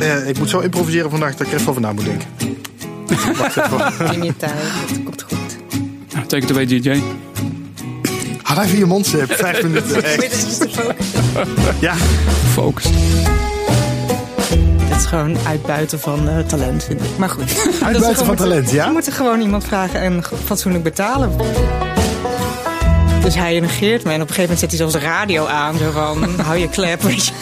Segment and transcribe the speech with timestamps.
[0.00, 2.28] Eh, ik moet zo improviseren vandaag dat ik er even over na moet denken.
[3.38, 4.06] Wacht even.
[4.10, 4.52] Neem je tijd,
[4.88, 5.56] het komt goed.
[6.12, 7.00] Nou, take it away, DJ.
[8.42, 9.08] Hou even je mond.
[9.28, 10.04] Vijf minuten.
[10.04, 10.58] Echt.
[11.80, 11.94] Ja,
[12.52, 12.84] Focus.
[14.80, 17.18] Het is gewoon uitbuiten van eh, talent, vind ik.
[17.18, 17.64] Maar goed.
[17.64, 18.86] Dat uitbuiten van talent, ja?
[18.86, 21.30] We moeten gewoon iemand vragen en fatsoenlijk betalen.
[23.22, 25.78] Dus hij negeert me en op een gegeven moment zet hij zelfs de radio aan.
[25.78, 27.32] Zo van, hou je klep, weet je.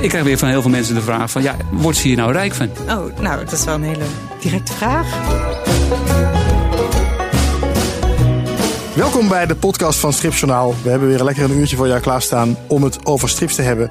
[0.00, 1.42] Ik krijg weer van heel veel mensen de vraag van...
[1.42, 2.68] Ja, wordt ze hier nou rijk van?
[2.88, 4.04] Oh, nou, dat is wel een hele
[4.40, 5.06] directe vraag.
[8.94, 10.74] Welkom bij de podcast van Stripjournaal.
[10.82, 13.90] We hebben weer lekker een uurtje voor jou klaarstaan om het over strips te hebben.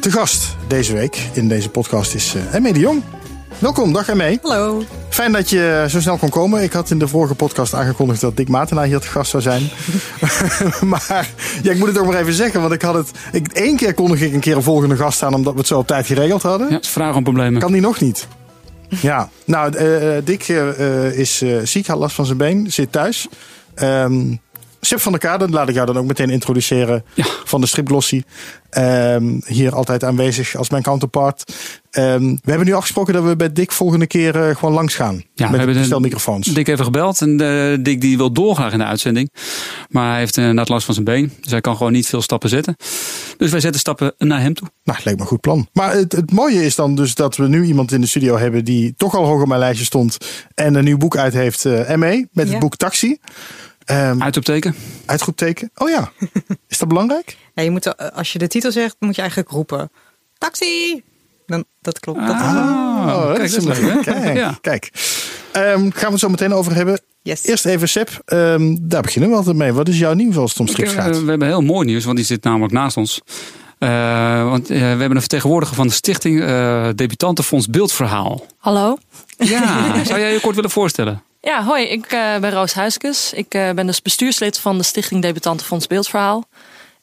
[0.00, 3.02] Te gast deze week in deze podcast is uh, Emme de Jong.
[3.58, 4.38] Welkom, dag Emme.
[4.42, 4.82] Hallo.
[5.16, 6.62] Fijn dat je zo snel kon komen.
[6.62, 9.70] Ik had in de vorige podcast aangekondigd dat Dick Matenaar hier te gast zou zijn.
[10.92, 11.28] maar
[11.62, 13.10] ja, ik moet het ook maar even zeggen, want ik had het.
[13.32, 15.78] Ik, één keer kondig ik een keer een volgende gast aan, omdat we het zo
[15.78, 16.68] op tijd geregeld hadden.
[16.68, 17.60] Ja, het is vraag om problemen.
[17.60, 18.28] Kan die nog niet?
[18.88, 23.28] Ja, nou, eh, Dick eh, is eh, ziek, had last van zijn been, zit thuis.
[23.74, 24.34] Ehm
[24.80, 27.24] Sip van der Kade, laat ik jou dan ook meteen introduceren Ja.
[27.44, 28.24] van de Stripglossie.
[28.70, 31.52] Ehm hier altijd aanwezig als mijn counterpart.
[31.96, 35.16] Ehm, we hebben nu afgesproken dat we bij Dick volgende keer eh, gewoon langs gaan.
[35.16, 36.46] we met hebben de microfoons.
[36.46, 39.30] Dick even gebeld en eh, Dick die wil doorgaan in de uitzending.
[39.88, 41.32] Maar hij heeft inderdaad last van zijn been.
[41.40, 42.76] Dus hij kan gewoon niet veel stappen zetten.
[43.36, 44.68] Dus wij zetten stappen naar hem toe.
[44.84, 45.68] Nou, leek me een goed plan.
[45.72, 48.64] Maar het, het mooie is dan dus dat we nu iemand in de studio hebben
[48.64, 50.16] die toch al hoog op mijn lijstje stond.
[50.54, 52.50] En een nieuw boek uit heeft, eh ME, met Ja.
[52.52, 53.18] het boek Taxi.
[53.84, 54.74] Ehm Uitopteken.
[55.06, 55.70] uitroepteken.
[55.74, 56.12] Oh ja,
[56.68, 57.36] is dat belangrijk?
[57.54, 59.90] Ja, je moet, eh, als je de titel zegt, moet je eigenlijk roepen.
[60.38, 61.02] Taxi!
[61.46, 62.18] Dan, dat klopt.
[62.26, 62.50] Dat is het.
[62.50, 64.02] Oh, dat kijk, is dat is leuk.
[64.02, 64.58] Kijk, Ja.
[64.60, 64.90] kijk.
[65.52, 67.00] Ehm, gaan we het zo meteen over hebben.
[67.22, 67.44] Yes.
[67.44, 69.72] Eerst even Sep, ehm, daar beginnen we altijd mee.
[69.72, 71.22] Wat is jouw nieuws als het om strips Ik, eh, gaat?
[71.22, 73.20] we hebben heel mooi nieuws, want die zit namelijk naast ons.
[73.78, 78.46] Eh, want eh, we hebben een vertegenwoordiger van de stichting eh Debutantenfonds Beeldverhaal.
[78.58, 78.96] Hallo.
[79.38, 81.22] Ja, zou jij je kort willen voorstellen?
[81.40, 81.84] Ja, hoi.
[81.84, 83.32] Ik eh, ben Roos Huiskes.
[83.32, 86.44] Ik eh, ben dus bestuurslid van de Stichting Debutantenfonds Beeldverhaal.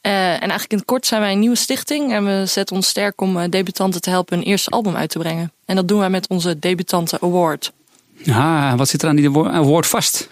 [0.04, 2.12] Eh, en eigenlijk in het kort zijn wij een nieuwe stichting.
[2.12, 5.18] En we zetten ons sterk om eh, debutanten te helpen hun eerste album uit te
[5.18, 5.52] brengen.
[5.64, 7.72] En dat doen wij met onze Debutanten Award.
[8.16, 10.28] Ja, wat zit er aan die wo- woord vast?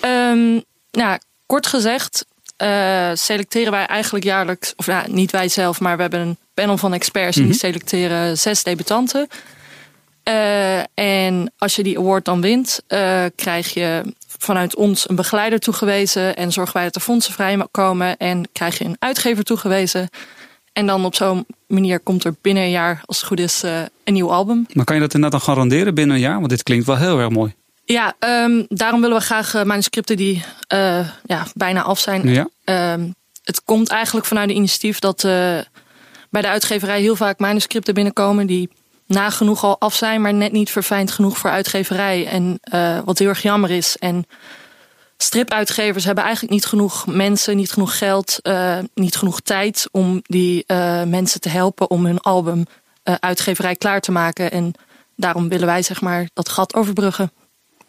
[0.00, 2.26] Ehm, nou, kort gezegd
[2.56, 4.72] eh, selecteren wij eigenlijk jaarlijks...
[4.76, 7.36] Of nou, niet wij zelf, maar we hebben een panel van experts...
[7.36, 9.28] die selecteren zes debutanten.
[10.22, 15.58] Eh, en als je die award dan wint, eh, krijg je vanuit ons een begeleider
[15.58, 16.36] toegewezen.
[16.36, 18.16] En zorgen wij dat de fondsen vrijkomen.
[18.16, 20.08] En krijg je een uitgever toegewezen.
[20.76, 23.80] En dan op zo'n manier komt er binnen een jaar, als het goed is, eh,
[24.04, 24.66] een nieuw album.
[24.72, 26.38] Maar kan je dat inderdaad dan garanderen binnen een jaar?
[26.38, 27.54] Want dit klinkt wel heel erg mooi.
[27.84, 32.28] Ja, ehm, daarom willen we graag eh, manuscripten die eh, ja, bijna af zijn.
[32.28, 32.48] Ja.
[32.64, 33.10] Ehm,
[33.44, 35.20] het komt eigenlijk vanuit de initiatief dat
[36.30, 38.68] bij de uitgeverij heel vaak manuscripten binnenkomen die
[39.06, 42.26] nagenoeg al af zijn, maar net niet verfijnd genoeg voor uitgeverij.
[42.26, 43.96] En eh, wat heel erg jammer is.
[43.98, 44.26] En
[45.16, 50.64] stripuitgevers hebben eigenlijk niet genoeg mensen, niet genoeg geld, eh, niet genoeg tijd om die
[50.66, 52.64] eh, mensen te helpen om hun album
[53.20, 54.50] uitgeverij klaar te maken.
[54.50, 54.74] En
[55.16, 57.32] daarom willen wij zeg maar dat gat overbruggen.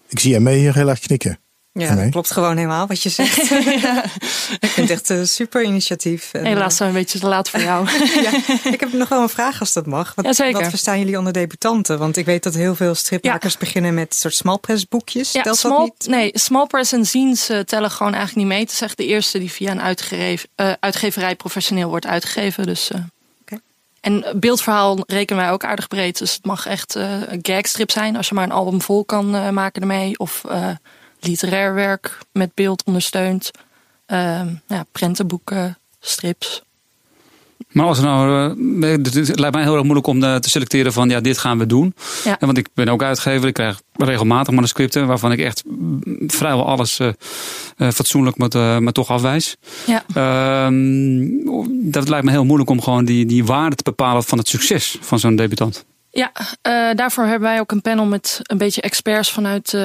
[0.07, 1.39] Ik zie ME hier heel erg knikken.
[1.77, 2.03] Ja, Nee.
[2.03, 3.37] dat klopt gewoon helemaal wat je zegt.
[4.59, 6.33] Ik vind het echt een super initiatief.
[6.33, 7.87] En, Helaas zijn we een beetje te laat voor jou.
[7.87, 8.31] eh, ja,
[8.71, 10.15] ik heb nog wel een vraag als dat mag.
[10.15, 11.99] Wat, wat verstaan jullie onder debutanten?
[11.99, 15.31] Want ik weet dat heel veel stripmakers beginnen met soort small press boekjes.
[15.31, 16.07] Ja, Telt small, dat niet?
[16.07, 18.63] Nee, small press en zines eh, tellen gewoon eigenlijk niet mee.
[18.63, 22.65] Het is echt de eerste die via een eh, uitgeverij professioneel wordt uitgegeven.
[22.65, 22.99] Dus, eh.
[23.41, 23.61] Oké.
[24.01, 26.17] En beeldverhaal rekenen wij ook aardig breed.
[26.17, 29.35] Dus het mag echt eh, een gagstrip zijn als je maar een album vol kan
[29.35, 30.19] eh, maken ermee.
[30.19, 30.69] Of eh,
[31.19, 33.51] literair werk met beeld ondersteund.
[34.05, 36.61] Ehm, ja, prentenboeken, strips.
[37.67, 40.49] Maar als er nou, eh, het het lijkt mij heel erg moeilijk om eh, te
[40.49, 41.93] selecteren van ja, dit gaan we doen.
[42.23, 42.37] Ja.
[42.39, 46.99] Want ik ben ook uitgever, ik krijg regelmatig manuscripten waarvan ik echt mm, vrijwel alles
[46.99, 47.07] eh,
[47.77, 49.55] eh, fatsoenlijk maar, eh, maar toch afwijs.
[49.85, 50.03] Ja.
[50.13, 51.27] Ehm,
[51.91, 54.97] dat lijkt me heel moeilijk om gewoon die, die waarde te bepalen van het succes
[55.01, 55.85] van zo'n debutant.
[56.09, 56.31] Ja,
[56.61, 59.81] eh, daarvoor hebben wij ook een panel met een beetje experts vanuit eh,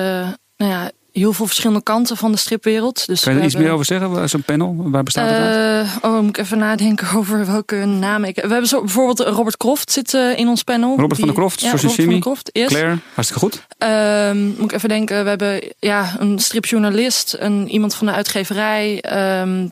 [0.57, 3.07] nou ja, heel veel verschillende kanten van de stripwereld.
[3.07, 4.29] Dus Kan je we er iets meer over zeggen?
[4.29, 5.87] Zo'n panel, waar bestaat het uit?
[5.87, 8.35] Eh, oh, moet ik even nadenken over welke naam ik.
[8.35, 10.97] We hebben zo bijvoorbeeld Robert Croft zit eh, in ons panel.
[10.97, 12.69] Robert van der Croft, ja, Robert van der Croft, yes.
[12.69, 13.67] Claire, hartstikke goed.
[13.79, 15.23] Ehm, moet ik even denken.
[15.23, 19.71] We hebben ja, een stripjournalist, een, iemand van de uitgeverij, ehm, eh,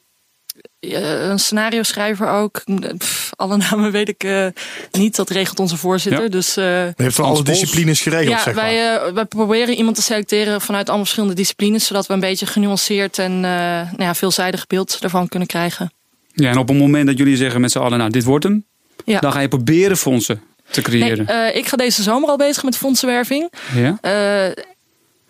[0.81, 2.63] een scenario schrijver ook.
[2.99, 4.47] Pff, alle namen weet ik eh,
[4.91, 5.17] niet.
[5.17, 6.23] Dat regelt onze voorzitter.
[6.23, 6.29] Ja.
[6.29, 8.65] Dus eh, Je heeft alle disciplines geregeld, ja, zeg maar.
[8.65, 12.47] wij, eh, wij proberen iemand te selecteren vanuit allemaal verschillende disciplines, zodat we een beetje
[12.47, 15.93] genuanceerd en eh, nou ja, veelzijdig beeld ervan kunnen krijgen.
[16.35, 18.65] Ja, en op het moment dat jullie zeggen met z'n allen, nou dit wordt hem.
[19.05, 19.21] Ja.
[19.21, 21.27] Dan ga je proberen fondsen te Nee, creëren.
[21.27, 23.53] eh, ik ga deze zomer al bezig met fondsenwerving.
[23.75, 23.99] ja?
[24.01, 24.53] Eh,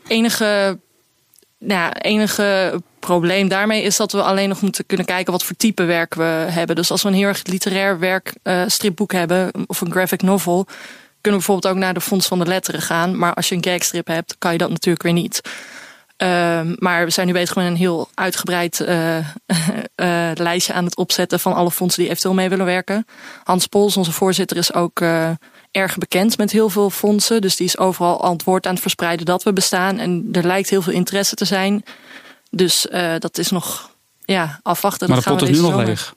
[0.06, 0.78] enige,
[1.58, 5.56] nou ja, enige probleem daarmee is dat we alleen nog moeten kunnen kijken wat voor
[5.56, 6.76] type werk we hebben.
[6.76, 10.64] Dus als we een heel erg literair werk, eh, stripboek hebben of een graphic novel,
[11.20, 13.18] kunnen we bijvoorbeeld ook naar de Fonds van de Letteren gaan.
[13.18, 15.40] Maar als je een gagstrip hebt, kan je dat natuurlijk weer niet.
[16.16, 19.16] Ehm, maar we zijn nu bezig met een heel uitgebreid eh,
[19.94, 23.06] eh, lijstje aan het opzetten van alle fondsen die eventueel mee willen werken.
[23.44, 25.02] Hans Pols, onze voorzitter, is ook
[25.70, 27.40] erg bekend met heel veel fondsen.
[27.40, 29.98] Dus die is overal antwoord aan het verspreiden dat we bestaan.
[29.98, 31.84] En er lijkt heel veel interesse te zijn.
[32.50, 33.90] Dus eh, dat is nog
[34.24, 35.08] ja, afwachten.
[35.08, 36.14] maar Dat de pot is nu nog leeg.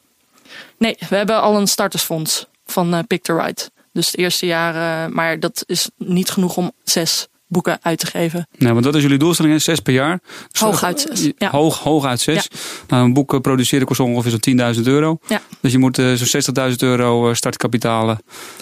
[0.77, 3.71] Nee, we hebben al een startersfonds van eh Pick the Right.
[3.91, 8.47] Dus het eerste jaar, maar dat is niet genoeg om zes boeken uit te geven.
[8.57, 9.59] Nee, want dat is jullie doelstelling, hè?
[9.59, 10.19] zes per jaar.
[10.51, 11.49] Dus, Hooguit eh, zes, ja.
[11.49, 12.47] Hoog, hooguit zes.
[12.87, 15.17] Nou, een boek produceren kost ongeveer zo'n 10.000 euro.
[15.27, 15.41] Ja.
[15.59, 18.15] Dus je moet zo'n 60.000 euro startkapitaal eh,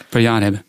[0.09, 0.65] per jaar hebben.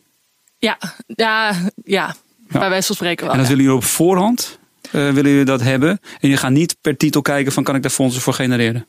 [0.58, 1.54] Ja, ja,
[1.84, 2.14] ja.
[2.48, 3.34] Bij wijze van spreken wel.
[3.34, 3.56] en dan ja.
[3.56, 4.58] willen jullie op voorhand
[4.92, 6.00] eh, willen jullie dat hebben.
[6.20, 8.86] En je gaat niet per titel kijken van kan ik daar fondsen voor genereren.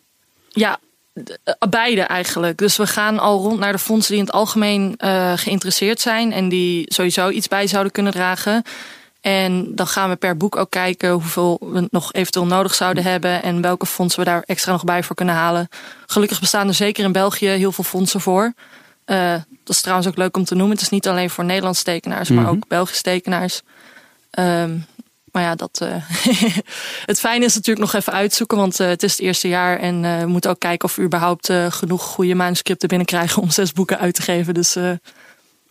[0.50, 0.80] Ja,
[1.14, 2.58] eh, beide eigenlijk.
[2.58, 6.32] Dus we gaan al rond naar de fondsen die in het algemeen eh, geïnteresseerd zijn
[6.32, 8.64] en die sowieso iets bij zouden kunnen dragen.
[9.22, 13.44] En dan gaan we per boek ook kijken hoeveel we nog eventueel nodig zouden hebben
[13.44, 15.68] en welke fondsen we daar extra nog bij voor kunnen halen.
[16.06, 18.54] Gelukkig bestaan er zeker in België heel veel fondsen voor.
[19.06, 20.74] Dat is trouwens ook leuk om te noemen.
[20.76, 22.54] Het is niet alleen voor Nederlandse tekenaars, maar Mhm.
[22.54, 23.62] ook Belgische tekenaars.
[24.30, 24.78] Ehm,
[25.34, 25.96] maar ja, dat, eh,
[27.12, 29.80] het fijne is natuurlijk nog even uitzoeken, want eh, het is het eerste jaar.
[29.80, 33.72] En eh, we moeten ook kijken of we überhaupt genoeg goede manuscripten binnenkrijgen om zes
[33.72, 34.54] boeken uit te geven.
[34.54, 34.78] Dus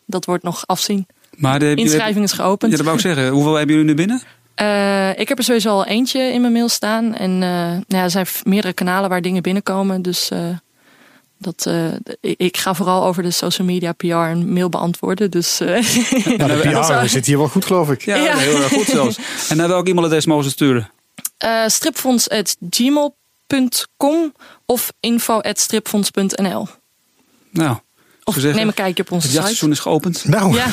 [0.07, 1.07] dat wordt nog afzien.
[1.37, 2.73] Maar de, Inschrijving is Ja, geopend.
[2.73, 3.29] dat wou ik zeggen.
[3.29, 4.23] Hoeveel hebben jullie nu binnen?
[5.17, 7.15] Ik heb er sowieso al eentje in mijn mail staan.
[7.15, 10.03] En nou ja, er zijn meerdere kanalen waar dingen binnenkomen.
[10.03, 10.31] Dus
[11.43, 11.87] dat, eh,
[12.21, 15.31] ik- ga vooral over de social media, PR en mail beantwoorden.
[15.31, 15.69] Dus eh,
[16.39, 18.05] Nou, de PR zit hier wel goed, geloof ik.
[18.05, 18.37] Ja, Ja.
[18.37, 19.19] heel erg goed zelfs.
[19.51, 20.91] En naar welk e-mailadres mogen ze sturen?
[21.39, 24.33] eh stripfonds.gmail.com
[24.67, 26.67] of info.stripfonds.nl.
[27.51, 27.77] Nou,
[28.25, 29.47] zeggen, neem een kijkje op onze het site.
[29.47, 30.25] jachtseizoen is geopend.
[30.29, 30.67] Nou, Ja,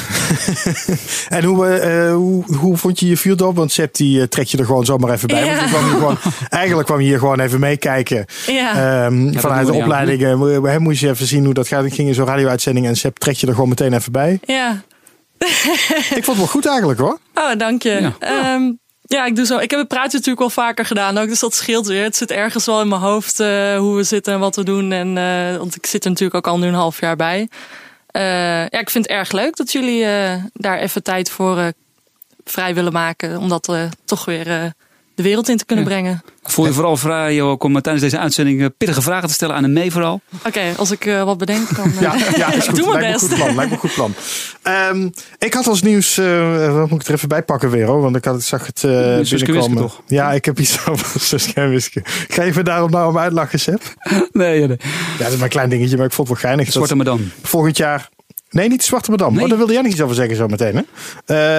[1.38, 3.56] en hoe, eh, hoe, hoe vond je je field op?
[3.56, 5.46] Want Sepp, die eh, trek je er gewoon zomaar even bij.
[5.46, 5.56] Ja.
[5.56, 6.18] Want kwam gewoon,
[6.50, 8.26] eigenlijk kwam je hier gewoon even meekijken.
[8.48, 9.04] ja.
[9.06, 11.68] Ehm, vanuit de we niet opleiding eh, mo- hè, moest je even zien hoe dat
[11.68, 11.86] gaat.
[11.86, 14.40] Ik ging in zo'n radio-uitzending en Sepp trek je er gewoon meteen even bij.
[14.46, 14.82] ja.
[15.40, 17.20] Ik vond het wel goed eigenlijk hoor.
[17.34, 18.12] Oh, dank je.
[18.20, 18.56] Ja.
[19.10, 19.26] Ja.
[19.26, 19.58] ik doe zo.
[19.58, 22.04] Ik heb het praatje natuurlijk wel vaker gedaan ook, dus dat scheelt weer.
[22.04, 24.92] Het zit ergens wel in mijn hoofd eh, hoe we zitten en wat we doen.
[24.92, 27.50] En, eh, want ik zit er natuurlijk ook al nu een half jaar bij.
[28.08, 28.22] Eh,
[28.68, 30.06] ja, ik vind het erg leuk dat jullie
[30.54, 31.74] daar even tijd voor
[32.50, 33.38] vrij willen maken.
[33.38, 34.74] Om dat eh, toch weer
[35.22, 35.92] de wereld in te kunnen Ja.
[35.92, 36.22] brengen.
[36.44, 39.64] Voel je vooral vrij ook om tijdens deze uitzending eh, pittige vragen te stellen aan
[39.64, 40.22] een mee vooral.
[40.46, 41.92] Oké, als ik eh, wat bedenk, dan...
[41.92, 42.76] eh, Ja, ja is goed.
[42.76, 43.26] Doe mijn lijkt me een best.
[43.28, 43.56] goed plan.
[43.56, 44.14] Lijkt me een goed plan.
[44.62, 48.02] Ehm, ik had als nieuws, eh wat moet ik er even bij pakken weer hoor,
[48.02, 49.78] want ik, had, ik zag het eh binnenkomen.
[49.78, 50.02] Toch?
[50.08, 52.02] Ja, ik heb iets over Suske en Wiske.
[52.28, 53.84] Ga je me daarom nou om uitlachen, Sepp?
[54.32, 54.78] Nee, nee.
[55.18, 56.72] Ja, dat is maar een klein dingetje, maar ik vond het wel geinig.
[56.74, 57.24] Zwarte madame.
[57.44, 58.10] volgend jaar...
[58.50, 59.32] Nee, niet Zwarte Madame.
[59.36, 59.44] Nee.
[59.44, 60.76] Oh, daar wilde jij nog iets over zeggen zo meteen.
[60.76, 60.84] Hè?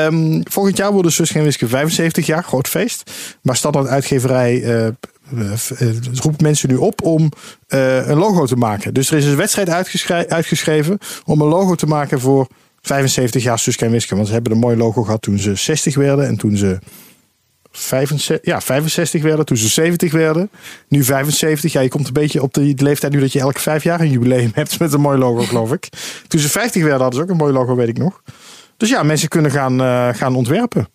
[0.07, 3.11] Ehm, volgend jaar worden Suske en Wiske 75 jaar, groot feest.
[3.43, 4.93] Maar Standaard Uitgeverij eh, eh,
[5.79, 7.31] eh, roept mensen nu op om
[7.69, 8.95] een logo te maken.
[8.95, 12.47] Dus er is een wedstrijd uitgeschre- uitgeschreven om een logo te maken voor
[12.83, 14.15] 75 jaar Suske en Wiske.
[14.15, 16.79] Want ze hebben een mooi logo gehad toen ze 60 werden en toen ze
[17.73, 20.51] 65, ja, 65 werden, toen ze 70 werden.
[20.89, 21.73] Nu 75.
[21.73, 24.11] Ja, je komt een beetje op de leeftijd nu dat je elke vijf jaar een
[24.11, 25.89] jubileum hebt met een mooi logo, geloof ik.
[26.27, 28.23] Toen ze 50 werden hadden ze ook een mooi logo, weet ik nog.
[28.77, 30.89] Dus ja, mensen kunnen gaan, eh, gaan ontwerpen.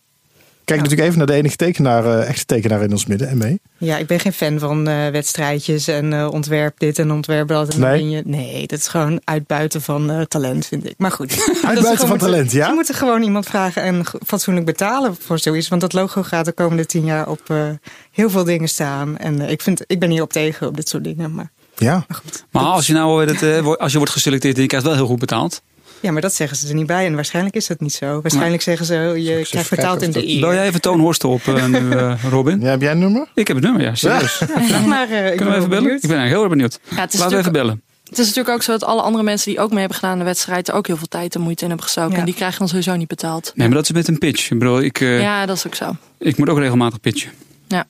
[0.66, 3.60] Kijk natuurlijk even naar de enige tekenaar, eh, echte tekenaar in ons midden en mee.
[3.78, 7.74] Ja, ik ben geen fan van eh, wedstrijdjes en eh, ontwerp dit en ontwerp dat.
[7.74, 8.10] En dan Nee?
[8.10, 10.94] je, nee, dat is gewoon uitbuiten van eh, talent, vind ik.
[10.98, 11.32] Maar goed.
[11.66, 12.68] Uitbuiten van moeten- talent, ja?
[12.68, 15.68] Ze moeten gewoon iemand vragen en fatsoenlijk betalen voor zoiets.
[15.68, 17.64] Want dat logo gaat de komende tien jaar op eh,
[18.12, 19.18] heel veel dingen staan.
[19.18, 21.34] En ik, vind, ik ben hier op tegen op dit soort dingen.
[21.34, 22.46] Maar, Ja, maar goed.
[22.52, 25.20] Maar als je nou het, als je wordt geselecteerd en je krijgt wel heel goed
[25.20, 25.62] betaald.
[26.00, 27.06] Ja, maar dat zeggen ze er niet bij.
[27.06, 28.22] En waarschijnlijk is dat niet zo.
[28.22, 30.40] Waarschijnlijk zeggen ze, je eens krijgt even betaald in de eer.
[30.40, 32.62] Bel jij even Toon Horsten op eh, nu, eh, Robin?
[32.62, 33.28] ja heb jij een nummer?
[33.34, 33.96] Ik heb het nummer, ja.
[33.96, 34.32] Serieus.
[34.68, 35.70] Vraag maar, eh, Kunnen we even bellen?
[35.70, 36.04] benieuwd.
[36.04, 36.80] Ik ben heel erg benieuwd.
[36.90, 37.82] Ja, het is Laten we even natuurlijk bellen.
[38.10, 40.20] Het is natuurlijk ook zo dat alle andere mensen die ook mee hebben gedaan aan
[40.20, 42.12] de wedstrijd er ook heel veel tijd en moeite in hebben gestoken.
[42.12, 42.18] Ja.
[42.20, 43.52] En die krijgen dan sowieso niet betaald.
[43.56, 44.52] Nee, maar dat is met een pitch.
[44.52, 45.96] Ik bedoel, ik, eh, Ja, dat is ook zo.
[46.20, 47.32] ik moet ook regelmatig pitchen.
[47.68, 47.86] Ja.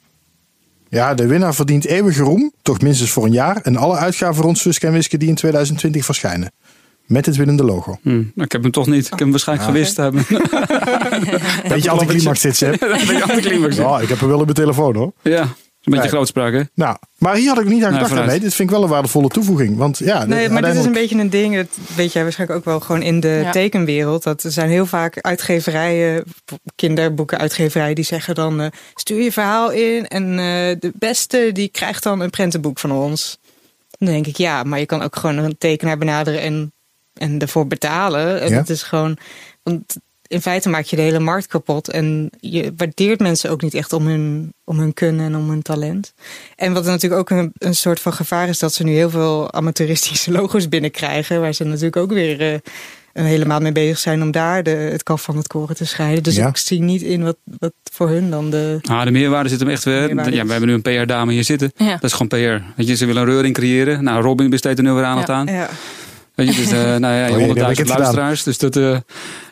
[0.89, 3.57] Ja, de winnaar verdient eeuwige roem, toch minstens voor een jaar.
[3.61, 6.51] En alle uitgaven rond Suske en Wiske die in 2020 verschijnen.
[7.07, 7.97] Met het winnende logo.
[8.01, 9.03] Hm, nou, ik heb hem toch niet.
[9.03, 10.25] Ik heb hem waarschijnlijk gewist hebben.
[11.71, 12.79] Weet je, anticlimax dit, Sepp?
[12.79, 12.91] Dat
[13.29, 13.75] anticlimax.
[13.75, 15.13] Ja, ik heb hem wel op mijn telefoon hoor.
[15.21, 15.41] Ja.
[15.41, 15.47] Een
[15.91, 16.09] beetje Right.
[16.09, 16.61] grootspraak, hè?
[16.73, 18.25] Nou, maar hier had ik niet aan gedacht.
[18.25, 19.77] nee, dit vind ik wel een waardevolle toevoeging.
[19.77, 21.55] Want ja, Nee, maar dit is een beetje een ding.
[21.55, 23.51] Dat weet jij waarschijnlijk ook wel gewoon in de Ja.
[23.51, 24.23] tekenwereld.
[24.23, 26.23] Dat er zijn heel vaak uitgeverijen,
[26.75, 32.03] kinderboekenuitgeverijen, die zeggen dan: eh, stuur je verhaal in en eh, de beste die krijgt
[32.03, 33.37] dan een prentenboek van ons.
[33.97, 36.73] Dan denk ik ja, maar je kan ook gewoon een tekenaar benaderen en,
[37.15, 38.41] en ervoor betalen.
[38.41, 38.57] En Ja.
[38.57, 39.17] het is gewoon,
[39.63, 39.95] want
[40.27, 41.89] in feite maak je de hele markt kapot.
[41.89, 45.61] En je waardeert mensen ook niet echt om hun, om hun kunnen en om hun
[45.61, 46.13] talent.
[46.55, 49.53] En wat natuurlijk ook een, een soort van gevaar is, dat ze nu heel veel
[49.53, 51.41] amateuristische logo's binnenkrijgen.
[51.41, 52.59] Waar ze natuurlijk ook weer eh,
[53.13, 55.85] een hele maand mee bezig zijn om daar de, het kaf van het koren te
[55.85, 56.23] scheiden.
[56.23, 56.47] Dus Ja.
[56.47, 58.77] ik zie niet in wat, wat voor hun dan de.
[58.81, 60.09] Ah, de meerwaarde zit hem echt weer.
[60.33, 61.71] Ja, we hebben nu een PR-dame hier zitten.
[61.75, 61.91] Ja.
[61.91, 62.63] Dat is gewoon PR.
[62.75, 64.03] Weet je, ze willen een reuring creëren.
[64.03, 65.45] Nou, Robin besteedt er nu weer aandacht aan.
[65.47, 65.69] Ja,
[66.35, 67.97] Weet je, dus, eh nou ja, Oh, jee, die heb ik 100.000 het gedaan.
[67.99, 68.43] luisteraars.
[68.43, 68.97] Dus dat, eh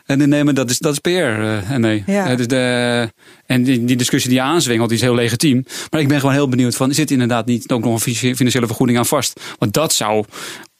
[0.05, 1.09] en die nemen, dat is, dat is PR.
[1.09, 2.03] eh, en nee.
[2.05, 2.35] Ja.
[2.35, 3.09] Dus de,
[3.45, 5.65] en die, die discussie die aanzwengelt, die is heel legitiem.
[5.89, 8.65] Maar ik ben gewoon heel benieuwd van, zit inderdaad niet ook nog een finan- financiële
[8.67, 9.39] vergoeding aan vast?
[9.57, 10.25] Want dat zou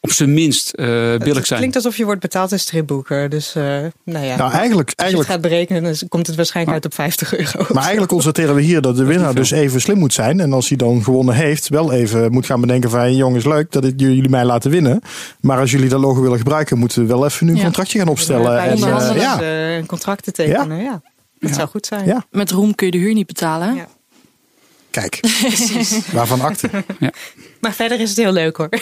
[0.04, 1.58] op zijn minst eh billig het zijn.
[1.58, 3.28] klinkt alsof je wordt betaald als stripboeker.
[3.28, 3.62] Dus eh,
[4.04, 6.94] nou ja, Nou, eigenlijk, als je het gaat berekenen, dan komt het waarschijnlijk uit op
[6.94, 7.66] 50 euro.
[7.68, 10.40] maar eigenlijk constateren we hier dat de winnaar dus even slim moet zijn.
[10.40, 12.98] En als hij dan gewonnen heeft, wel even moet gaan bedenken van...
[12.98, 15.00] hey, jongens, leuk dat het- jullie mij laten winnen.
[15.40, 17.64] Maar als jullie dat logo willen gebruiken, moeten we wel even nu een Ja.
[17.64, 18.58] contractje gaan opstellen.
[18.58, 19.42] En, eh, onderhandelen ja,
[19.76, 21.00] een contract te tekenen, ja.
[21.38, 21.56] Dat Ja.
[21.56, 22.06] zou goed zijn.
[22.06, 22.24] Ja.
[22.30, 23.86] Met roem kun je de huur niet betalen.
[25.00, 25.00] Ja.
[25.00, 25.20] kijk.
[26.12, 26.70] Waarvan akte.
[27.60, 28.68] Maar verder is het heel leuk hoor.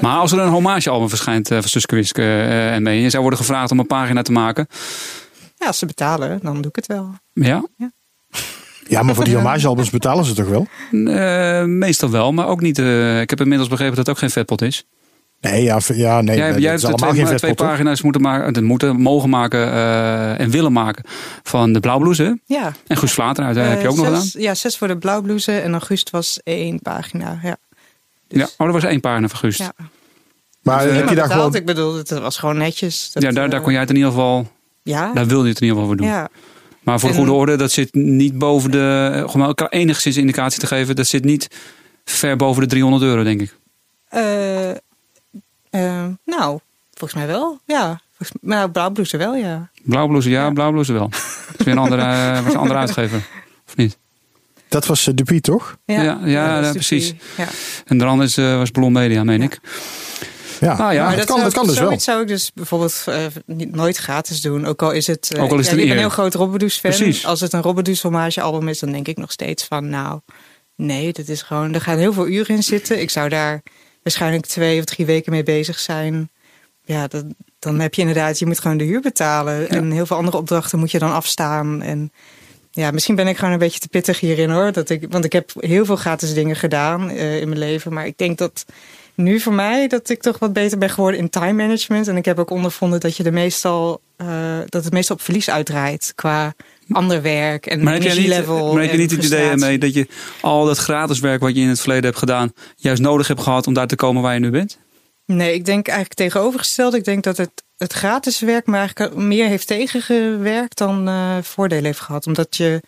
[0.00, 2.96] Maar als er een hommagealbum verschijnt eh, van Suske Wiske eh, en mee.
[2.96, 4.66] En je zou worden gevraagd om een pagina te maken.
[5.56, 7.14] Ja, als ze betalen, dan doe ik het wel.
[7.32, 7.64] Ja,
[8.88, 10.66] Ja, maar voor die hommagealbums betalen ze toch wel?
[10.90, 12.32] Eh, meestal wel.
[12.32, 12.78] Maar ook niet.
[12.78, 14.84] eh, ik heb inmiddels begrepen dat het ook geen vetpot is.
[15.40, 18.62] Nee, ja, ja nee, jij jij hebt allemaal twee, geen twee pagina's moeten, maken, eh,
[18.62, 21.04] moeten mogen maken eh, en willen maken
[21.42, 22.38] van de Blauwblouse.
[22.46, 22.72] Ja.
[22.86, 24.24] En Guus Vlater uit, heb je Eh, ook nog gedaan?
[24.32, 27.38] Ja, zes voor de blauwblouse en august was één pagina.
[27.42, 27.56] Ja.
[28.28, 29.56] Ja, oh, er was één pagina van Guus.
[29.56, 29.72] Ja.
[29.78, 29.84] Ja,
[30.62, 31.54] Maar Ja, heb je daar betaald, gewoon...
[31.54, 33.10] Ik bedoel, het was gewoon netjes.
[33.12, 34.48] Dat, daar, daar eh, kon jij het in ieder geval,
[34.82, 36.06] Ja, daar wilde je het in ieder geval voor doen.
[36.06, 36.28] ja.
[36.82, 40.60] Maar voor En- goede orde, dat zit niet boven de, eh, om elkaar enigszins indicatie
[40.60, 41.48] te geven, dat zit niet
[42.04, 43.56] ver boven de 300 euro, denk ik.
[44.08, 44.70] Eh,
[45.70, 46.58] eh, nou,
[46.94, 47.58] volgens mij wel.
[47.66, 49.70] Ja, volgens, nou, blauwblouse wel, ja.
[49.82, 50.50] Blauwblouse ja, Ja.
[50.50, 51.08] blauwblouse wel.
[51.08, 51.20] Dat
[51.58, 53.22] is weer een andere, eh, was een andere uitgever.
[53.66, 53.98] Of niet?
[54.68, 55.76] Dat was uh, Dupuis, toch?
[55.84, 57.14] Ja, ja, dat ja, precies.
[57.84, 59.44] En de andere is, eh, was Blom Media, meen Ja.
[59.44, 59.60] ik.
[60.60, 61.84] Ja, Nou ja, maar dat dat, kan, zou dat kan dus wel.
[61.86, 63.04] Zoiets zou ik dus bijvoorbeeld
[63.46, 64.66] niet, nooit gratis doen.
[64.66, 65.32] Ook al is het...
[65.34, 66.90] eh, Ook al is het ja, een ik ben een heel groot Robbedoes fan.
[66.90, 67.26] Precies.
[67.26, 69.88] Als het een Robbedoes hommage album is, dan denk ik nog steeds van...
[69.88, 70.20] Nou,
[70.76, 71.74] nee, dit is gewoon...
[71.74, 73.00] Er gaan heel veel uren in zitten.
[73.00, 73.62] Ik zou daar
[74.02, 76.30] waarschijnlijk twee of drie weken mee bezig zijn.
[76.84, 77.24] Ja, dat,
[77.58, 78.38] dan heb je inderdaad...
[78.38, 79.68] Je moet gewoon de huur betalen.
[79.68, 81.82] En heel veel andere opdrachten moet je dan afstaan.
[81.82, 82.12] En
[82.70, 84.72] ja, misschien ben ik gewoon een beetje te pittig hierin hoor.
[84.72, 87.92] Dat ik, want ik heb heel veel gratis dingen gedaan eh, in mijn leven.
[87.92, 88.64] Maar ik denk dat
[89.14, 92.08] nu voor mij dat ik toch wat beter ben geworden in time management.
[92.08, 95.50] En ik heb ook ondervonden dat je er meestal eh, dat het meestal op verlies
[95.50, 96.54] uitdraait qua
[96.92, 98.72] ander werk en Maar niet, energielevel.
[98.72, 100.06] maar heb je niet het idee ermee dat je
[100.40, 103.66] al dat gratis werk wat je in het verleden hebt gedaan, juist nodig hebt gehad
[103.66, 104.78] om daar te komen waar je nu bent?
[105.26, 106.94] Nee, ik denk eigenlijk tegenovergesteld.
[106.94, 111.84] Ik denk dat het, het gratis werk me eigenlijk meer heeft tegengewerkt dan eh voordelen
[111.84, 112.26] heeft gehad.
[112.26, 112.82] Omdat je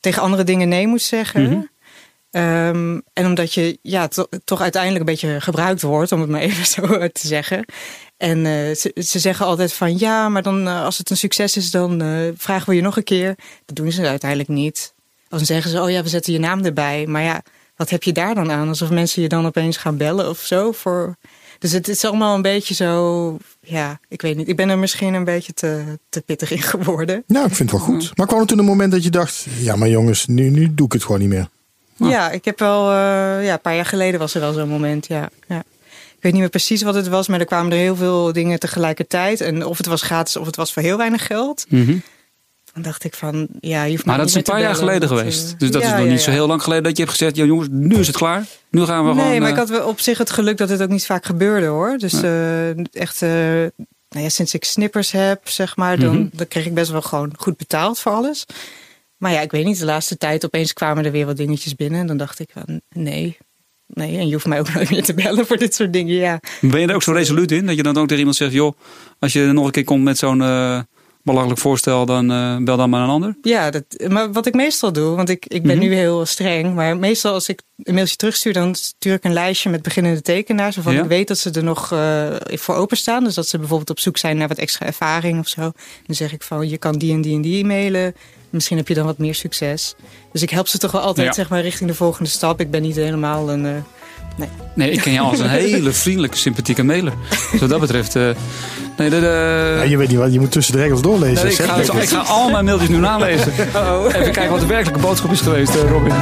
[0.00, 1.42] tegen andere dingen nee moet zeggen.
[1.42, 1.60] Mhm.
[2.32, 6.40] Ehm, en omdat je ja, to- toch uiteindelijk een beetje gebruikt wordt, om het maar
[6.50, 7.64] even zo te zeggen.
[8.16, 11.56] En eh, ze, ze zeggen altijd van ja, maar dan eh, als het een succes
[11.56, 13.34] is, dan eh, vragen we je nog een keer.
[13.66, 14.94] Dat doen ze uiteindelijk niet.
[15.28, 17.06] Dan zeggen ze, oh ja, we zetten je naam erbij.
[17.06, 17.42] Maar ja,
[17.76, 18.68] wat heb je daar dan aan?
[18.68, 20.72] Alsof mensen je dan opeens gaan bellen of zo.
[20.72, 21.16] Voor...
[21.58, 24.48] Dus het is allemaal een beetje zo, ja, ik weet niet.
[24.48, 27.22] Ik ben er misschien een beetje te, te pittig in geworden.
[27.26, 28.16] Nou, ik vind het wel goed.
[28.16, 29.46] Maar kwam er toen een moment dat je dacht...
[29.58, 31.48] Ja, maar jongens, nu, nu doe ik het gewoon niet meer.
[32.04, 32.10] Ah.
[32.10, 35.06] Ja, ik heb wel, eh, ja, een paar jaar geleden was er wel zo'n moment,
[35.06, 35.28] ja.
[35.48, 35.58] ja.
[35.88, 38.58] Ik weet niet meer precies wat het was, maar er kwamen er heel veel dingen
[38.58, 39.40] tegelijkertijd.
[39.40, 41.64] En of het was gratis of het was voor heel weinig geld.
[41.68, 41.96] Mhm.
[42.72, 45.52] Dan dacht ik van, ja, je hoeft Maar dat is een paar jaar geleden geweest.
[45.52, 47.16] eh, Dus dat ja, is nog ja, niet zo heel lang geleden dat je hebt
[47.16, 48.44] gezegd, ja jongens, nu is het klaar.
[48.70, 49.38] Nu gaan we Nee, gewoon...
[49.40, 51.66] maar ik eh, had wel op zich het geluk dat het ook niet vaak gebeurde
[51.66, 51.96] hoor.
[51.98, 52.12] Dus
[52.92, 56.26] echt, nou ja, sinds ik snippers heb, zeg maar, dan, Mhm.
[56.32, 58.46] dan kreeg ik best wel gewoon goed betaald voor alles.
[59.22, 62.00] Maar ja, ik weet niet, de laatste tijd opeens kwamen er weer wat dingetjes binnen.
[62.00, 63.36] En dan dacht ik van, nee,
[63.86, 66.14] nee, en je hoeft mij ook nooit meer te bellen voor dit soort dingen.
[66.14, 67.66] Ja, Ben je er ook zo resoluut in?
[67.66, 68.72] Dat je dan ook tegen iemand zegt, joh,
[69.18, 70.80] als je nog een keer komt met zo'n eh,
[71.22, 73.36] belachelijk voorstel, dan eh, bel dan maar een ander.
[73.42, 75.86] Ja, dat, maar wat ik meestal doe, want ik, ik ben Mhm.
[75.86, 79.70] nu heel streng, maar meestal als ik een mailtje terugstuur, dan stuur ik een lijstje
[79.70, 81.02] met beginnende tekenaars, waarvan Ja.
[81.02, 83.24] ik weet dat ze er nog eh, voor openstaan.
[83.24, 85.60] Dus dat ze bijvoorbeeld op zoek zijn naar wat extra ervaring of zo.
[86.06, 88.14] Dan zeg ik van, je kan die en die en die mailen.
[88.52, 89.94] Misschien heb je dan wat meer succes.
[90.32, 91.32] Dus ik help ze toch wel altijd Ja.
[91.32, 92.60] zeg maar, richting de volgende stap.
[92.60, 93.66] Ik ben niet helemaal een...
[93.66, 93.72] eh,
[94.74, 97.12] Nee, ik ken jou als een hele vriendelijke, sympathieke mailer.
[97.50, 98.16] Dus wat dat betreft...
[98.16, 98.22] eh,
[98.96, 101.44] nee, de, de- Ja, je weet niet wat, je moet tussen de regels doorlezen.
[101.44, 102.02] Nee, ik, ga, Zeg.
[102.02, 103.52] ik ga al mijn mailtjes nu nalezen.
[103.52, 106.12] Even kijken wat de werkelijke boodschap is geweest, eh, Robin.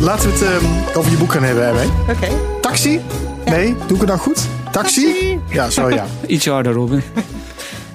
[0.00, 1.90] Laten we het ehm, over je boek gaan hebben, Erwin.
[2.08, 2.28] Oké.
[2.60, 3.00] Taxi?
[3.44, 4.46] Nee, doe ik het nou goed?
[4.72, 5.38] Taxi?
[5.48, 6.06] Ja, zo ja.
[6.26, 7.02] Ietsje harder, Robin.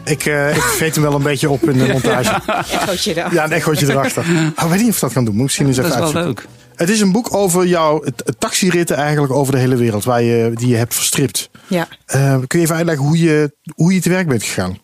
[0.05, 2.41] Ik, eh ik veet hem wel een beetje op in de montage.
[2.71, 3.31] Echootje dan.
[3.31, 4.25] Ja, een echootje erachter.
[4.55, 5.33] Oh, weet niet of dat gaan doen.
[5.33, 6.45] Moet misschien eens Dat even is wel uitzoeken.
[6.49, 6.61] leuk.
[6.75, 8.03] Het is een boek over jouw
[8.37, 10.03] taxiritten eigenlijk over de hele wereld.
[10.03, 11.49] Waar je, die je hebt verstript.
[11.67, 11.87] Ja.
[12.05, 14.77] Eh, kun je even uitleggen hoe je, hoe je te werk bent gegaan?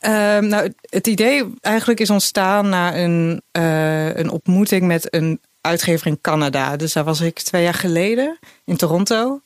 [0.00, 5.40] Ehm, nou, het- het idee eigenlijk is ontstaan na een, eh, een ontmoeting met een
[5.60, 6.76] uitgever in Canada.
[6.76, 9.40] Dus daar was ik twee jaar geleden in Toronto.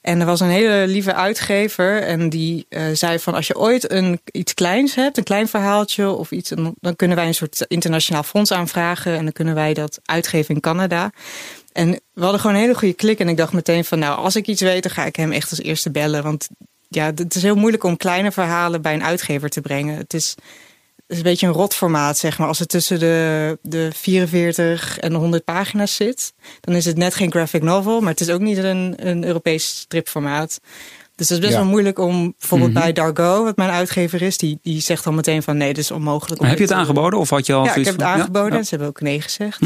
[0.00, 2.02] En er was een hele lieve uitgever.
[2.02, 6.10] En die eh, zei van als je ooit een, iets kleins hebt, een klein verhaaltje
[6.10, 9.16] of iets, dan kunnen wij een soort internationaal fonds aanvragen.
[9.16, 11.10] En dan kunnen wij dat uitgeven in Canada.
[11.72, 13.18] En we hadden gewoon een hele goede klik.
[13.18, 15.50] En ik dacht meteen van nou, als ik iets weet, dan ga ik hem echt
[15.50, 16.22] als eerste bellen.
[16.22, 16.48] Want
[16.88, 19.96] ja, het is heel moeilijk om kleine verhalen bij een uitgever te brengen.
[19.96, 20.34] Het is,
[21.10, 22.48] is een beetje een rotformaat, zeg maar.
[22.48, 27.14] Als het tussen de, de 44 en de 100 pagina's zit, dan is het net
[27.14, 30.60] geen graphic novel, maar het is ook niet een, een Europees stripformaat.
[31.16, 31.60] Dus het is best Ja.
[31.60, 32.80] wel moeilijk om, bijvoorbeeld Mhm.
[32.80, 35.90] bij Dargo, wat mijn uitgever is, die, die zegt dan meteen van nee, dit is
[35.90, 36.40] onmogelijk.
[36.40, 38.56] om Heb je het aangeboden of had je al ja, ik heb het van- aangeboden.
[38.58, 38.62] Ja.
[38.62, 39.60] Ze hebben ook nee gezegd.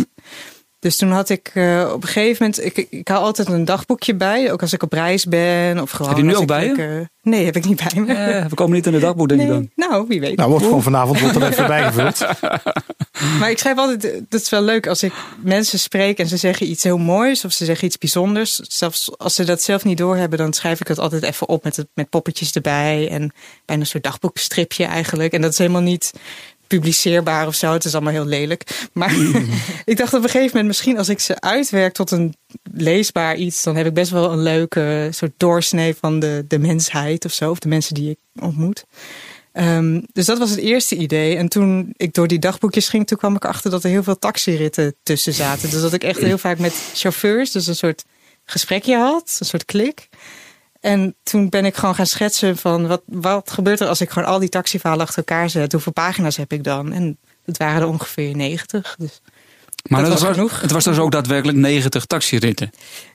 [0.84, 2.64] Dus toen had ik eh, op een gegeven moment...
[2.64, 4.52] Ik, ik hou altijd een dagboekje bij.
[4.52, 5.80] Ook als ik op reis ben.
[5.80, 8.12] Of gewoon Heb je nu ook ik bij nee, heb ik niet bij me.
[8.12, 9.70] Eh, we komen niet in het dagboek, denk ik dan.
[9.74, 10.36] Nee, nou, wie weet.
[10.36, 12.26] Nou, wordt gewoon vanavond wordt er even bijgevuld.
[13.38, 15.12] Maar ik schrijf altijd, eh, dat is wel leuk als ik
[15.42, 18.54] mensen spreek en ze zeggen iets heel moois of ze zeggen iets bijzonders.
[18.56, 21.76] Zelfs als ze dat zelf niet doorhebben, dan schrijf ik het altijd even op met,
[21.76, 23.32] het, met poppetjes erbij en
[23.64, 25.32] bijna een soort dagboekstripje eigenlijk.
[25.32, 26.12] En dat is helemaal niet
[26.66, 27.72] publiceerbaar of zo.
[27.72, 28.88] Het is allemaal heel lelijk.
[28.92, 29.14] Maar
[29.84, 32.34] ik dacht op een gegeven moment, misschien als ik ze uitwerk tot een
[32.72, 37.24] leesbaar iets, dan heb ik best wel een leuke soort doorsnee van de, de mensheid
[37.24, 37.50] of zo.
[37.50, 38.84] Of de mensen die ik ontmoet.
[39.52, 41.36] Ehm, dus dat was het eerste idee.
[41.36, 44.18] En toen ik door die dagboekjes ging, toen kwam ik achter dat er heel veel
[44.18, 45.70] taxiritten tussen zaten.
[45.70, 48.04] Dus dat ik echt heel vaak met chauffeurs, dus een soort
[48.44, 50.08] gesprekje had, een soort klik.
[50.84, 54.28] En toen ben ik gewoon gaan schetsen van wat, wat gebeurt er als ik gewoon
[54.28, 55.72] al die taxiverhalen achter elkaar zet?
[55.72, 56.92] Hoeveel pagina's heb ik dan?
[56.92, 58.94] En dat waren er ongeveer 90.
[58.98, 59.20] Dus
[59.88, 60.60] Maar Dat het was genoeg.
[60.60, 62.70] het was dus ook daadwerkelijk 90 taxiritten.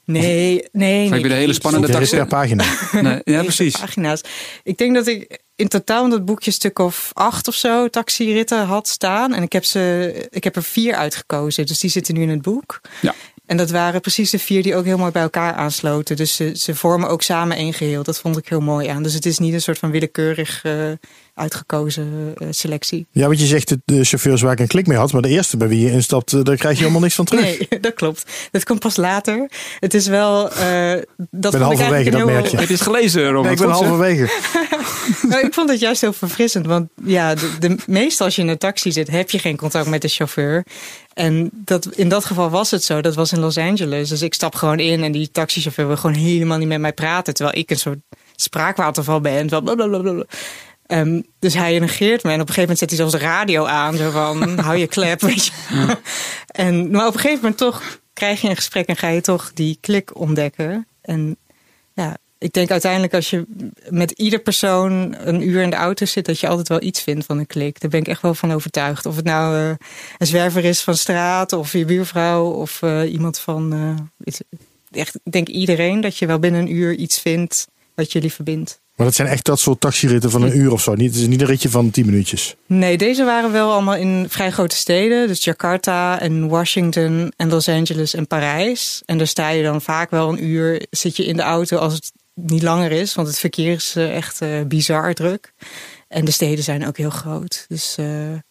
[0.05, 1.05] nee, nee.
[1.05, 1.53] Of heb je de hele nee.
[1.53, 2.15] spannende taxi?
[2.15, 2.63] per pagina.
[2.91, 3.77] Nee, ja, precies.
[3.77, 4.21] Pagina's.
[4.63, 7.87] Ik denk dat ik in totaal in dat boekje een stuk of acht of zo
[7.87, 9.33] taxiritten had staan.
[9.33, 11.65] En ik heb, ze, ik heb er vier uitgekozen.
[11.65, 12.81] Dus die zitten nu in het boek.
[13.01, 13.15] Ja.
[13.49, 16.15] En dat waren precies de vier die ook heel mooi bij elkaar aansloten.
[16.15, 18.03] Dus ze, ze vormen ook samen één geheel.
[18.03, 19.03] Dat vond ik heel mooi aan.
[19.03, 20.91] Dus het is niet een soort van willekeurig eh,
[21.39, 23.05] uitgekozen eh, selectie.
[23.11, 25.11] Ja, want je zegt de, de chauffeurs waar ik een klik mee had.
[25.11, 27.43] Maar de eerste bij wie je instapt, eh, daar krijg je helemaal niks van terug.
[27.43, 28.25] Nee, dat klopt.
[28.51, 29.49] Dat komt pas later.
[29.79, 30.51] Het is wel.
[30.51, 30.91] eh
[31.31, 32.73] dat ben ik halverwege, eigenlijk dat een heel- merk je.
[32.73, 33.43] Het gelezen, Robert?
[33.43, 34.29] Nee, ik ben halverwege.
[35.21, 36.65] Nou, ik vond het juist heel verfrissend.
[36.65, 39.87] Want ja, de, de, meestal als je in een taxi zit, heb je geen contact
[39.87, 40.65] met de chauffeur.
[41.13, 43.01] En dat, in dat geval was het zo.
[43.01, 44.09] Dat was in Los Angeles.
[44.09, 47.33] Dus ik stap gewoon in en die taxichauffeur wil gewoon helemaal niet met mij praten.
[47.33, 47.99] Terwijl ik een soort
[48.35, 49.47] spraakwaterval ben.
[49.47, 50.23] Blablabla.
[50.89, 52.29] Ehm, dus hij negeert me.
[52.31, 53.95] En op een gegeven moment zet hij zelfs de radio aan.
[53.95, 55.51] Zo van, hou je klep, weet je.
[56.49, 59.51] En, maar op een gegeven moment toch krijg je een gesprek en ga je toch
[59.53, 60.87] die klik ontdekken.
[61.01, 61.37] En
[61.93, 63.45] ja, ik denk uiteindelijk als je
[63.89, 67.25] met ieder persoon een uur in de auto zit, dat je altijd wel iets vindt
[67.25, 67.81] van een klik.
[67.81, 69.05] Daar ben ik echt wel van overtuigd.
[69.05, 69.75] Of het nou eh,
[70.17, 73.69] een zwerver is van straat, of je buurvrouw, of eh, iemand van.
[74.17, 74.45] je,
[74.91, 78.81] echt, ik denk iedereen dat je wel binnen een uur iets vindt wat jullie verbindt.
[78.99, 80.93] Maar dat zijn echt dat soort taxiritten van een uur of zo.
[80.93, 82.55] Niet, het is niet een ritje van 10 minuutjes.
[82.65, 85.27] Nee, deze waren wel allemaal in vrij grote steden.
[85.27, 89.01] Dus Jakarta en Washington en Los Angeles en Parijs.
[89.05, 91.93] En daar sta je dan vaak wel een uur, zit je in de auto als
[91.93, 93.15] het niet langer is.
[93.15, 95.53] Want het verkeer is eh, echt eh, bizar druk.
[96.07, 97.65] En de steden zijn ook heel groot.
[97.67, 97.95] Dus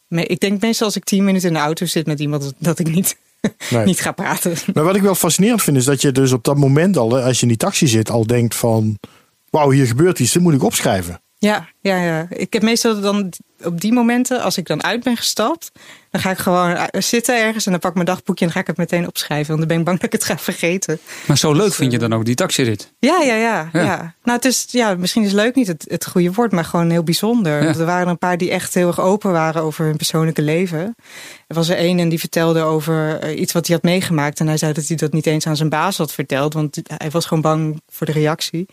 [0.08, 2.78] eh, ik denk meestal als ik tien minuten in de auto zit met iemand, dat
[2.78, 3.16] ik niet,
[3.70, 3.84] Nee.
[3.84, 4.56] niet ga praten.
[4.74, 7.36] Maar wat ik wel fascinerend vind, is dat je dus op dat moment al, als
[7.36, 8.98] je in die taxi zit, al denkt van...
[9.50, 11.20] Wauw, hier gebeurt iets, dit moet ik opschrijven.
[11.38, 12.26] Ja, Ja, ja.
[12.30, 13.32] Ik heb meestal dan
[13.64, 15.70] op die momenten, als ik dan uit ben gestapt,
[16.10, 18.62] dan ga ik gewoon eh, zitten ergens en dan pak ik mijn dagboekje en dan
[18.64, 19.46] ga ik het meteen opschrijven.
[19.46, 20.98] Want dan ben ik bang dat ik het ga vergeten.
[21.26, 22.92] Maar zo leuk vind je dan ook die taxirit?
[22.98, 23.68] Ja, ja, ja.
[23.72, 23.82] Ja.
[23.82, 24.14] ja.
[24.22, 27.02] Nou, het is, ja, misschien is leuk niet het, het goede woord, maar gewoon heel
[27.02, 27.58] bijzonder.
[27.58, 27.64] Ja.
[27.64, 30.94] Want Er waren een paar die echt heel erg open waren over hun persoonlijke leven.
[31.46, 34.40] Er was er een en die vertelde over eh, iets wat hij had meegemaakt.
[34.40, 37.10] En hij zei dat hij dat niet eens aan zijn baas had verteld, want hij
[37.10, 38.66] was gewoon bang voor de reactie.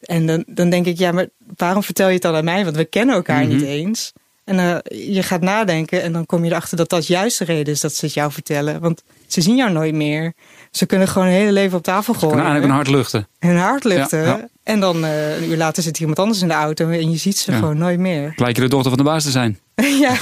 [0.00, 2.64] En dan, dan denk ik, ja, maar waarom vertel je het dan aan mij?
[2.64, 3.48] Want we kennen elkaar Mhm.
[3.52, 4.12] niet eens.
[4.46, 7.72] En eh, je gaat nadenken en dan kom je erachter dat dat juist de reden
[7.74, 8.80] is dat ze het jou vertellen.
[8.80, 10.32] Want ze zien jou nooit meer.
[10.70, 12.34] Ze kunnen gewoon hun hele leven op tafel gooien.
[12.36, 13.28] eigenlijk een hart luchten.
[13.38, 14.18] Hun hart luchten.
[14.20, 14.48] Ja, ja.
[14.62, 17.38] En dan eh, een uur later zit iemand anders in de auto en je ziet
[17.38, 17.58] ze Ja.
[17.58, 18.32] gewoon nooit meer.
[18.36, 19.58] Lijkt je de dochter van de baas te zijn.
[20.04, 20.14] ja,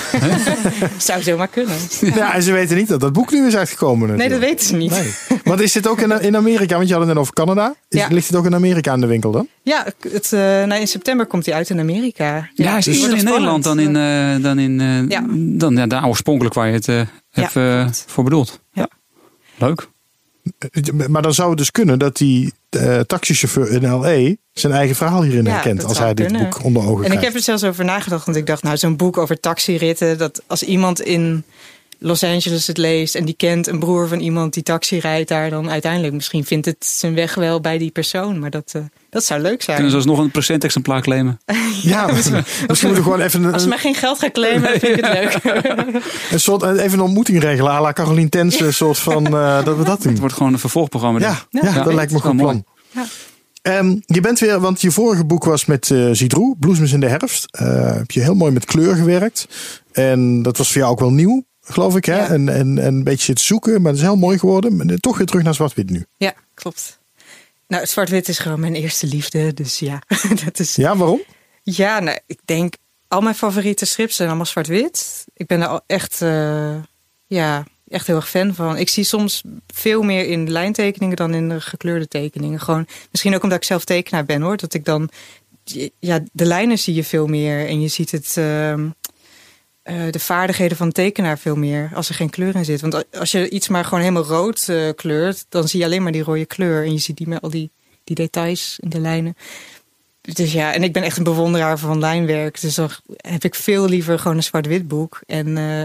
[0.99, 1.77] zou zomaar kunnen.
[2.01, 4.09] Ja, en ze weten niet dat dat boek nu is uitgekomen.
[4.09, 4.51] Nee, dat natuurlijk.
[4.51, 4.91] weten ze niet.
[4.91, 5.39] Nee.
[5.45, 6.77] Want is dit ook in, in Amerika?
[6.77, 7.75] Want je had het net over Canada.
[7.89, 8.09] Is, Ja.
[8.11, 9.49] Ligt het ook in Amerika in de winkel dan?
[9.63, 12.49] Ja, het, eh, nou, in september komt hij uit in Amerika.
[12.55, 15.25] Ja, is dus eerder in Nederland dan in, eh, dan in eh, Ja.
[15.59, 18.61] dan, ja, daar oorspronkelijk waar je het eh, hebt voor bedoeld.
[18.73, 18.89] Ja.
[19.59, 19.89] Leuk.
[21.09, 24.35] Maar dan zou het dus kunnen dat die eh, taxichauffeur in L.A.
[24.53, 25.85] zijn eigen verhaal hierin Ja, herkent.
[25.85, 27.25] Als hij dit boek onder ogen En ik krijgt.
[27.25, 30.63] heb er zelfs over nagedacht, want ik dacht, nou, zo'n boek over taxiritten, dat als
[30.63, 31.45] iemand in
[32.05, 35.51] Los Angeles het leest en die kent een broer van iemand die taxi rijdt daar,
[35.51, 38.39] dan uiteindelijk misschien vindt het zijn weg wel bij die persoon.
[38.39, 39.77] Maar dat, eh, dat zou leuk zijn.
[39.77, 41.41] Kunnen ze alsnog een present-exemplaar claimen?
[41.83, 45.05] Ja, misschien moeten we gewoon even Als ze mij geen geld gaan claimen, vind ik
[45.05, 45.55] het leuk.
[46.31, 47.73] een soort even een ontmoeting regelen.
[47.73, 50.11] à la Carolien Tense, een soort van eh, dat we dat doen.
[50.11, 51.19] Het wordt gewoon een vervolgprogramma.
[51.19, 52.65] Ja, ja, Ja, dat lijkt me een goed plan.
[53.63, 57.09] Ehm, je bent weer, want je vorige boek was met eh Zidroe, Bloesems in de
[57.09, 57.47] herfst.
[57.51, 59.49] Eh, heb je heel mooi met kleur gewerkt.
[59.93, 62.05] En dat was voor jou ook wel nieuw, geloof ik.
[62.05, 62.17] Hè?
[62.17, 62.29] Ja.
[62.29, 64.77] En, en, en een beetje het zoeken, maar het is heel mooi geworden.
[64.77, 66.05] Maar toch weer terug naar zwart-wit nu.
[66.17, 66.99] Ja, klopt.
[67.69, 70.03] Nou, zwart-wit is gewoon mijn eerste liefde, dus ja.
[70.45, 71.23] dat is, Ja, waarom?
[71.63, 72.75] Ja, nou, ik denk
[73.09, 75.25] al mijn favoriete strips zijn allemaal zwart-wit.
[75.35, 76.75] Ik ben er al echt, eh,
[77.27, 78.77] ja, echt heel erg fan van.
[78.77, 82.61] Ik zie soms veel meer in lijntekeningen dan in de gekleurde tekeningen.
[82.61, 84.57] Gewoon, misschien ook omdat ik zelf tekenaar ben hoor.
[84.57, 85.11] Dat ik dan,
[85.99, 87.67] ja, de lijnen zie je veel meer.
[87.69, 88.89] En je ziet het, ehm,
[89.85, 91.91] eh, de vaardigheden van tekenaar veel meer.
[91.95, 92.81] Als er geen kleur in zit.
[92.81, 96.13] Want als je iets maar gewoon helemaal rood eh, kleurt, dan zie je alleen maar
[96.13, 96.85] die rode kleur.
[96.85, 97.71] En je ziet niet meer al die,
[98.05, 99.37] die details in de lijnen.
[100.21, 102.61] Dus ja, en ik ben echt een bewonderaar van lijnwerk.
[102.61, 105.21] Dus dan heb ik veel liever gewoon een zwart-wit boek.
[105.27, 105.85] En eh,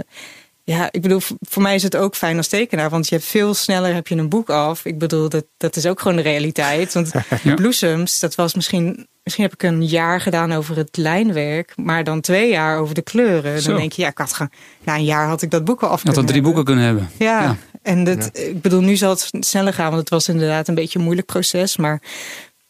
[0.75, 2.89] ja, ik bedoel, voor mij is het ook fijn als tekenaar.
[2.89, 4.86] Want je hebt veel sneller heb je een boek af.
[4.86, 6.93] Ik bedoel, dat, dat is ook gewoon de realiteit.
[6.93, 7.12] Want
[7.43, 7.53] Ja.
[7.62, 9.08] Bloesems, dat was misschien...
[9.23, 11.73] Misschien heb ik een jaar gedaan over het lijnwerk.
[11.75, 13.62] Maar dan twee jaar over de kleuren.
[13.62, 13.69] Zo.
[13.69, 14.38] Dan denk je, ja, ik had.
[14.84, 16.53] Na een jaar had ik dat boek al af Je had dat drie hebben.
[16.53, 17.10] boeken kunnen hebben.
[17.17, 17.55] Ja, Ja.
[17.82, 20.97] en dat, ik bedoel, nu zal het sneller gaan, want het was inderdaad een beetje
[20.99, 21.77] een moeilijk proces.
[21.77, 22.01] Maar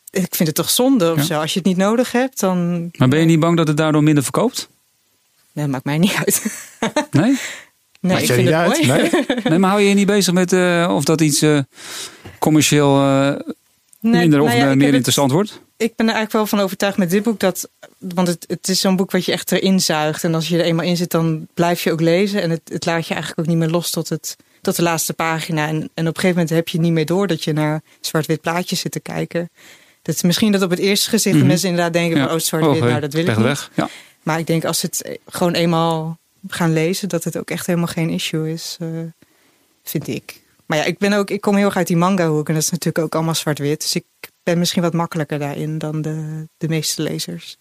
[0.09, 1.23] ik vind het toch zonde of Ja.
[1.23, 1.39] zo.
[1.39, 2.89] Als je het niet nodig hebt, dan.
[2.97, 4.69] Maar ben je niet bang dat het daardoor minder verkoopt?
[5.51, 6.43] Nee, dat maakt mij niet uit.
[7.11, 7.37] Nee?
[7.99, 8.89] Nee, ik vind het mooi.
[8.91, 9.11] uit?
[9.11, 9.25] Nee?
[9.49, 11.59] Nee, maar hou je je niet bezig met eh, of dat iets eh,
[12.39, 13.29] commercieel eh,
[14.01, 15.61] Nee, minder of nou ja, meer het- interessant wordt?
[15.77, 17.69] ik ben er eigenlijk wel van overtuigd met dit boek dat.
[17.97, 20.23] Want het, het is zo'n boek wat je echt erin zuigt.
[20.23, 22.41] En als je er eenmaal in zit, dan blijf je ook lezen.
[22.41, 25.13] En het, het laat je eigenlijk ook niet meer los tot, het, tot de laatste
[25.13, 25.67] pagina.
[25.67, 28.41] En, en op een gegeven moment heb je niet meer door dat je naar zwart-wit
[28.41, 29.49] plaatjes zit te kijken.
[30.01, 31.47] Dat is misschien dat op het eerste gezicht Mhm.
[31.47, 33.45] mensen inderdaad denken: van, oh, zwart-wit, Oh, nou dat wil ik niet.
[33.45, 33.71] weg.
[33.75, 33.89] Ja.
[34.23, 38.09] Maar ik denk als het gewoon eenmaal gaan lezen, dat het ook echt helemaal geen
[38.09, 38.87] issue is, eh,
[39.83, 40.41] vind ik.
[40.65, 42.63] Maar ja, ik ben ook, ik kom heel erg uit die manga hoek en dat
[42.63, 43.81] is natuurlijk ook allemaal zwart-wit.
[43.81, 44.05] Dus ik
[44.43, 47.57] ben misschien wat makkelijker daarin dan de, de meeste lezers.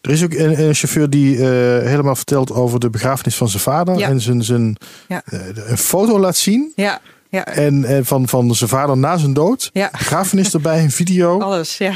[0.00, 1.42] Er is ook een, een chauffeur die eh,
[1.88, 3.98] helemaal vertelt over de begrafenis van zijn vader.
[3.98, 4.08] Ja.
[4.08, 4.76] En zijn, zijn,
[5.08, 5.22] Ja.
[5.24, 6.72] eh, een foto laat zien.
[6.76, 9.70] Ja, ja, En, en van, van zijn vader na zijn dood.
[9.72, 9.88] ja.
[9.92, 11.40] Begrafenis erbij, een video.
[11.40, 11.94] Alles, ja.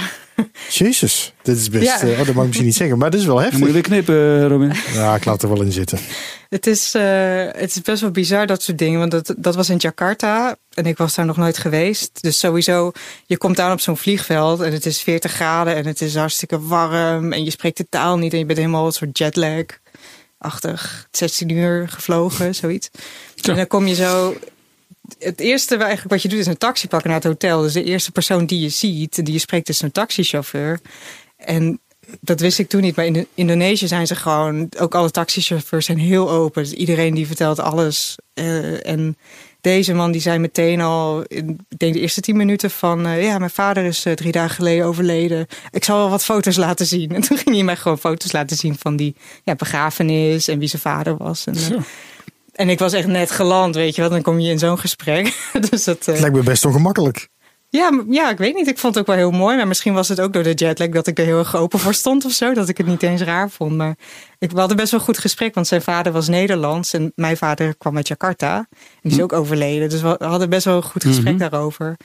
[0.70, 1.85] Jezus, dit is best.
[1.85, 2.00] Ja.
[2.00, 3.59] eh, oh, dat mag ik misschien niet zeggen, maar dit is wel Dan moet je
[3.64, 3.72] heftig.
[3.72, 4.72] weer knippen, Robin.
[4.92, 5.98] Ja, ik laat er wel in zitten.
[6.48, 7.03] Het is, eh,
[7.53, 8.98] het is best wel bizar, dat soort dingen.
[8.98, 12.22] Want dat, dat was in Jakarta en ik was daar nog nooit geweest.
[12.22, 12.92] Dus sowieso,
[13.26, 16.61] je komt aan op zo'n vliegveld en het is 40 graden en het is hartstikke
[16.66, 17.33] warm.
[17.33, 21.09] En je spreekt de taal niet en je bent helemaal een soort jetlag-achtig.
[21.11, 22.90] 16 uur gevlogen, zoiets.
[23.35, 23.50] Zo.
[23.50, 24.35] En dan kom je zo...
[25.18, 27.61] Het eerste eigenlijk wat je doet is een taxi pakken naar het hotel.
[27.61, 30.81] Dus de eerste persoon die je ziet, die je spreekt, is een taxichauffeur.
[31.37, 31.81] En
[32.20, 32.96] dat wist ik toen niet.
[32.96, 34.68] Maar in Indonesië zijn ze gewoon...
[34.79, 36.62] Ook alle taxichauffeurs zijn heel open.
[36.62, 38.16] Dus iedereen die vertelt alles.
[38.35, 39.16] Eh, en
[39.61, 41.23] deze man die zei meteen al...
[41.23, 43.07] In, ik denk de eerste tien minuten van...
[43.07, 45.46] eh, ja, mijn vader is eh, drie dagen geleden overleden.
[45.70, 47.11] Ik zal wel wat foto's laten zien.
[47.14, 50.49] En toen ging hij mij gewoon foto's laten zien van die ja, begrafenis...
[50.49, 51.46] en wie zijn vader was.
[51.46, 51.55] En.
[52.53, 54.11] En ik was echt net geland, weet je wel.
[54.11, 55.51] Dan kom je in zo'n gesprek.
[55.71, 55.99] dus dat...
[55.99, 57.29] eh, Het lijkt me best ongemakkelijk.
[57.69, 58.69] Ja, ja, ik weet niet.
[58.69, 59.57] Ik vond het ook wel heel mooi.
[59.57, 61.95] Maar misschien was het ook door de jetlag dat ik er heel erg open voor
[61.95, 62.55] stond of zo.
[62.55, 63.77] Dat ik het niet eens raar vond.
[63.77, 63.97] Maar
[64.39, 65.55] ik, we hadden best wel een goed gesprek.
[65.55, 66.93] Want zijn vader was Nederlands.
[66.93, 68.57] En mijn vader kwam uit Jakarta.
[68.57, 68.67] En
[69.03, 69.89] die is ook overleden.
[69.89, 71.97] Dus we hadden best wel een goed gesprek daarover.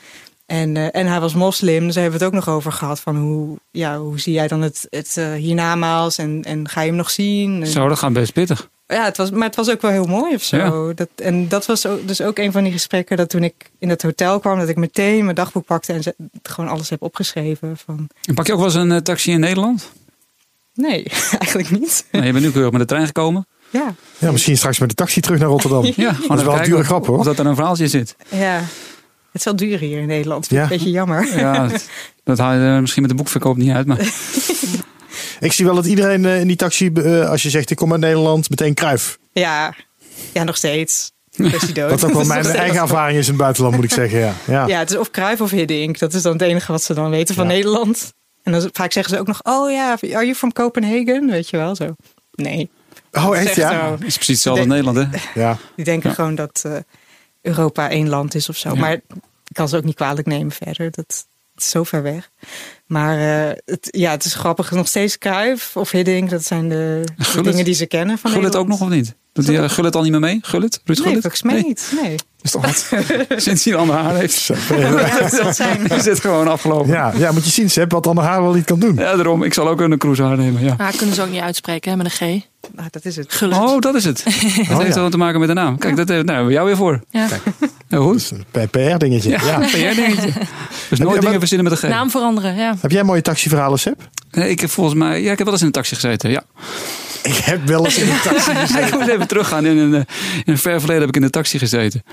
[0.46, 1.86] En, eh, en hij was moslim.
[1.86, 3.00] Dus daar hebben we het ook nog over gehad.
[3.00, 6.18] Van hoe, ja, hoe zie jij dan het, het eh, hiernamaals?
[6.18, 7.62] En, en ga je hem nog zien?
[7.62, 8.70] En- Zo, dat gaat best pittig.
[8.88, 10.94] Ja, het was, maar het was ook wel heel mooi of zo.
[10.94, 13.90] Dat, en dat was ook, dus ook een van die gesprekken dat toen ik in
[13.90, 17.78] het hotel kwam, dat ik meteen mijn dagboek pakte en ze- gewoon alles heb opgeschreven.
[17.86, 19.92] Van, En pak je ook wel eens een eh, taxi in Nederland?
[20.74, 21.04] nee,
[21.40, 22.06] eigenlijk niet.
[22.12, 23.48] Nee, je bent nu keurig met de trein gekomen.
[23.70, 25.84] Ja, Ja, misschien straks met de taxi terug naar Rotterdam.
[25.96, 27.18] Ja, gewoon Dat is wel een dure grap, hoor.
[27.18, 28.16] Of dat er een verhaaltje in zit.
[28.30, 28.56] ja.
[29.32, 30.48] Het is wel duur hier in Nederland.
[30.48, 30.66] Vind Ja.
[30.66, 31.38] Een beetje jammer.
[31.38, 31.86] Ja, dat,
[32.24, 33.86] dat haal je misschien met de boekverkoop niet uit.
[33.88, 33.98] Maar
[35.40, 37.92] Ik zie wel dat iedereen eh, in die taxi, eh, als je zegt ik kom
[37.92, 39.18] uit Nederland, meteen kruif.
[39.32, 39.74] Ja,
[40.34, 41.12] ja nog steeds.
[41.36, 44.20] Wat ook wel Dat mijn eigen ervaring is in het buitenland, moet ik zeggen.
[44.20, 44.68] Ja, ja.
[44.68, 46.00] Ja, het is of Kruif of Hiddink.
[46.00, 47.52] Dat is dan het enige wat ze dan weten van Ja.
[47.52, 48.14] Nederland.
[48.44, 51.30] En dan vaak zeggen ze ook nog, oh ja, are you from Copenhagen?
[51.30, 51.96] Weet je wel, zo.
[52.32, 52.70] Nee.
[53.12, 53.92] Oh, echt ja?
[53.92, 55.20] het is precies hetzelfde in Nederland, hè?
[55.42, 55.58] Ja.
[55.76, 56.16] Die denken Ja.
[56.16, 56.72] gewoon dat eh,
[57.42, 58.70] Europa één land is of zo.
[58.74, 58.80] Ja.
[58.80, 59.02] Maar ik
[59.52, 60.92] kan ze ook niet kwalijk nemen verder.
[60.92, 62.32] Dat zo ver weg.
[62.86, 64.72] Maar eh, het, ja, het is grappig.
[64.72, 66.30] Nog steeds Kruif of Hiddink.
[66.30, 67.04] Dat zijn de,
[67.42, 69.16] dingen die ze kennen van Gullit ook nog of niet?
[69.36, 70.40] Doet die, eh, Gullit al niet meer mee?
[70.42, 70.82] Gullit?
[70.86, 71.22] Ruud Nee, Gullit?
[71.22, 71.94] volgens mij niet.
[72.04, 72.16] Nee.
[72.42, 72.92] Is toch wat?
[73.42, 74.46] Sinds hij een ander haar heeft.
[74.46, 75.88] Ja, dat het zijn.
[75.98, 76.88] Is dit gewoon afgelopen?
[76.88, 77.12] Ja.
[77.14, 78.96] Ja, ja, moet je zien, Sepp, wat ander haar wel niet kan doen.
[78.96, 79.44] daarom.
[79.44, 80.76] Ik zal ook een cruise haar nemen, ja.
[80.78, 82.20] Ah, kunnen ze ook niet uitspreken hè, met een G.
[82.76, 83.34] Nou, dat is het.
[83.34, 83.58] Gullit.
[83.58, 84.24] Oh, dat is het.
[84.24, 84.34] Dat
[84.70, 85.02] Oh, heeft ja.
[85.02, 85.78] wel te maken met de naam.
[85.78, 87.02] Kijk, dat heeft, nou, hebben we jou weer voor.
[87.10, 87.28] Ja.
[87.90, 88.32] Heel goed.
[88.52, 89.30] Een PR-dingetje.
[89.30, 89.40] Ja.
[89.46, 90.32] Ja, PR-dingetje.
[90.90, 91.92] Dus nooit dingen verzinnen met een G.
[91.92, 92.76] Naam veranderen, ja.
[92.82, 94.10] Heb jij mooie taxiverhalen, Sepp?
[94.32, 95.22] Nee, ik heb volgens mij...
[95.22, 96.44] Ja, ik heb wel eens in een taxi gezeten, ja.
[97.26, 98.52] Ik heb wel eens in een taxi
[98.88, 99.66] ik moet even teruggaan.
[99.66, 100.02] In een, eh,
[100.46, 102.04] in een ver verleden heb ik in de taxi gezeten.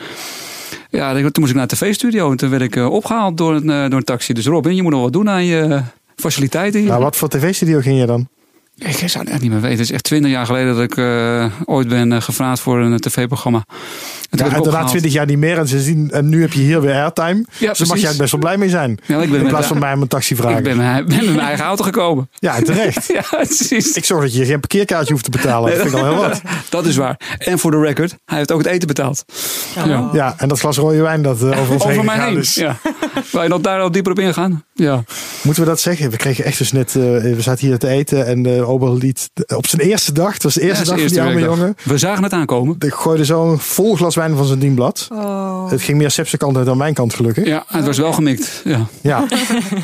[0.90, 2.30] Ja, toen moest ik naar de tv-studio.
[2.30, 4.32] En toen werd ik eh, opgehaald door een, eh, door een taxi.
[4.32, 5.82] Dus Robin, je moet nog wat doen aan je
[6.16, 6.88] faciliteiten hier.
[6.88, 8.28] Nou, wat voor tv-studio ging je dan?
[8.76, 9.78] Ik zou het echt niet meer weten.
[9.78, 13.64] Het is echt twintig jaar geleden dat ik eh, ooit ben gevraagd voor een tv-programma.
[14.34, 14.88] Ja, opgehaald.
[14.88, 15.58] 20 jaar niet meer.
[15.58, 17.44] En, sindsdien, en nu heb je hier weer airtime.
[17.58, 18.98] Ja, dus daar mag eigenlijk best wel blij mee zijn.
[19.06, 20.58] Ja, ik ben in plaats van mij om een taxi vragen.
[20.58, 22.30] Ik ben, met- ben met mijn eigen auto gekomen.
[22.38, 23.06] Ja, terecht.
[23.12, 23.92] Ja, precies.
[23.96, 25.70] Ik zorg dat je geen parkeerkaartje hoeft te betalen.
[25.70, 26.40] Dat vind ik al heel wat.
[26.68, 27.20] Dat is waar.
[27.38, 29.24] En voor de record, hij heeft ook het eten betaald.
[29.86, 30.08] Ja.
[30.12, 32.38] Ja, en dat glas rode wijn dat eh, over ons heen Over mij gegaan heen.
[32.40, 32.54] is.
[32.54, 32.76] Ja.
[33.32, 34.64] Wil je nog daar al dieper op ingaan?
[34.74, 35.04] Ja.
[35.42, 36.10] Moeten we dat zeggen?
[36.10, 36.88] We kregen echt dus net...
[36.88, 39.30] eh, we zaten hier te eten en de ober liet...
[39.56, 41.76] Op zijn eerste dag, het was de eerste Ja, dag van die arme jongen.
[41.84, 42.76] We zagen het aankomen.
[42.78, 45.08] Ik gooide zo'n vol glas wijn van zijn dienblad.
[45.12, 45.70] Oh.
[45.70, 47.46] Het ging meer Sepse kant uit dan mijn kant gelukkig.
[47.46, 48.62] Ja, het was wel gemikt.
[48.64, 49.24] Ja, Ja.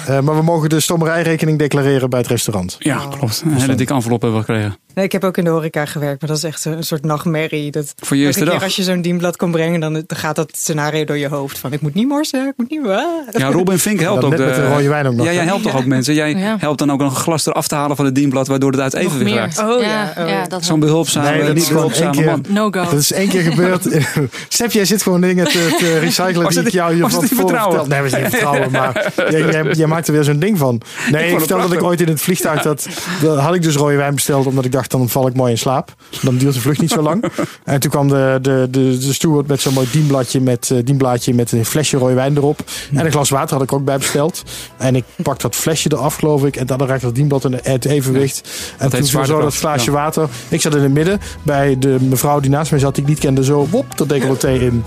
[0.06, 2.76] Eh, maar we mogen de stommerijrekening declareren bij het restaurant.
[2.78, 3.42] ja klopt.
[3.44, 4.76] Een hele dikke envelop hebben we gekregen.
[4.98, 7.70] Nee, ik heb ook in de horeca gewerkt, maar dat is echt een, soort nachtmerrie.
[7.70, 8.68] Dat, Voor je eerste elke keer dag.
[8.68, 11.58] als je zo'n dienblad kon brengen, dan, dan gaat dat scenario door je hoofd.
[11.58, 12.80] Van ik moet niet morsen, ik moet niet...
[12.86, 13.02] Ah.
[13.32, 14.30] Ja, Robin Fink helpt ook.
[14.30, 16.14] met de rode wijn ook nog, Ja, jij helpt toch ook mensen?
[16.14, 16.56] Jij Ja.
[16.58, 18.94] helpt dan ook nog een glas eraf te halen van het dienblad, waardoor het uit
[18.94, 19.58] evenwicht raakt.
[19.58, 19.74] Oh, ja.
[19.74, 19.82] Oh,
[20.16, 20.46] ja, ja.
[20.46, 22.40] dat Zo'n behulpzame, Nee, dat niet behulpzame man.
[22.42, 22.82] keer- No go.
[22.84, 23.86] Dat is één keer gebeurd.
[24.48, 27.10] Sep, jij zit gewoon dingen te, te recyclen Was die het- ik jou hier van
[27.10, 27.88] het niet tevoren vertrouwen?
[27.88, 30.80] Nee, we zijn niet vertrouwen, maar jij, jij, jij maakt er weer zo'n ding van.
[31.10, 32.86] Nee, ik het vertelde dat ik ooit in het vliegtuig, dat,
[33.22, 35.58] dat had ik dus rode wijn besteld, omdat ik dacht, dan val ik mooi in
[35.58, 35.94] slaap.
[36.22, 37.24] Dan duurt de vlucht niet zo lang.
[37.64, 41.52] En toen kwam de, de, de, de steward met zo'n mooi dienbladje met, dienblaadje met
[41.52, 42.64] een flesje rode wijn erop.
[42.94, 44.42] En een glas water had ik ook bij besteld.
[44.76, 46.56] En ik pak dat flesje eraf, geloof ik.
[46.56, 48.48] En dan raakte dat dienblad in het evenwicht.
[48.78, 49.96] En toen viel zo dat glaasje ja.
[49.96, 50.28] water.
[50.48, 51.20] Ik zat in het midden.
[51.42, 54.50] Bij de mevrouw die naast mij zat, die ik niet kende, zo wop, dat decolleté
[54.52, 54.84] in.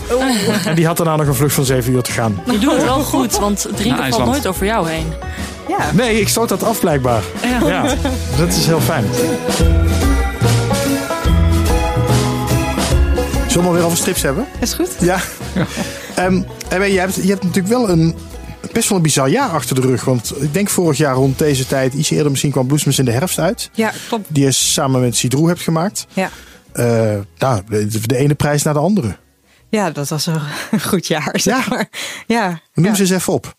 [0.66, 2.42] En die had daarna nog een vlucht van zeven uur te gaan.
[2.52, 5.14] Je doet het wel goed, want drinken valt nooit over jou heen.
[5.68, 5.92] Ja.
[5.94, 7.22] Nee, ik stoot dat af blijkbaar.
[7.44, 7.68] Ja.
[7.68, 7.96] Ja,
[8.38, 9.06] dat is heel fijn.
[13.48, 14.46] Zullen we weer over strips hebben?
[14.60, 14.90] Is goed?
[15.00, 15.20] Ja.
[16.16, 18.16] Ehm, en weet je, je, hebt, je hebt natuurlijk wel een
[18.72, 20.04] best wel een bizar jaar achter de rug.
[20.06, 23.12] Want ik denk vorig jaar rond deze tijd, iets eerder misschien, kwam Bloesems in de
[23.12, 23.70] herfst uit.
[23.74, 24.26] Ja, klopt.
[24.30, 26.06] Die je samen met Cidroe hebt gemaakt.
[26.14, 26.30] Ja.
[26.74, 27.62] Eh, nou,
[28.08, 29.16] de, ene prijs naar de andere.
[29.70, 30.42] ja, dat was een
[30.90, 31.64] goed jaar, zeg Ja.
[31.70, 31.90] maar.
[32.28, 32.60] Ja.
[32.74, 32.96] Noem ja.
[32.96, 33.56] ze eens even op.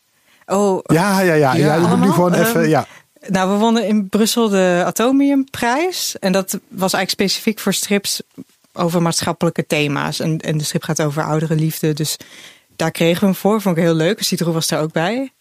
[0.53, 1.55] Oh, Ja, ja, ja.
[1.55, 2.13] ja, je moet nu allemaal?
[2.13, 2.61] gewoon even.
[2.61, 2.87] Ehm, Ja.
[3.29, 6.19] Nou, we wonnen in Brussel de Atomiumprijs.
[6.19, 8.23] En dat was eigenlijk specifiek voor strips
[8.73, 10.21] over maatschappelijke thema's.
[10.21, 11.93] En, en de strip gaat over oudere liefde.
[11.93, 12.17] Dus
[12.77, 13.61] daar kregen we hem voor.
[13.61, 14.23] Vond ik heel leuk.
[14.23, 15.33] Citro was daar ook bij.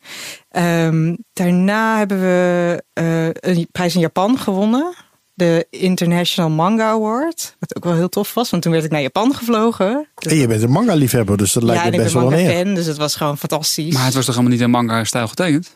[0.52, 4.94] Ehm, daarna hebben we eh, een prijs in Japan gewonnen.
[5.34, 7.56] De International Manga Award.
[7.60, 8.50] Wat ook wel heel tof was.
[8.50, 10.08] Want toen werd ik naar Japan gevlogen.
[10.16, 12.32] Dus- En je bent een manga-liefhebber, dus dat lijkt ja, me ik best ben wel
[12.32, 12.66] een manga eer.
[12.66, 12.74] fan.
[12.74, 13.94] Dus het was gewoon fantastisch.
[13.94, 15.76] Maar het was toch helemaal niet in manga-stijl getekend?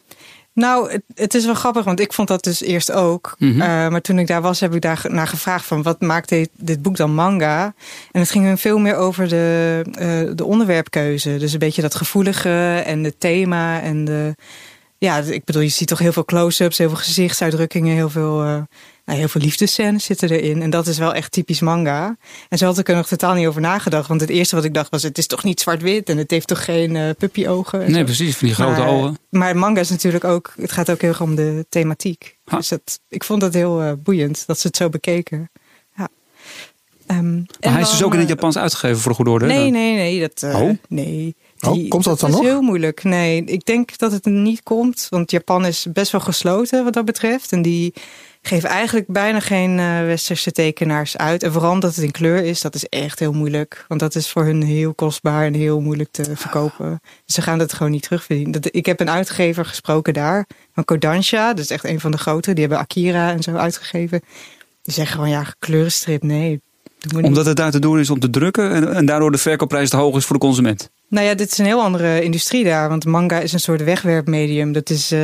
[0.54, 3.36] Nou, het, het is wel grappig, want ik vond dat dus eerst ook.
[3.40, 3.62] Mhm.
[3.62, 6.50] Eh, maar toen ik daar was, heb ik daar naar gevraagd van wat maakt dit,
[6.58, 7.74] dit boek dan manga?
[8.12, 11.38] En het ging veel meer over de, eh, de onderwerpkeuze.
[11.38, 14.36] Dus een beetje dat gevoelige en het thema en de.
[14.98, 18.58] Ja, ik bedoel, je ziet toch heel veel close-ups, heel veel gezichtsuitdrukkingen, heel veel, eh,
[19.06, 20.62] nou, heel veel liefdescènes zitten erin.
[20.62, 22.18] En dat is wel echt typisch manga.
[22.50, 24.08] En zo had ik er nog totaal niet over nagedacht.
[24.08, 26.48] Want het eerste wat ik dacht was, het is toch niet zwart-wit en het heeft
[26.48, 27.82] toch geen eh puppyogen?
[27.82, 28.06] en Nee, zo.
[28.06, 29.18] precies, van die grote maar, ogen.
[29.30, 32.38] Maar manga is natuurlijk ook, het gaat ook heel erg om de thematiek.
[32.46, 32.58] Ha.
[32.58, 35.50] Dus dat, ik vond het heel eh, boeiend dat ze het zo bekeken.
[35.98, 36.08] Ja.
[37.08, 39.32] Ehm, en Maar hij is dus ook in het eh, Japans uitgegeven voor de goede
[39.32, 39.46] orde.
[39.46, 39.52] hè?
[39.54, 40.20] Nee, nee, nee.
[40.20, 40.78] Dat, eh, Oh?
[40.88, 41.36] nee.
[41.60, 42.46] Oh, komt dat dan is nog?
[42.46, 43.04] heel moeilijk.
[43.04, 45.08] Nee, ik denk dat het niet komt.
[45.10, 47.52] Want Japan is best wel gesloten wat dat betreft.
[47.52, 47.94] En die
[48.48, 51.44] geven eigenlijk bijna geen eh, westerse tekenaars uit.
[51.44, 53.86] En vooral omdat het in kleur is, dat is echt heel moeilijk.
[53.88, 57.02] Want dat is voor hun heel kostbaar en heel moeilijk te verkopen.
[57.26, 58.62] Ze gaan dat gewoon niet terugverdienen.
[58.62, 61.48] Dat, ik heb een uitgever gesproken daar, van Kodansha.
[61.48, 62.54] Dat is echt een van de grotere.
[62.54, 64.22] Die hebben Akira en zo uitgegeven.
[64.82, 66.62] Die zeggen gewoon, ja, kleurenstrip, nee.
[67.22, 69.98] Omdat het daar te doen is om te drukken en, en daardoor de verkoopprijs te
[69.98, 70.90] hoog is voor de consument.
[71.10, 72.90] Nou ja, dit is een heel andere industrie daar.
[72.90, 74.72] Want manga is een soort wegwerpmedium.
[74.72, 75.20] Dat is, eh,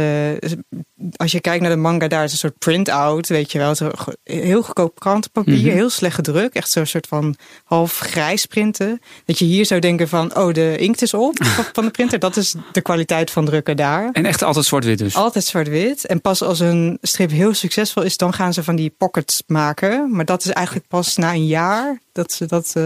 [1.16, 3.76] als je kijkt naar de manga daar, is een soort print-out, weet je wel.
[4.24, 5.70] Heel goedkoop krantenpapier, Mhm.
[5.70, 6.56] heel slecht gedrukt.
[6.56, 9.02] Echt zo'n soort van half grijs printen.
[9.26, 12.20] Dat je hier zou denken van, oh, de inkt is op van de printer.
[12.20, 14.10] Dat is de kwaliteit van drukken daar.
[14.14, 15.16] En echt altijd zwart-wit dus.
[15.16, 16.06] Altijd zwart-wit.
[16.06, 20.12] En pas als een strip heel succesvol is, dan gaan ze van die pockets maken.
[20.16, 22.84] Maar dat is eigenlijk pas na een jaar dat ze dat eh,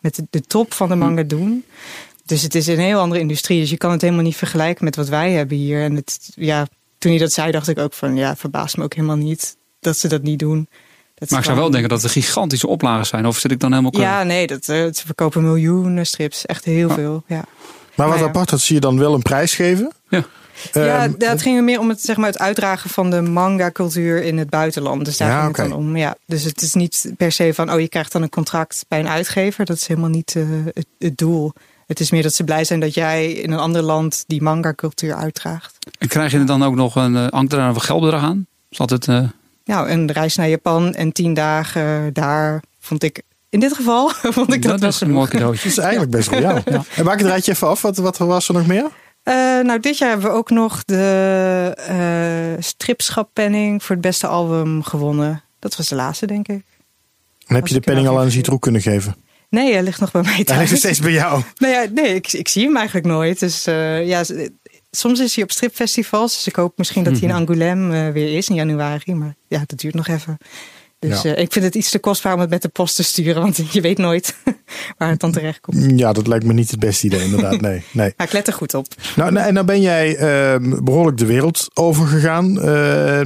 [0.00, 1.64] met de, de top van de manga doen.
[2.28, 3.60] Dus het is een heel andere industrie.
[3.60, 5.82] Dus je kan het helemaal niet vergelijken met wat wij hebben hier.
[5.82, 6.66] En het, ja,
[6.98, 9.98] toen hij dat zei, dacht ik ook van ja, verbaast me ook helemaal niet dat
[9.98, 10.68] ze dat niet doen.
[11.14, 13.26] Dat Maar ik zou wel denken dat er gigantische oplagen zijn.
[13.26, 16.46] Of zit ik dan helemaal Ja, nee, dat, eh, ze verkopen miljoenen strips.
[16.46, 16.94] Echt heel Ja.
[16.94, 17.22] veel.
[17.26, 17.44] Ja.
[17.94, 18.24] Maar wat Nou ja.
[18.26, 19.92] apart, dat zie je dan wel een prijs geven.
[20.08, 20.24] Ja.
[20.72, 24.22] ja, Ehm, het ging er meer om het, zeg maar, het uitdragen van de manga-cultuur
[24.22, 25.04] in het buitenland.
[25.04, 25.68] Dus daar Ja, ging het oké.
[25.68, 25.96] dan om.
[25.96, 26.16] Ja.
[26.26, 29.08] Dus het is niet per se van, oh, je krijgt dan een contract bij een
[29.08, 29.64] uitgever.
[29.64, 30.42] Dat is helemaal niet eh,
[30.74, 31.52] het, het doel.
[31.88, 35.14] Het is meer dat ze blij zijn dat jij in een ander land die manga-cultuur
[35.14, 35.76] uitdraagt.
[35.98, 38.46] En krijg je er dan ook nog een, uh, hangt er dan een geldbedrag aan?
[38.70, 39.28] Is altijd, eh,
[39.64, 44.52] Nou, een reis naar Japan en tien dagen daar vond ik, in dit geval, vond
[44.52, 45.68] ik dat, dat is een mooi cadeautje.
[45.68, 46.60] is eigenlijk best wel jou.
[46.96, 47.82] En maak het rijtje even af.
[47.82, 48.90] Wat, wat was er nog meer?
[49.22, 54.82] Eh, nou, dit jaar hebben we ook nog de eh stripschappenning voor het beste album
[54.82, 55.42] gewonnen.
[55.58, 56.64] Dat was de laatste, denk ik.
[57.46, 59.16] Dan heb Als je de er penning al aan Zitroek kunnen geven.
[59.50, 60.58] Nee, hij ligt nog bij mij Hij thuis.
[60.58, 61.42] ligt nog steeds bij jou.
[61.56, 63.40] Nou ja, nee, ik, ik zie hem eigenlijk nooit.
[63.40, 64.24] Dus eh, ja,
[64.90, 66.34] soms is hij op stripfestivals.
[66.34, 69.14] Dus ik hoop misschien dat hij in Angoulême eh, weer is in januari.
[69.14, 70.36] Maar ja, dat duurt nog even.
[70.98, 71.34] Dus Ja.
[71.34, 73.42] eh, ik vind het iets te kostbaar om het met de post te sturen.
[73.42, 74.36] Want je weet nooit
[74.98, 75.98] waar het dan terecht komt.
[76.00, 77.60] Ja, dat lijkt me niet het beste idee, inderdaad.
[77.68, 78.12] Nee, nee.
[78.16, 78.86] Maar ik let er goed op.
[79.16, 82.60] Nou, nou, en dan ben jij ehm, behoorlijk de wereld overgegaan.
[82.60, 82.66] Eh,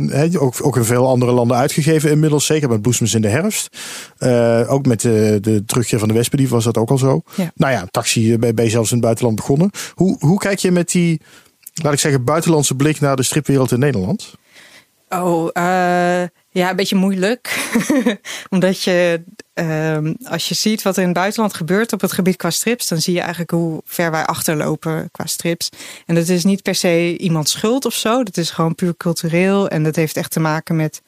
[0.08, 2.46] hè, ook, ook in veel andere landen uitgegeven inmiddels.
[2.46, 3.76] Zeker met Bloesems in de herfst.
[4.18, 7.22] Eh, ook met de, de terugkeer van de Wespendief was dat ook al zo.
[7.34, 7.50] Ja.
[7.54, 9.70] Nou ja, taxi ben ben je zelfs in het buitenland begonnen.
[9.94, 11.20] Hoe, hoe kijk je met die,
[11.82, 14.34] laat ik zeggen, buitenlandse blik naar de stripwereld in Nederland?
[15.08, 16.22] Oh, eh,
[16.52, 17.70] ja, een beetje moeilijk.
[18.50, 19.22] Omdat je,
[19.54, 22.88] ehm, als je ziet wat er in het buitenland gebeurt op het gebied qua strips,
[22.88, 25.68] dan zie je eigenlijk hoe ver wij achterlopen qua strips.
[26.06, 28.22] En dat is niet per se iemands schuld of zo.
[28.22, 29.68] Dat is gewoon puur cultureel.
[29.68, 31.02] En dat heeft echt te maken met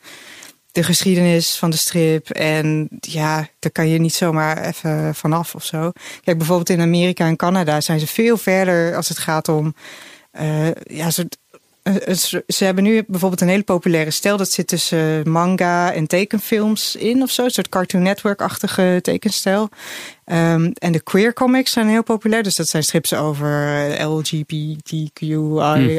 [0.73, 2.31] de geschiedenis van de strip.
[2.31, 5.93] En ja, daar kan je niet zomaar even vanaf of zo.
[6.25, 9.75] Kijk, bijvoorbeeld in Amerika en Canada zijn ze veel verder als het gaat om.
[10.31, 11.25] eh, ja, eh,
[12.17, 14.37] ze ze hebben nu bijvoorbeeld een hele populaire stijl.
[14.37, 17.45] Dat zit tussen manga en tekenfilms in of zo.
[17.45, 19.69] Een soort Cartoon Network-achtige tekenstijl.
[20.25, 22.43] Ehm, en de queer comics zijn heel populair.
[22.43, 25.37] Dus dat zijn strips over eh, LGBTQI,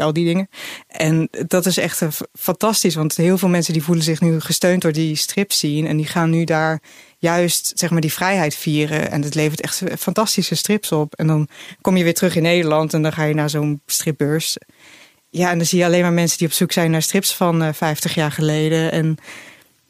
[0.01, 0.49] al die dingen.
[0.87, 2.95] En dat is echt eh, fantastisch.
[2.95, 5.87] Want heel veel mensen die voelen zich nu gesteund door die strip zien.
[5.87, 6.81] En die gaan nu daar
[7.17, 9.11] juist zeg maar, die vrijheid vieren.
[9.11, 11.15] En het levert echt fantastische strips op.
[11.15, 11.47] En dan
[11.81, 14.57] kom je weer terug in Nederland en dan ga je naar zo'n stripbeurs.
[15.37, 17.63] Ja, en dan zie je alleen maar mensen die op zoek zijn naar strips van
[17.63, 18.91] eh 50 jaar geleden.
[18.91, 19.17] En,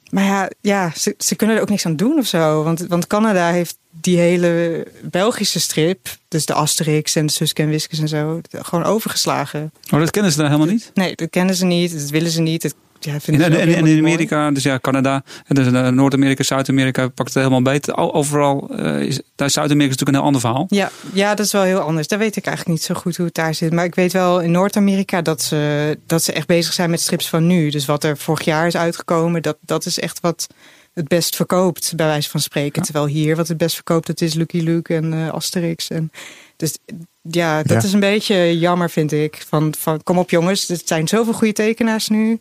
[0.10, 2.64] maar ja, ja ze, ze kunnen er ook niks aan doen of zo.
[2.64, 8.08] Want, want Canada heeft die hele Belgische strip, dus de Asterix en de Suske en
[8.08, 9.72] zo, gewoon overgeslagen.
[9.92, 10.92] Oh, dat kennen ze daar helemaal niet?
[10.94, 12.62] Nee, dat kennen ze niet, dat willen ze niet.
[12.62, 13.98] Dat, ja, En, in mooi.
[14.00, 17.98] Amerika, dus ja, Canada, en dus eh, Noord-Amerika, Zuid-Amerika pakt het helemaal beter.
[17.98, 20.66] Overal, eh, is, daar Zuid-Amerika is natuurlijk een heel ander verhaal.
[20.70, 22.08] Ja, ja, dat is wel heel anders.
[22.08, 23.74] Daar weet ik eigenlijk niet zo goed hoe het daar zit.
[23.74, 27.30] Maar ik weet wel in Noord-Amerika dat ze, dat ze echt bezig zijn met strips
[27.30, 27.70] van nu.
[27.70, 30.48] Dus wat er vorig jaar is uitgekomen, dat, dat is echt wat
[30.94, 32.82] het best verkoopt, bij wijze van spreken.
[32.84, 35.90] Terwijl hier wat het best verkoopt, dat is Lucky Luke en eh, Asterix.
[35.90, 36.12] En,
[36.58, 36.78] dus
[37.22, 37.88] ja, dat Ja.
[37.88, 39.46] is een beetje jammer, vind ik.
[39.48, 42.40] Van, van kom op jongens, er zijn zoveel goede tekenaars nu.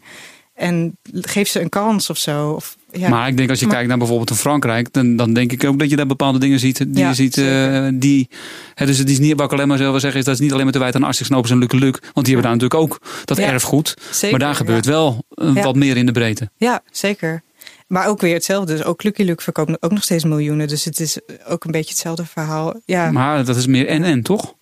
[0.55, 2.51] En geef ze een kans of zo.
[2.51, 3.09] Of, ja.
[3.09, 5.65] Maar ik denk als je Maar- kijkt naar bijvoorbeeld in Frankrijk, dan, dan denk ik
[5.65, 6.77] ook dat je daar bepaalde dingen ziet.
[6.79, 8.29] Die Ja, je ziet, eh, die.
[8.75, 10.53] Hè, dus het is niet wat ik alleen maar wil zeggen, is dat is niet
[10.53, 11.99] alleen maar te wijten aan Asterix, Nobels en Lucky Luke.
[12.13, 13.95] Want die hebben daar natuurlijk ook dat Ja, erfgoed.
[14.11, 16.51] zeker, maar daar gebeurt wel eh, wat meer in de breedte.
[16.57, 17.43] Ja, zeker.
[17.87, 18.77] Maar ook weer hetzelfde.
[18.77, 20.69] Dus ook Lucky Luke verkoopt ook nog steeds miljoenen.
[20.69, 21.19] Dus het is
[21.49, 22.81] ook een beetje hetzelfde verhaal.
[22.85, 24.55] Ja, Maar dat is meer en-en, toch?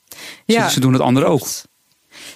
[0.45, 0.67] ja.
[0.67, 1.47] Ze, ze doen het andere ook.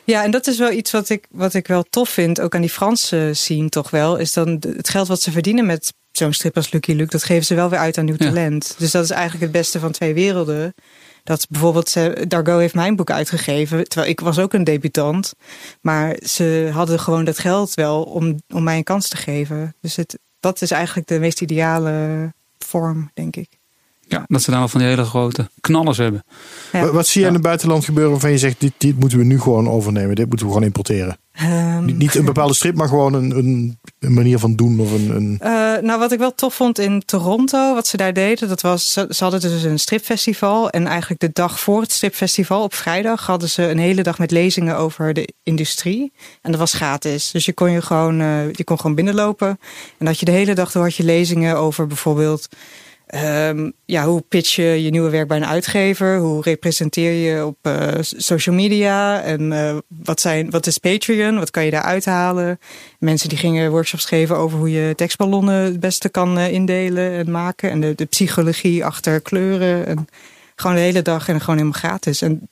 [0.06, 2.60] Ja, en dat is wel iets wat ik, wat ik wel tof vind, ook aan
[2.60, 6.56] die Franse scene toch wel, is dan het geld wat ze verdienen met zo'n strip
[6.56, 8.26] als Lucky Luke, dat geven ze wel weer uit aan nieuw Ja.
[8.26, 8.74] talent.
[8.78, 10.74] Dus dat is eigenlijk het beste van twee werelden.
[11.24, 15.32] Dat bijvoorbeeld, ze, Dargo heeft mijn boek uitgegeven, terwijl ik was ook een debutant.
[15.80, 19.74] Maar ze hadden gewoon dat geld wel om, om mij een kans te geven.
[19.80, 23.55] Dus het, dat is eigenlijk de meest ideale vorm, denk ik.
[24.08, 26.24] Ja, dat ze daar wel van die hele grote knallers hebben.
[26.72, 26.80] Ja.
[26.80, 29.24] Wat, wat zie je in het buitenland gebeuren waarvan je zegt, dit, dit moeten we
[29.24, 30.14] nu gewoon overnemen.
[30.14, 31.18] Dit moeten we gewoon importeren.
[31.32, 34.80] Ehm, Niet, niet een bepaalde strip, maar gewoon een, een, een manier van doen.
[34.80, 35.36] Of een, een...
[35.40, 35.50] Eh,
[35.82, 39.06] nou, wat ik wel tof vond in Toronto, wat ze daar deden, dat was, ze,
[39.10, 40.70] ze hadden dus een stripfestival.
[40.70, 44.30] En eigenlijk de dag voor het stripfestival, op vrijdag, hadden ze een hele dag met
[44.30, 46.12] lezingen over de industrie.
[46.42, 47.30] En dat was gratis.
[47.30, 49.58] Dus je kon je gewoon, eh, je kon gewoon binnenlopen.
[49.98, 52.48] En dat je de hele dag door had je lezingen over bijvoorbeeld.
[53.06, 56.18] Ehm, ja, hoe pitch je je nieuwe werk bij een uitgever?
[56.18, 59.22] Hoe representeer je op eh, social media?
[59.22, 61.38] En eh, wat, zijn, wat is Patreon?
[61.38, 62.58] Wat kan je daar uithalen?
[62.98, 67.30] Mensen die gingen workshops geven over hoe je tekstballonnen het beste kan eh, indelen en
[67.30, 67.70] maken.
[67.70, 69.86] En de, de psychologie achter kleuren.
[69.86, 70.08] En
[70.56, 72.22] gewoon de hele dag en gewoon helemaal gratis.
[72.22, 72.48] En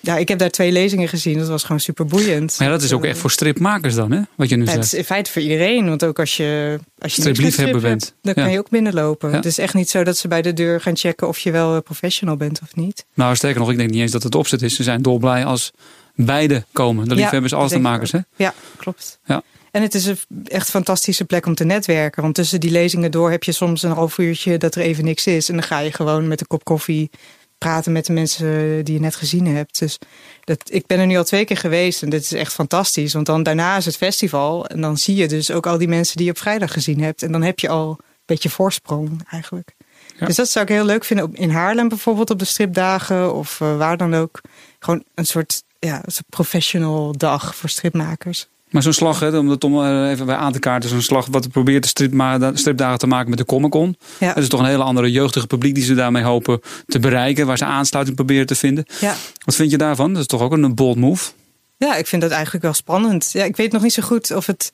[0.00, 1.38] ja, ik heb daar twee lezingen gezien.
[1.38, 2.54] Dat was gewoon super boeiend.
[2.58, 4.20] Maar ja, dat is ook echt voor stripmakers dan, hè?
[4.34, 4.92] Wat je nu Ja, het zegt.
[4.92, 5.88] is in feite voor iedereen.
[5.88, 8.04] Want ook als je, als je Stripliefhebber strip bent.
[8.04, 8.42] hebt, dan Ja.
[8.42, 9.32] kan je ook binnenlopen.
[9.32, 11.74] Het is echt niet zo dat ze bij de deur gaan checken of je wel
[11.76, 13.04] eh, professional bent of niet.
[13.14, 14.74] Nou, sterker nog, ik denk niet eens dat het opzet is.
[14.74, 15.70] Ze zijn dolblij als
[16.14, 17.08] beide komen.
[17.08, 18.18] De liefhebbers als de makers, hè?
[18.36, 19.18] Ja, klopt.
[19.24, 19.42] Ja.
[19.70, 22.22] En het is een echt fantastische plek om te netwerken.
[22.22, 25.26] Want tussen die lezingen door heb je soms een half uurtje dat er even niks
[25.26, 25.48] is.
[25.48, 27.10] En dan ga je gewoon met een kop koffie
[27.58, 29.78] praten met de mensen die je net gezien hebt.
[29.78, 29.98] Dus
[30.44, 33.12] dat, ik ben er nu al twee keer geweest en dit is echt fantastisch.
[33.12, 36.16] Want dan daarna is het festival en dan zie je dus ook al die mensen
[36.16, 37.22] die je op vrijdag gezien hebt.
[37.22, 39.74] En dan heb je al een beetje voorsprong eigenlijk.
[40.18, 40.26] Ja.
[40.26, 41.24] Dus dat zou ik heel leuk vinden.
[41.26, 44.40] Op- In Haarlem bijvoorbeeld op de stripdagen of eh, waar dan ook.
[44.78, 48.48] Gewoon een soort, ja, een soort professional dag voor stripmakers.
[48.76, 51.26] Maar zo'n slag, hè, om dat om eh, even bij aan te kaarten, zo'n slag
[51.30, 53.96] wat probeert de stripma- stripdagen te maken met de Comic Con.
[54.18, 54.32] Ja.
[54.32, 57.58] Dat is toch een hele andere jeugdige publiek die ze daarmee hopen te bereiken, waar
[57.58, 58.86] ze aansluiting proberen te vinden.
[59.00, 59.14] Ja.
[59.44, 60.12] Wat vind je daarvan?
[60.12, 61.30] Dat is toch ook een bold move?
[61.78, 63.30] ja, ik vind dat eigenlijk wel spannend.
[63.32, 64.70] Ja, ik weet nog niet zo goed of het,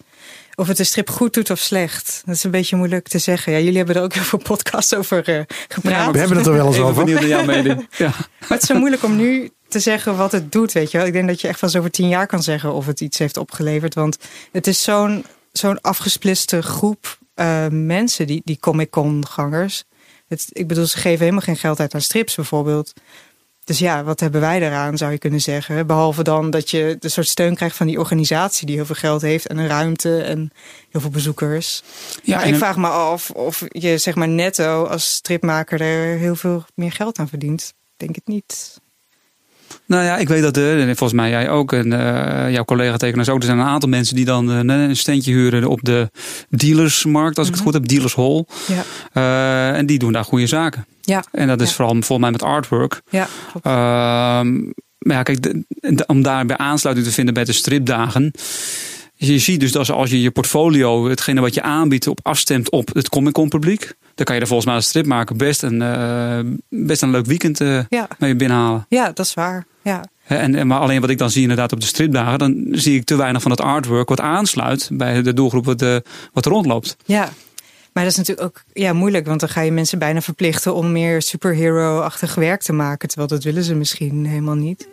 [0.54, 2.22] of het de strip goed doet of slecht.
[2.24, 3.52] Dat is een beetje moeilijk te zeggen.
[3.52, 6.12] Ja, jullie hebben er ook heel veel podcasts over eh, gepraat.
[6.12, 7.04] We hebben het er wel eens over.
[7.04, 7.88] benieuwd naar jouw mening.
[7.98, 8.08] Ja.
[8.38, 11.06] Maar het is zo moeilijk om nu te zeggen wat het doet, weet je wel.
[11.06, 13.36] Ik denk dat je echt pas over tien jaar kan zeggen of het iets heeft
[13.36, 13.94] opgeleverd.
[13.94, 14.18] Want
[14.52, 19.84] het is zo'n zo'n afgesplitste groep eh, mensen, die, die Comic-Con-gangers.
[20.28, 22.92] Het, ik bedoel, ze geven helemaal geen geld uit aan strips bijvoorbeeld.
[23.64, 25.86] Dus ja, wat hebben wij eraan, zou je kunnen zeggen.
[25.86, 28.66] Behalve dan dat je de soort steun krijgt van die organisatie...
[28.66, 30.50] die heel veel geld heeft en een ruimte en
[30.90, 31.82] heel veel bezoekers.
[32.22, 35.80] Ja, maar ik een- vraag me af of je zeg maar netto als stripmaker...
[35.80, 37.62] er heel veel meer geld aan verdient.
[37.76, 38.80] Ik denk het niet.
[39.92, 42.96] Nou ja, ik weet dat, eh, en volgens mij jij ook, en eh, jouw collega
[42.96, 43.38] tekenaars ook.
[43.38, 46.10] Er zijn een aantal mensen die dan eh, een standje huren op de
[46.48, 48.44] dealersmarkt, als ik het goed heb, dealers hall.
[48.66, 50.86] Ja, en die doen daar goede zaken.
[51.00, 51.74] ja, En dat is Ja.
[51.74, 53.02] vooral volgens mij met artwork.
[53.10, 53.28] ja.
[53.62, 54.52] Ehm,
[54.98, 58.32] maar ja, kijk, de- de- om daarbij aansluiting te vinden bij de stripdagen.
[59.14, 62.90] Je ziet dus dat als je je portfolio, hetgene wat je aanbiedt, op afstemt op
[62.94, 63.92] het Comic Con publiek.
[64.14, 66.38] Dan kan je er volgens mij als stripmaker best een, eh,
[66.68, 67.58] best een leuk weekend
[67.88, 68.08] ja.
[68.18, 68.86] mee binnenhalen.
[68.88, 69.66] ja, dat is waar.
[69.82, 70.04] Ja.
[70.26, 73.04] En, en, maar alleen wat ik dan zie inderdaad op de stripdagen, dan zie ik
[73.04, 75.84] te weinig van het artwork wat aansluit bij de doelgroep wat,
[76.32, 76.96] wat er rondloopt.
[77.04, 77.28] ja.
[77.92, 80.92] Maar dat is natuurlijk ook ja, moeilijk, want dan ga je mensen bijna verplichten om
[80.92, 83.08] meer superhero-achtig werk te maken.
[83.08, 84.88] Terwijl dat willen ze misschien helemaal niet.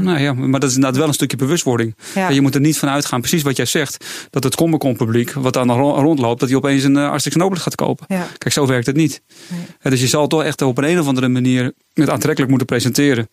[0.00, 1.96] Nou ja, maar dat is inderdaad wel een stukje bewustwording.
[2.14, 2.28] Ja.
[2.28, 5.32] Je moet er niet van uitgaan, precies wat jij zegt, dat het Comic Con publiek
[5.32, 8.06] wat dan ro- rondloopt, dat hij opeens een uh, en Obelix gaat kopen.
[8.08, 8.26] Ja.
[8.38, 9.22] Kijk, zo werkt het niet.
[9.48, 9.60] Nee.
[9.92, 13.28] Dus je zal toch echt op een, een of andere manier het aantrekkelijk moeten presenteren.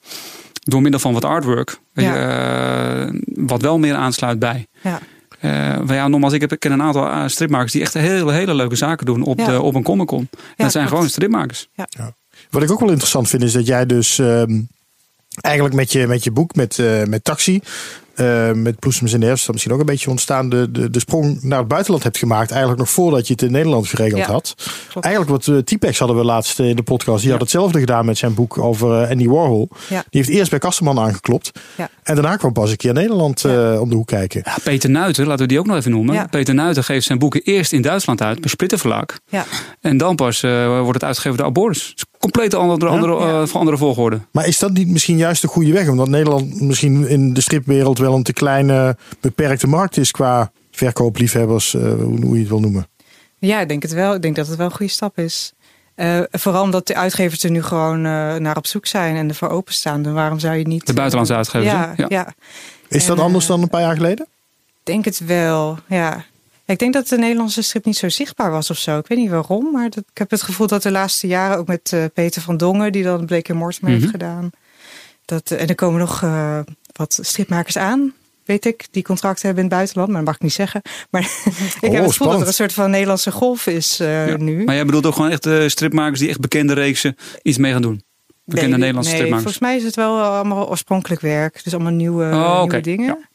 [0.63, 1.79] Door middel van wat artwork.
[1.93, 4.67] Weet je, eh, wat wel meer aansluit bij.
[4.83, 4.99] Ja.
[5.39, 5.49] Eh,
[5.85, 8.53] maar ja, nogmaals, ik, heb, ik ken een aantal eh, stripmakers die echt hele, hele
[8.53, 9.45] leuke zaken doen op, Ja.
[9.45, 10.19] de, op een Comic Con.
[10.19, 10.89] En dat zijn klopt.
[10.89, 11.67] gewoon stripmakers.
[12.49, 14.61] Wat ik ook wel interessant vind is dat jij dus ehm,
[15.41, 17.59] eigenlijk met je, met je boek, met, eh, met Taxi,
[18.15, 20.99] eh, met Bloesems in de herfst, dat misschien ook een beetje ontstaan, de, de, de
[20.99, 22.49] sprong naar het buitenland hebt gemaakt.
[22.49, 24.53] Eigenlijk nog voordat je het in Nederland geregeld Ja, had.
[24.89, 25.05] klopt.
[25.07, 27.21] Eigenlijk wat uh, T-Pex hadden we laatst in de podcast.
[27.21, 29.69] Die had hetzelfde gedaan met zijn boek over Andy Warhol.
[29.89, 30.03] Ja.
[30.09, 31.51] Die heeft eerst bij Kasterman aangeklopt.
[31.75, 31.89] Ja.
[32.03, 33.71] En daarna kwam pas een keer Nederland Ja.
[33.73, 34.41] eh, om de hoek kijken.
[34.45, 36.15] Ja, Peter Nuiten, laten we die ook nog even noemen.
[36.15, 36.27] Ja.
[36.27, 39.19] Peter Nuiten geeft zijn boeken eerst in Duitsland uit, bij.
[39.29, 39.45] Ja.
[39.81, 41.95] En dan pas eh, wordt het uitgegeven door Alboris.
[42.19, 43.41] Compleet andere, andere, Ja.
[43.41, 44.19] eh, van andere volgorde.
[44.31, 45.87] Maar is dat niet misschien juist de goede weg?
[45.87, 51.73] Omdat Nederland misschien in de stripwereld wel een te kleine, beperkte markt is qua verkoopliefhebbers,
[51.75, 52.87] eh, hoe hoe je het wil noemen.
[53.37, 54.13] Ja, ik denk het wel.
[54.13, 55.53] Ik denk dat het wel een goede stap is.
[55.95, 59.49] Eh, vooral omdat de uitgevers er nu gewoon eh, naar op zoek zijn en ervoor
[59.49, 60.01] openstaan.
[60.01, 60.87] Dan waarom zou je niet...
[60.87, 62.05] De buitenlandse uitgevers, Ja, ja.
[62.09, 62.33] Ja.
[62.87, 64.27] Is dat anders dan een paar jaar geleden?
[64.79, 66.25] Ik denk het wel, ja.
[66.69, 68.97] Ik denk dat de Nederlandse strip niet zo zichtbaar was of zo.
[68.97, 71.57] Ik weet niet waarom, maar dat, ik heb het gevoel dat de laatste jaren...
[71.57, 73.99] ook met eh, Peter van Dongen, die dan Blake Mortimer Mhm.
[73.99, 74.49] heeft gedaan...
[75.25, 76.59] Dat, eh, en er komen nog eh,
[76.93, 78.13] wat stripmakers aan,
[78.45, 78.87] weet ik...
[78.91, 80.81] die contracten hebben in het buitenland, maar dat mag ik niet zeggen.
[81.09, 81.21] Maar
[81.81, 84.37] ik heb het gevoel dat er een soort van Nederlandse golf is Ja.
[84.37, 84.63] nu.
[84.63, 88.03] Maar jij bedoelt ook gewoon echt stripmakers die echt bekende reeksen iets mee gaan doen?
[88.45, 89.51] Bekende Nee, Nederlandse nee, stripmakers.
[89.53, 91.63] Volgens mij is het wel allemaal oorspronkelijk werk.
[91.63, 93.28] Dus allemaal nieuwe, Oh, nieuwe dingen.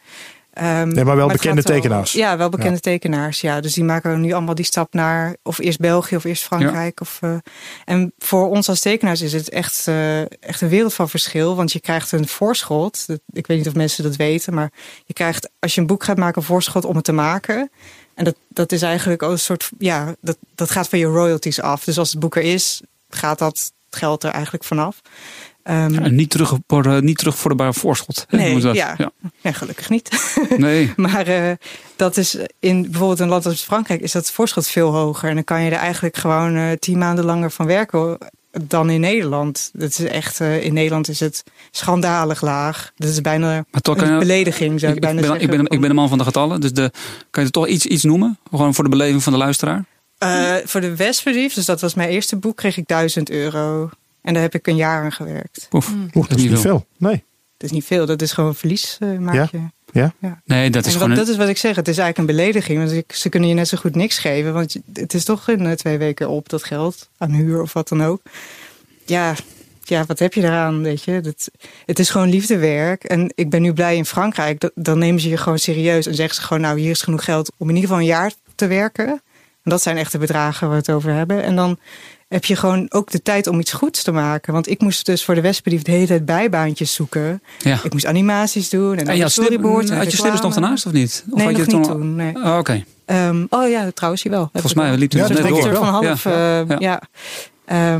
[0.55, 2.13] Ehm, Nee, maar wel bekende wel- tekenaars.
[2.13, 3.41] Ja, wel bekende tekenaars.
[3.41, 7.01] Ja, dus die maken nu allemaal die stap naar of eerst België of eerst Frankrijk.
[7.01, 7.37] Of, eh,
[7.85, 11.57] en voor ons als tekenaars is het echt, eh, echt een wereld van verschil.
[11.57, 13.07] Want je krijgt een voorschot.
[13.33, 14.55] Ik weet niet of mensen dat weten.
[14.55, 14.73] Maar
[15.05, 17.71] je krijgt als je een boek gaat maken een voorschot om het te maken.
[18.15, 19.71] En dat, dat is eigenlijk ook een soort.
[19.79, 21.85] Ja, dat, dat gaat van je royalties af.
[21.85, 25.01] Dus als het boek er is, gaat dat geld er eigenlijk vanaf.
[25.65, 28.27] Ehm, Ja, niet, terug, voor, niet terugvorderbare voorschot.
[28.31, 28.75] Nee, dat.
[28.75, 28.95] ja.
[28.99, 29.11] ja.
[29.41, 30.09] ja, gelukkig niet.
[30.57, 30.93] Nee.
[30.97, 31.53] Maar eh,
[31.97, 35.29] dat is in bijvoorbeeld een land als Frankrijk is dat voorschot veel hoger.
[35.29, 38.19] En dan kan je er eigenlijk gewoon eh, tien maanden langer van werken
[38.63, 39.71] dan in Nederland.
[39.73, 42.93] Dat is echt, eh, in Nederland is het schandalig laag.
[42.97, 45.51] Dat is bijna Maar toch kan een belediging, zou Ik, ik, ik, bijna ben, zeggen.
[45.51, 46.61] ik, ben, ik ben een man van de getallen.
[46.61, 46.91] Dus de,
[47.31, 48.39] kan je er toch iets, iets noemen?
[48.51, 49.85] Gewoon voor de beleving van de luisteraar?
[50.65, 53.91] Voor de Westbrief, dus dat was mijn eerste boek, kreeg ik 1000 euro.
[54.25, 55.69] En daar heb ik een jaar aan gewerkt.
[55.73, 56.87] Oef, Oeh, dat is niet veel.
[56.97, 57.25] Nee.
[57.57, 59.49] Dat is niet veel, dat is gewoon verlies eh, maak Ja.
[59.53, 59.59] je.
[60.21, 60.41] Ja?
[60.45, 61.09] Nee, dat is En gewoon...
[61.09, 61.77] dat, een- dat is wat ik zeg.
[61.77, 62.79] Het is eigenlijk een belediging.
[62.79, 64.53] Want ik- ze kunnen je net zo goed niks geven.
[64.53, 67.09] Want het is toch in eh, twee weken op dat geld.
[67.19, 68.23] Aan huur of wat dan ook.
[69.05, 69.35] Ja,
[69.85, 70.83] ja wat heb je eraan?
[70.83, 71.21] Weet je?
[71.21, 71.51] Dat,
[71.87, 73.05] het is gewoon liefdewerk.
[73.05, 74.61] En ik ben nu blij in Frankrijk.
[74.61, 76.07] Dat, dan nemen ze je gewoon serieus.
[76.07, 78.33] En zeggen ze gewoon, nou hier is genoeg geld om in ieder geval een jaar
[78.55, 79.07] te werken.
[79.63, 81.43] En dat zijn echt de bedragen waar we het over hebben.
[81.43, 81.79] En dan
[82.29, 84.53] heb je gewoon ook de tijd om iets goeds te maken.
[84.53, 87.43] Want ik moest dus voor de Westbrief de hele tijd bijbaantjes zoeken.
[87.59, 87.79] ja.
[87.83, 88.93] Ik moest animaties doen.
[88.93, 89.91] En, En dan je had, slip, storyboards.
[89.91, 91.25] en had je slippers nog daarnaast of niet?
[91.31, 92.15] Of Nee, had je nog het niet toen- toen.
[92.17, 92.35] Nee.
[92.37, 92.85] Oh, Oké.
[93.05, 94.49] Ehm, oh ja, trouwens, je wel.
[94.53, 95.85] Volgens mij liep het Ja, dus dat net denk ik door.
[95.85, 96.25] van half.
[96.25, 96.61] Ja.
[96.61, 96.99] eh, Ja.
[97.67, 97.99] ja.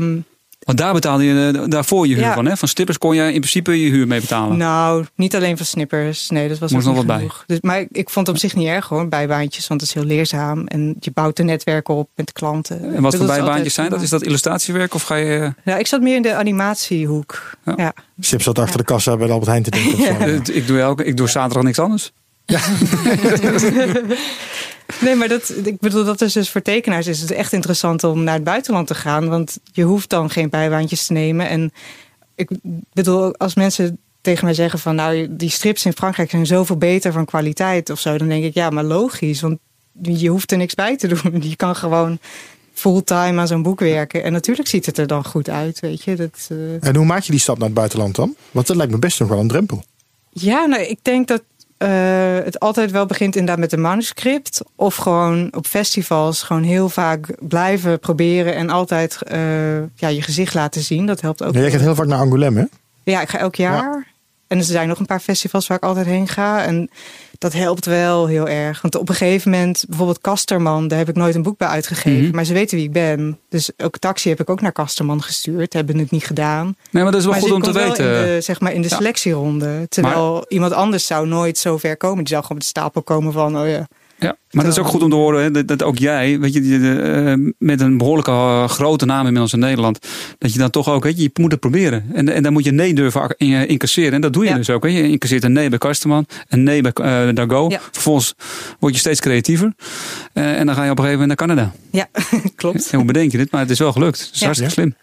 [0.65, 2.33] Want daar betaalde je eh, daarvoor je huur Ja.
[2.33, 2.45] van.
[2.45, 2.57] Hè?
[2.57, 4.57] Van stippers kon je in principe je huur mee betalen.
[4.57, 6.29] nou, niet alleen van snippers.
[6.29, 7.29] Nee, dat was Moest nog wat bij.
[7.45, 9.67] Dus, maar ik vond het op zich niet erg hoor, bijbaantjes.
[9.67, 10.67] Want het is heel leerzaam.
[10.67, 12.95] En je bouwt een netwerk op met klanten.
[12.95, 14.01] en wat voor bijbaantjes altijd zijn dat?
[14.01, 15.53] Is dat illustratiewerk of ga je...
[15.63, 17.51] Nou, ik zat meer in de animatiehoek.
[17.65, 17.73] Ja.
[17.77, 17.93] Ja.
[18.19, 20.19] Sip zat achter de kassa bij de Albert Heijn te denken.
[20.19, 22.11] Eh, Ik doe, elke, ik doe zaterdag niks anders.
[25.01, 28.23] Nee, maar dat, ik bedoel, dat is dus voor tekenaars is het echt interessant om
[28.23, 29.29] naar het buitenland te gaan.
[29.29, 31.49] Want je hoeft dan geen bijbaantjes te nemen.
[31.49, 31.71] En
[32.35, 32.49] ik
[32.93, 37.11] bedoel, als mensen tegen mij zeggen van nou, die strips in Frankrijk zijn zoveel beter
[37.11, 39.41] van kwaliteit of zo, dan denk ik ja, maar logisch.
[39.41, 39.57] Want
[40.01, 41.41] je hoeft er niks bij te doen.
[41.49, 42.19] Je kan gewoon
[42.73, 44.23] fulltime aan zo'n boek werken.
[44.23, 46.15] En natuurlijk ziet het er dan goed uit, weet je.
[46.15, 48.35] Dat, eh, En hoe maak je die stap naar het buitenland dan?
[48.51, 49.83] Want dat lijkt me best nog wel een drempel.
[50.29, 51.41] Ja, nou, ik denk dat
[51.77, 54.61] eh, het altijd wel begint inderdaad met een manuscript.
[54.75, 60.53] Of gewoon op festivals gewoon heel vaak blijven proberen en altijd eh, ja, je gezicht
[60.53, 61.05] laten zien.
[61.05, 61.53] Dat helpt ook.
[61.53, 62.65] Ja, jij gaat heel vaak naar Angoulême, hè?
[63.03, 64.13] Ja, ik ga elk jaar.
[64.47, 66.63] En er zijn nog een paar festivals waar ik altijd heen ga.
[66.63, 66.89] En
[67.37, 68.81] dat helpt wel heel erg.
[68.81, 72.23] Want op een gegeven moment, bijvoorbeeld Kasterman, daar heb ik nooit een boek bij uitgegeven.
[72.23, 72.35] Mhm.
[72.35, 73.39] Maar ze weten wie ik ben.
[73.49, 75.73] Dus ook taxi heb ik ook naar Kasterman gestuurd.
[75.73, 76.75] Hebben het niet gedaan.
[76.91, 78.05] Nee, maar dat is wel maar goed om te weten.
[78.05, 79.85] De, zeg maar in de selectieronde.
[79.89, 82.17] Terwijl iemand anders zou nooit zo ver komen.
[82.17, 83.87] Die zou gewoon met de stapel komen van, oh ja.
[84.25, 86.53] Ja, maar dat is ook goed om te horen hè, dat, dat ook jij, weet
[86.53, 90.07] je, eh, met een behoorlijke eh, grote naam inmiddels in Nederland,
[90.37, 92.05] dat je dan toch ook, weet je, je moet het proberen.
[92.13, 94.13] En, en dan moet je nee durven in- incasseren.
[94.13, 94.55] En dat doe je Ja.
[94.55, 94.83] dus ook.
[94.83, 94.89] Hè.
[94.89, 97.69] Je incasseert een nee bij Kasterman, een nee bij eh Dago.
[97.69, 97.79] Ja.
[97.91, 98.33] Vervolgens
[98.79, 99.73] word je steeds creatiever.
[100.33, 101.71] Eh, en dan ga je op een gegeven moment naar Canada.
[101.91, 102.07] Ja,
[102.55, 102.89] klopt.
[102.89, 103.51] En hoe bedenk je dit?
[103.51, 104.19] Maar het is wel gelukt.
[104.19, 104.45] Het is Ja.
[104.45, 104.95] hartstikke slim.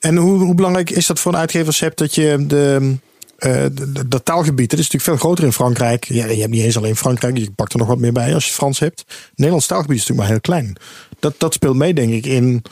[0.00, 2.94] En hoe, hoe belangrijk is dat voor een uitgeversheb dat je de,
[3.36, 3.64] eh,
[4.06, 6.04] dat taalgebied, dat is natuurlijk veel groter in Frankrijk.
[6.04, 8.46] Ja, je hebt niet eens alleen Frankrijk, je pakt er nog wat meer bij als
[8.46, 8.98] je Frans hebt.
[8.98, 10.76] Het Nederlands taalgebied is natuurlijk maar heel klein.
[11.18, 12.62] Dat, dat speelt mee, denk ik, in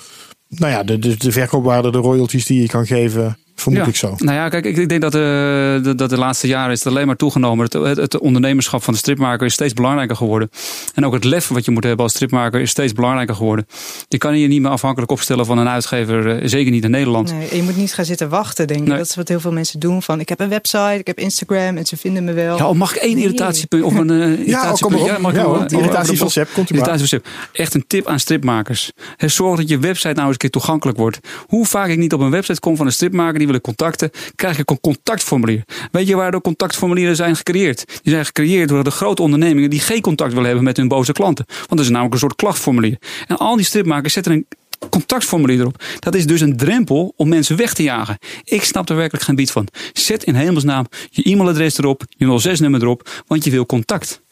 [0.49, 3.87] nou ja, de, de verkoopwaarde, de royalties die je kan geven Vermoed Ja.
[3.89, 4.15] ik zo.
[4.19, 6.93] Nou ja, kijk, ik, ik denk dat, eh, dat, dat de laatste jaren is het
[6.93, 7.65] alleen maar toegenomen.
[7.65, 10.51] Het, het, het ondernemerschap van de stripmaker is steeds belangrijker geworden.
[10.95, 13.67] En ook het lef wat je moet hebben als stripmaker is steeds belangrijker geworden.
[14.09, 17.33] Je kan je niet meer afhankelijk opstellen van een uitgever, eh, zeker niet in Nederland.
[17.33, 18.87] Nee, je moet niet gaan zitten wachten, denk ik.
[18.89, 18.97] Nee.
[18.97, 20.03] Dat is wat heel veel mensen doen.
[20.03, 22.57] Van, ik heb een website, ik heb Instagram en ze vinden me wel.
[22.57, 23.25] Ja, of mag ik één Nee.
[23.25, 25.07] irritatiepunt of een eh Ja, oh, kom irritatiepunt?
[25.07, 25.21] maar op.
[25.23, 26.89] mag ik Ja, hoor, die irritatie over van de- Sepp, komt u maar.
[26.89, 27.57] Irritatie van Sepp.
[27.57, 28.93] Echt een tip aan stripmakers.
[29.19, 31.19] Zorg dat je website nou eens een keer toegankelijk wordt.
[31.47, 34.11] Hoe vaak ik niet op een website kom van een stripmaker die wil ik contacten,
[34.34, 35.64] krijg ik een contactformulier.
[35.92, 37.84] Weet je waar de contactformulieren zijn gecreëerd?
[38.03, 41.12] Die zijn gecreëerd door de grote ondernemingen die geen contact willen hebben met hun boze
[41.12, 41.45] klanten.
[41.47, 42.99] Want dat is namelijk een soort klachtformulier.
[43.26, 44.47] En al die stripmakers zetten een
[44.90, 45.82] contactformulier erop.
[45.99, 48.18] Dat is dus een drempel om mensen weg te jagen.
[48.45, 49.68] Ik snap er werkelijk geen bied van.
[49.92, 54.22] Zet in hemelsnaam je e-mailadres erop, je 06-nummer erop, want je wil contact.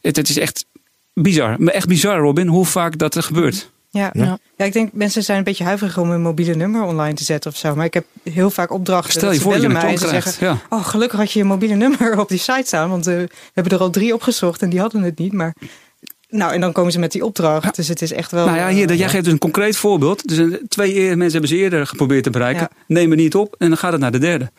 [0.00, 0.66] Het, het is echt
[1.14, 1.58] bizar.
[1.58, 3.70] Echt bizar, Robin, hoe vaak dat er gebeurt.
[3.90, 4.10] Ja.
[4.12, 4.38] Ja.
[4.56, 4.64] Ja.
[4.64, 7.56] ik denk mensen zijn een beetje huiverig om hun mobiele nummer online te zetten of
[7.56, 7.74] zo.
[7.74, 9.10] Maar ik heb heel vaak opdrachten.
[9.12, 10.58] Stel dat je voor dat je mij en ze zeggen: Ja.
[10.68, 12.90] Oh, gelukkig had je je mobiele nummer op die site staan.
[12.90, 15.32] Want eh, we hebben er al drie opgezocht en die hadden het niet.
[15.32, 15.54] Maar
[16.28, 17.76] nou, en dan komen ze met die opdracht.
[17.76, 18.46] Dus het is echt wel.
[18.46, 20.28] Nou ja, hier, eh, jij geeft dus een concreet voorbeeld.
[20.28, 22.68] Dus een- twee eh, mensen hebben ze eerder geprobeerd te bereiken.
[22.86, 24.50] Nemen niet op en dan gaat het naar de derde.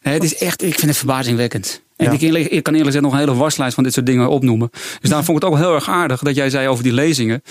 [0.00, 1.82] Het is echt, ik vind het verbazingwekkend.
[1.96, 2.12] En Ja.
[2.12, 4.68] ik, ik kan eerlijk gezegd nog een hele waslijst van dit soort dingen opnoemen.
[4.72, 7.42] Dus daarom vond ik het ook heel erg aardig dat jij zei over die lezingen.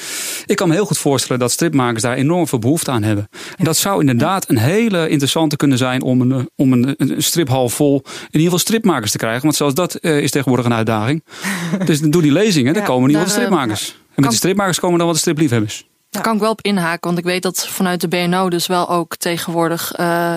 [0.45, 3.27] Ik kan me heel goed voorstellen dat stripmakers daar enorm veel behoefte aan hebben.
[3.57, 7.69] En dat zou inderdaad een hele interessante kunnen zijn om een, om een, een striphal
[7.69, 9.41] vol in ieder geval stripmakers te krijgen.
[9.41, 11.23] Want zelfs dat eh, is tegenwoordig een uitdaging.
[11.85, 13.89] dus doe die lezingen, dan Ja, komen niet daar, wat eh, stripmakers.
[13.89, 15.87] En met die stripmakers komen dan wat de stripliefhebbers.
[16.09, 18.89] Daar kan ik wel op inhaken, want ik weet dat vanuit de BNO dus wel
[18.89, 20.35] ook tegenwoordig eh,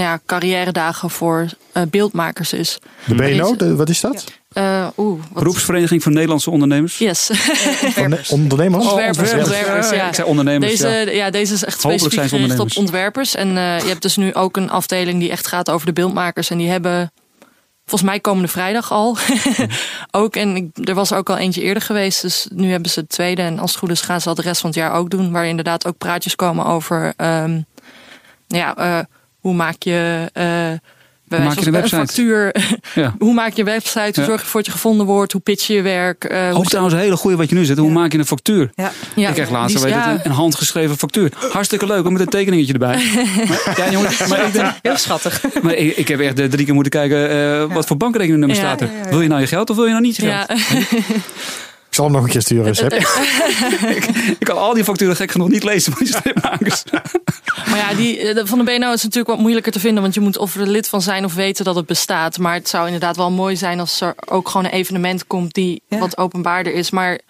[0.00, 2.78] ja, carrière dagen voor eh, beeldmakers is.
[3.06, 4.24] De BNO, de- wat is dat?
[4.52, 6.98] Eh Oeh, wat- Beroepsvereniging van Nederlandse Ondernemers.
[6.98, 7.30] Yes.
[8.30, 8.84] Ondernemers?
[8.84, 10.08] Oh, Ontwerpers, ja.
[10.08, 10.70] Ik zei ondernemers.
[10.70, 11.10] Deze, ja.
[11.10, 11.30] ja.
[11.30, 13.34] deze is echt Hopelijk specifiek gericht op ontwerpers.
[13.34, 16.50] En eh, je hebt dus nu ook een afdeling die echt gaat over de beeldmakers.
[16.50, 17.12] En die hebben,
[17.86, 19.16] volgens mij komende vrijdag al,
[20.10, 20.36] ook.
[20.36, 22.22] En ik, er was ook al eentje eerder geweest.
[22.22, 23.42] Dus nu hebben ze het tweede.
[23.42, 25.32] En als het goed is gaan ze dat de rest van het jaar ook doen.
[25.32, 27.60] Waar inderdaad ook praatjes komen over, ehm,
[28.46, 28.98] ja, eh,
[29.46, 30.30] hoe maak je...
[30.32, 30.42] eh,
[31.28, 31.96] bij Hoe wijze maak je een website?
[31.96, 32.54] factuur.
[32.94, 33.14] Ja.
[33.26, 34.00] hoe maak je een website?
[34.00, 34.24] Hoe Ja.
[34.24, 35.32] zorg je ervoor dat je gevonden wordt?
[35.32, 36.22] Hoe pitch je je werk?
[36.32, 37.78] hoe Ook trouwens een hele goede wat je nu zegt.
[37.78, 37.94] Hoe Ja.
[37.94, 38.70] maak je een factuur?
[38.74, 38.92] Ja.
[39.16, 41.32] ja, ik kreeg laatst weet het, een handgeschreven factuur.
[41.50, 42.96] Hartstikke leuk, ook met een tekeningetje erbij.
[43.48, 45.42] Maar, ja, jongens, maar ik, denk, Heel schattig.
[45.62, 48.62] maar ik, ik heb echt eh, drie keer moeten kijken eh, wat voor bankrekeningnummer Ja,
[48.62, 48.86] staat er.
[48.86, 49.10] ja, ja, ja.
[49.10, 50.46] Wil je nou je geld of wil je nou niet je geld?
[51.96, 52.72] Zal hem nog een keer sturen.
[54.38, 56.82] Ik kan al die facturen gek genoeg niet lezen van die stripmakers.
[57.66, 60.02] maar ja, die eh, de- van de BNO is natuurlijk wat moeilijker te vinden.
[60.02, 62.38] Want je moet of er lid van zijn of weten dat het bestaat.
[62.38, 65.82] Maar het zou inderdaad wel mooi zijn als er ook gewoon een evenement komt die
[65.88, 65.98] Ja.
[65.98, 66.90] wat openbaarder is.
[66.90, 67.20] Maar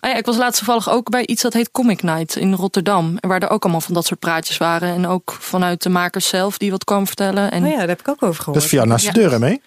[0.00, 3.16] ah ja, ik was laatst toevallig ook bij iets dat heet Comic Night in Rotterdam.
[3.20, 4.94] En waar er ook allemaal van dat soort praatjes waren.
[4.94, 7.50] En ook vanuit de makers zelf die wat komen vertellen.
[7.50, 8.54] En Oh ja, daar heb ik ook over gehoord.
[8.54, 9.60] Dat is via naast de deur, hè, mee?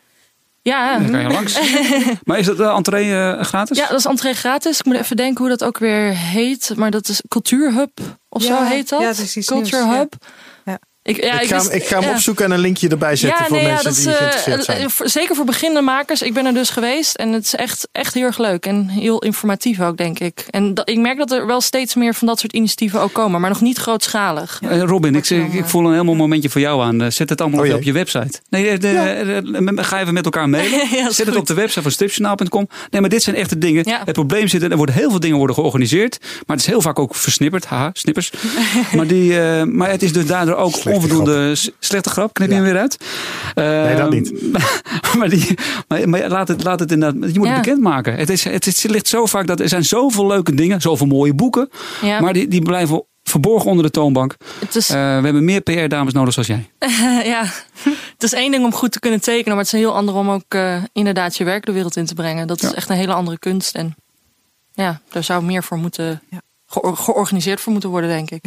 [0.62, 1.60] Ja, Dan kan je langs.
[2.24, 3.78] Maar is dat de entree eh, gratis?
[3.78, 4.80] Ja, dat is entree gratis.
[4.80, 6.72] Ik moet even denken hoe dat ook weer heet.
[6.76, 7.99] Maar dat is Cultuurhub
[8.30, 9.01] of Ja, zo heet dat.
[9.01, 9.97] ja, het is iets Culture nieuws.
[9.97, 10.14] Hub.
[10.20, 10.28] Ja.
[11.10, 12.14] Ik, ja, ik, ga, ik ga hem ja.
[12.14, 14.89] opzoeken en een linkje erbij zetten voor nee, ja, mensen die eh, geïnteresseerd eh, zijn.
[14.89, 16.22] voor- zeker voor beginnende makers.
[16.22, 19.20] Ik ben er dus geweest en het is echt, echt heel erg leuk en heel
[19.20, 20.45] informatief ook, denk ik.
[20.49, 23.41] En dat, ik merk dat er wel steeds meer van dat soort initiatieven ook komen,
[23.41, 24.60] maar nog niet grootschalig.
[24.70, 27.01] Eh, Robin, ik, zeg- ik voel een helemaal momentje voor jou aan.
[27.01, 28.39] Eh, Zet het allemaal Oh op je website.
[28.49, 29.43] Nee, eh, de, eh, eh,
[29.76, 30.80] ga even met elkaar mailen.
[31.14, 32.68] Zet het op de website van stripjournaal.com.
[32.89, 33.84] Nee, maar dit zijn echte dingen.
[33.88, 34.01] Ja.
[34.05, 36.18] Het probleem zit er, er worden heel veel dingen worden georganiseerd.
[36.20, 37.66] Maar het is heel vaak ook versnipperd.
[37.66, 38.32] Haha, snippers.
[38.95, 41.56] maar, die, eh, maar het is dus daardoor ook onvoldoende...
[41.80, 42.62] Slechte grap, knip je Ja.
[42.62, 42.97] hem weer uit?
[43.56, 44.34] Eh, Nee, dat niet.
[45.18, 47.32] maar, die, maar, maar laat, het, laat het inderdaad...
[47.34, 47.54] Je moet Ja.
[47.54, 48.16] het bekendmaken.
[48.16, 50.82] Het, is, het, ligt zo vaak dat er zijn zoveel leuke dingen.
[50.82, 51.70] Zoveel mooie boeken.
[52.02, 54.36] Ja, Maar die, die blijven verborgen onder de toonbank.
[54.60, 56.70] het, is, Eh, we hebben meer PR-dames nodig zoals jij.
[57.34, 57.43] ja,
[58.14, 60.16] het is één ding om goed te kunnen tekenen, maar het is een heel ander
[60.16, 62.47] om ook eh, inderdaad je werk de wereld in te brengen.
[62.47, 62.76] Dat is Ja.
[62.76, 63.95] echt een hele andere kunst en
[64.74, 66.41] ja, daar zou meer voor moeten, Ja.
[66.68, 68.43] geor- georganiseerd voor moeten worden, denk ik.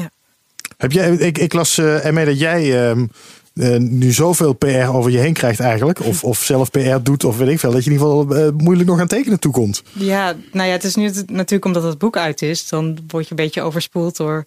[0.82, 3.06] Heb jij, ik, ik las uh, ermee dat jij ehm,
[3.54, 6.04] eh, nu zoveel PR over je heen krijgt eigenlijk.
[6.04, 7.70] Of, of zelf PR doet of weet ik veel.
[7.70, 9.82] Dat je in ieder geval eh, moeilijk nog aan tekenen toekomt.
[9.92, 12.68] Ja, nou ja, het is nu natuurlijk omdat het boek uit is.
[12.68, 14.46] Dan word je een beetje overspoeld door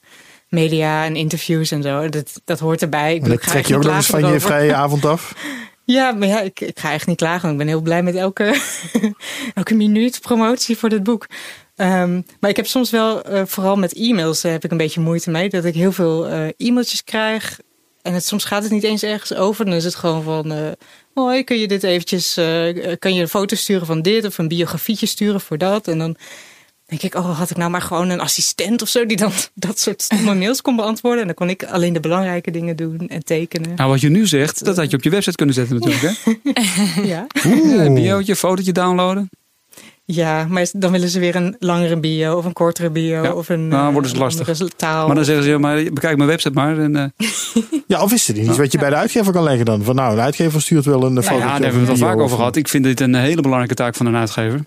[0.49, 2.09] media en interviews en zo.
[2.09, 3.15] Dat, dat hoort erbij.
[3.15, 5.33] Ik bedoel, ga trek je ook nog eens van je vrije avond af.
[5.83, 7.51] Ja, maar ja, ik, ik ga echt niet klagen.
[7.51, 8.61] Ik ben heel blij met elke,
[9.53, 11.27] elke minuut promotie voor dit boek.
[11.75, 15.01] Ehm, maar ik heb soms wel, eh, vooral met e-mails, eh, heb ik een beetje
[15.01, 15.49] moeite mee.
[15.49, 17.59] Dat ik heel veel eh, e-mailtjes krijg.
[18.05, 19.65] En het, soms gaat het niet eens ergens over.
[19.65, 20.71] Dan is het gewoon van, eh,
[21.13, 24.25] hoi, kun je dit eventjes, eh, kan je een foto sturen van dit?
[24.25, 25.87] Of een biografietje sturen voor dat?
[25.87, 26.15] En dan
[26.85, 29.31] denk denk ik, oh, had ik nou maar gewoon een assistent of zo die dan
[29.53, 31.19] dat soort stomme mails kon beantwoorden.
[31.19, 33.75] En dan kon ik alleen de belangrijke dingen doen en tekenen.
[33.75, 36.17] Nou, wat je nu zegt, dat had je op je website kunnen zetten natuurlijk.
[36.23, 36.33] Hè?
[37.13, 39.29] Ja, Een biootje, fotootje downloaden.
[40.05, 43.49] Ja maar dan willen ze weer een langere bio of een kortere bio Ja, of
[43.49, 44.57] een nou, eh, wordt het lastig.
[44.75, 45.05] taal.
[45.07, 46.77] Maar dan zeggen ze, ja, maar bekijk mijn website maar.
[46.79, 47.27] En, eh,
[47.87, 49.83] Ja, of is het niet iets wat je bij de uitgever kan leggen dan?
[49.83, 51.37] Van nou, de uitgever stuurt wel een Nou foto.
[51.39, 52.55] ja, daar hebben we het al vaak over gehad.
[52.55, 54.59] Ik vind dit een hele belangrijke taak van een uitgever.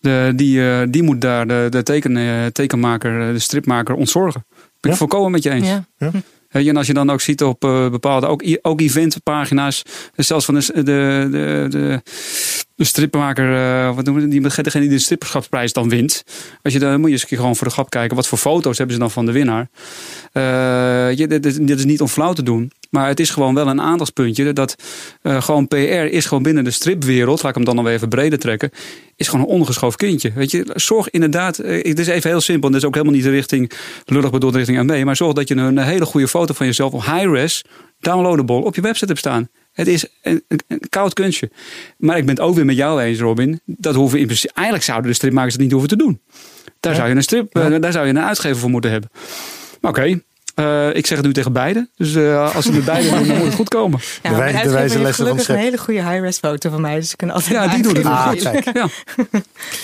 [0.00, 4.44] De, die, eh, die moet daar de, de teken, eh, tekenmaker, eh, de stripmaker ontzorgen.
[4.50, 4.94] Ben ik Ja?
[4.96, 5.68] volkomen met je eens.
[5.98, 6.10] Ja.
[6.48, 9.82] En als je dan ook ziet op eh, bepaalde, ook, ook eventpagina's,
[10.14, 12.02] eh, zelfs van de, de, de,
[12.80, 16.24] de, stripmaker, eh, wat noemen we die, degene die de stripperschapsprijs dan wint.
[16.62, 18.38] Als je dan moet je eens een keer gewoon voor de grap kijken, wat voor
[18.38, 19.68] foto's hebben ze dan van de winnaar.
[20.32, 22.72] Eh, je, dit, dit is niet om flauw te doen.
[22.90, 24.52] Maar het is gewoon wel een aandachtspuntje.
[24.52, 24.76] Dat
[25.22, 27.42] eh, gewoon PR is gewoon binnen de stripwereld.
[27.42, 28.70] Laat ik hem dan nog even breder trekken.
[29.16, 30.32] Is gewoon een ondergeschoven kindje.
[30.34, 31.56] Weet je, zorg inderdaad.
[31.56, 32.66] Het is even heel simpel.
[32.66, 33.72] En dat is ook helemaal niet de richting.
[34.04, 35.04] Lullig bedoeld richting MB.
[35.04, 37.64] Maar zorg dat je een hele goede foto van jezelf op high-res.
[38.00, 39.48] Downloadable op je website hebt staan.
[39.80, 41.50] Het is een, een, een koud kunstje.
[41.96, 43.60] Maar ik ben het ook weer met jou eens, Robin.
[43.64, 46.20] Dat hoeven in principe, eigenlijk zouden de stripmakers het niet hoeven te doen.
[46.80, 49.10] Daar, zou, je een strip, eh, daar zou je een uitgever voor moeten hebben.
[49.80, 50.22] Maar oké,
[50.60, 51.88] eh, ik zeg het nu tegen beide.
[51.96, 54.00] Dus eh, als ze met beide doen, dan moet het goed komen.
[54.22, 56.94] ja, de wij- mijn de wijze uitgever van een hele goede high-res foto van mij.
[56.94, 58.06] Dus ze kunnen altijd Ja, die doet het.
[58.06, 58.62] uitgever Ah, mailen.
[58.62, 58.76] kijk.
[58.76, 58.88] Ja.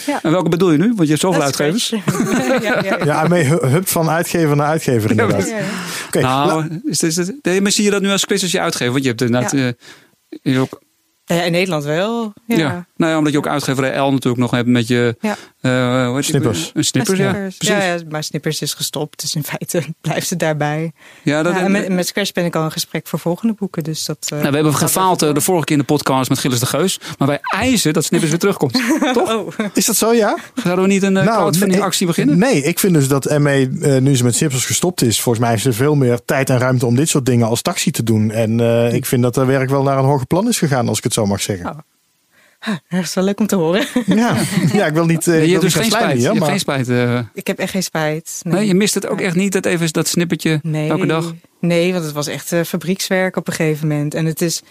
[0.07, 0.18] Ja.
[0.22, 0.87] En welke bedoel je nu?
[0.87, 1.89] Want je hebt zoveel uitgevers.
[1.95, 2.01] ja,
[2.62, 2.99] ja, ja.
[3.05, 5.49] Ja, en mee hu- hupt van uitgever naar uitgever inderdaad.
[6.11, 8.43] Ja, la- Nou, is dit, is dit- nee, maar zie je dat nu als quiz
[8.43, 8.93] als je uitgever?
[8.93, 9.53] Want je hebt inderdaad...
[9.53, 9.66] Ja.
[9.66, 9.72] eh,
[10.53, 10.81] je ook,
[11.24, 12.33] Ja, in Nederland wel.
[12.47, 12.57] Ja.
[12.57, 12.87] ja.
[12.97, 15.16] Nou ja, omdat je ook uitgeverij L natuurlijk nog hebt met je...
[15.20, 15.37] Ja.
[15.66, 16.22] Eh?
[16.22, 16.70] Snippers.
[16.74, 17.30] Een snippers, ja.
[17.30, 17.56] Snippers.
[17.58, 19.20] Ja, Ja, ja, maar Snippers is gestopt.
[19.20, 20.92] Dus in feite blijft het daarbij.
[21.24, 23.84] dat, Ja, en met, met Scratch ben ik al in gesprek voor volgende boeken.
[23.84, 26.38] Dus dat, eh, nou, we hebben gefaald eh, de vorige keer in de podcast met
[26.38, 27.00] Gilles de Geus.
[27.18, 28.72] Maar wij eisen dat Snippers weer terugkomt.
[29.12, 29.34] Toch?
[29.34, 30.38] Oh, is dat zo, ja?
[30.54, 32.38] Zouden we niet een uh, crowdfunding nee, actie beginnen?
[32.38, 35.52] Nee, ik vind dus dat ME, eh, nu ze met Snippers gestopt is, volgens mij
[35.52, 38.30] heeft ze veel meer tijd en ruimte om dit soort dingen als taxi te doen.
[38.30, 40.98] En eh, ik vind dat er werk wel naar een hoger plan is gegaan, als
[40.98, 41.70] ik het zo mag zeggen.
[41.70, 41.78] Oh.
[42.88, 43.86] Dat is wel leuk om te horen.
[44.06, 44.36] Ja,
[44.72, 45.26] ja ik wil niet.
[45.26, 46.10] eh, Nee, ik je wil hebt dus geen spijt.
[46.10, 46.88] Je hier, hebt maar- geen spijt.
[46.88, 47.18] eh.
[47.34, 48.40] Ik heb echt geen spijt.
[48.42, 50.88] Nee, nee, je mist het ook echt niet, dat even dat snippertje Nee.
[50.90, 51.34] elke dag.
[51.60, 54.14] Nee, want het was echt eh, fabriekswerk op een gegeven moment.
[54.14, 54.62] En het is,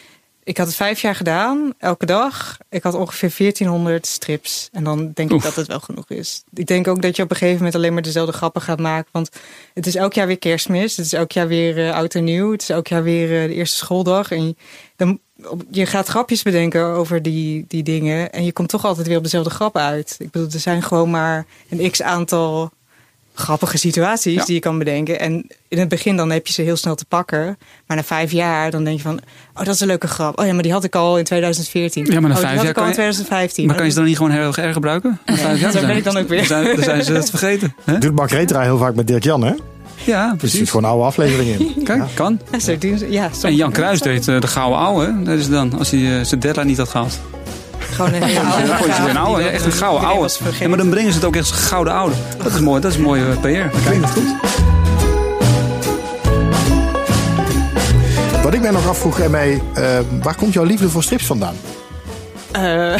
[0.43, 2.57] ik had het vijf jaar gedaan, elke dag.
[2.69, 4.69] Ik had ongeveer 1400 strips.
[4.71, 5.37] En dan denk Oef.
[5.37, 6.43] ik dat het wel genoeg is.
[6.53, 9.09] Ik denk ook dat je op een gegeven moment alleen maar dezelfde grappen gaat maken.
[9.11, 9.29] Want
[9.73, 10.97] het is elk jaar weer kerstmis.
[10.97, 12.51] Het is elk jaar weer eh, oud en nieuw.
[12.51, 14.31] Het is elk jaar weer eh, de eerste schooldag.
[14.31, 14.55] En je,
[14.95, 15.19] dan,
[15.71, 18.31] je gaat grapjes bedenken over die, die dingen.
[18.31, 20.15] En je komt toch altijd weer op dezelfde grap uit.
[20.19, 22.71] Ik bedoel, er zijn gewoon maar een x aantal
[23.33, 24.45] grappige situaties Ja.
[24.45, 25.19] die je kan bedenken.
[25.19, 27.57] En in het begin dan heb je ze heel snel te pakken.
[27.88, 29.19] Maar na vijf jaar dan denk je van...
[29.53, 30.39] Oh, dat is een leuke grap.
[30.39, 32.05] Oh ja, maar die had ik al in 2014.
[32.05, 33.65] Ja, maar na oh, vijf die had jaar ik al kan in je- 2015.
[33.65, 35.19] Maar kan je ze dan niet gewoon heel erg erg gebruiken?
[35.25, 36.38] Na vijf jaar zo ben zijn- ik dan ook weer.
[36.38, 37.75] Dan zijn, dan zijn ze het vergeten.
[37.83, 37.97] Hè?
[37.97, 39.53] Doet Mark Retra heel vaak met Dirk Jan, hè?
[40.06, 40.60] Ja, Dus er precies.
[40.60, 41.84] zit gewoon oude afleveringen in.
[41.84, 42.39] Kijk, kan.
[42.51, 43.12] Ja, zo doen ze.
[43.12, 45.24] Ja, En Jan Kruis deed eh, de gouden ouwe.
[45.24, 47.20] Dat is dan, als hij eh, zijn deadline niet had gehad.
[47.80, 48.39] Gewoon een hele
[49.20, 49.43] oude.
[49.43, 50.30] Een echt een gouden.
[50.60, 52.16] Ja, maar dan brengen ze het ook echt als gouden oude.
[52.43, 52.82] Dat is mooi.
[52.82, 53.78] Dat is mooie eh, PR.
[53.88, 54.53] Klinkt het goed.
[58.43, 59.84] Wat ik mij nog afvroeg, ME, eh,
[60.22, 61.56] waar komt jouw liefde voor strips vandaan?
[62.51, 62.62] Eh,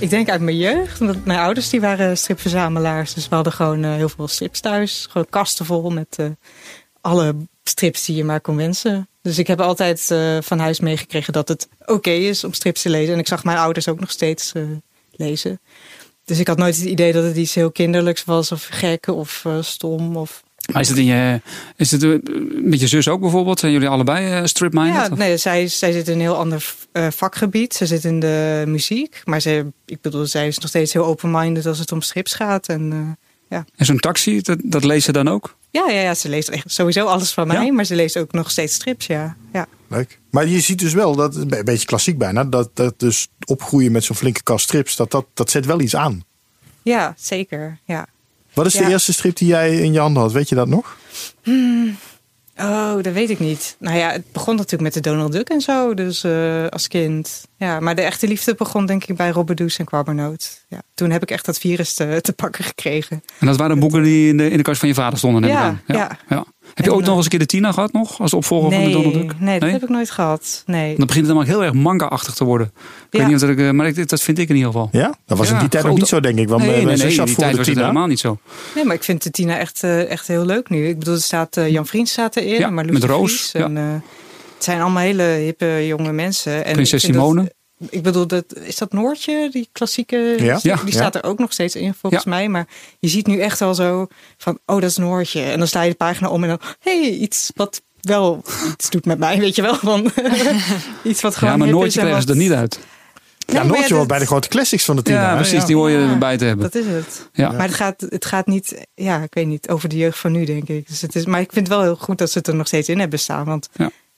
[0.00, 0.98] ik denk uit mijn jeugd.
[0.98, 3.14] Want mijn ouders die waren stripverzamelaars.
[3.14, 5.06] Dus we hadden gewoon eh, heel veel strips thuis.
[5.10, 6.26] Gewoon kasten vol met eh,
[7.00, 9.08] alle strips die je maar kon wensen.
[9.22, 12.90] Dus ik heb altijd eh, van huis meegekregen dat het oké is om strips te
[12.90, 13.14] lezen.
[13.14, 14.52] En ik zag mijn ouders ook nog steeds
[15.10, 15.60] lezen.
[16.24, 18.52] Dus ik had nooit het idee dat het iets heel kinderlijks was.
[18.52, 20.16] Of gek of stom.
[20.16, 20.42] Of...
[20.72, 21.40] Maar is het, in je,
[21.76, 22.14] is het eh,
[22.62, 23.58] met je zus ook bijvoorbeeld?
[23.60, 24.94] Zijn jullie allebei eh, strip-minded?
[24.94, 27.74] Ja, Of- nee, zij, zij zit in een heel ander eh, vakgebied.
[27.74, 29.20] Ze zit in de muziek.
[29.24, 32.68] Maar ze, ik bedoel, zij is nog steeds heel open-minded als het om strips gaat.
[32.68, 33.16] En
[33.48, 35.56] eh, En zo'n taxi, dat, dat leest ze dan ook?
[35.70, 37.64] ja, ja, ja, ze leest echt sowieso alles van mij.
[37.64, 37.72] Ja?
[37.72, 39.36] Maar ze leest ook nog steeds strips, ja.
[39.52, 39.66] ja.
[39.88, 40.18] Leuk.
[40.30, 44.04] Maar je ziet dus wel, dat een beetje klassiek bijna, dat, dat dus opgroeien met
[44.04, 46.22] zo'n flinke kast strips, dat, dat, dat zet wel iets aan.
[46.82, 47.78] Ja, zeker.
[47.84, 48.06] Ja.
[48.58, 48.88] Wat is de Ja.
[48.88, 50.32] eerste strip die jij in je handen had?
[50.32, 50.96] Weet je dat nog?
[52.60, 53.76] Oh, dat weet ik niet.
[53.78, 55.94] Nou ja, het begon natuurlijk met de Donald Duck en zo.
[55.94, 57.44] Dus eh, als kind.
[57.56, 60.64] Ja, maar de echte liefde begon denk ik bij Robberdoes en Quabbernoot.
[60.68, 63.22] Ja, toen heb ik echt dat virus te, te pakken gekregen.
[63.38, 65.50] En dat waren boeken die in de, in de kast van je vader stonden.
[65.50, 65.80] Ja, aan.
[66.28, 66.44] ja.
[66.74, 68.20] Heb je ooit nog eens een keer de Tina gehad nog?
[68.20, 69.40] Als opvolger van de Donald Nee, Duck?
[69.40, 70.62] nee, dat heb ik nooit gehad.
[70.66, 70.96] Nee.
[70.96, 72.72] Dan begint het dan heel erg manga-achtig te worden.
[73.10, 74.88] Ik weet niet of dat ik, eh, maar ik, dat vind ik in ieder geval.
[74.92, 75.14] Ja?
[75.26, 76.48] Dat was in die tijd nog grote- niet zo, denk ik.
[76.48, 78.38] Want nee, eh, nee, nee, die tijd de was het helemaal niet zo.
[78.74, 80.88] Nee, maar ik vind de Tina echt, eh, echt heel leuk nu.
[80.88, 82.58] Ik bedoel, er staat Jan Vriends staat erin.
[82.58, 83.84] Ja, maar met Roos, En, eh,
[84.54, 86.64] het zijn allemaal hele hippe jonge mensen.
[86.64, 87.52] En Prinses dat- Simone.
[87.90, 90.34] Ik bedoel, dat, is dat Noortje, die klassieke?
[90.38, 90.76] Ja.
[90.84, 92.48] Die staat er ook nog steeds in, volgens mij.
[92.48, 92.66] Maar
[92.98, 94.06] je ziet nu echt al zo
[94.36, 95.42] van, oh, dat is Noortje.
[95.42, 99.04] En dan sla je de pagina om en dan, hey, iets wat wel iets doet
[99.04, 99.74] met mij, weet je wel.
[99.74, 100.10] Van,
[101.02, 102.78] iets wat gewoon Ja, maar en krijgen ze er niet uit.
[103.38, 105.22] Ja, Nee, Noortje ja, hoort bij de grote classics van de Tina.
[105.22, 105.34] Ja, hè?
[105.36, 105.60] precies.
[105.60, 105.66] Ja.
[105.66, 106.10] Die hoor je Ja.
[106.10, 106.70] erbij te hebben.
[106.70, 107.28] Dat is het.
[107.32, 107.50] Ja.
[107.50, 110.44] Maar het gaat, het gaat niet, ja, ik weet niet, over de jeugd van nu,
[110.44, 110.88] denk ik.
[110.88, 112.66] Dus het is, maar ik vind het wel heel goed dat ze het er nog
[112.66, 113.44] steeds in hebben staan.
[113.44, 113.68] Want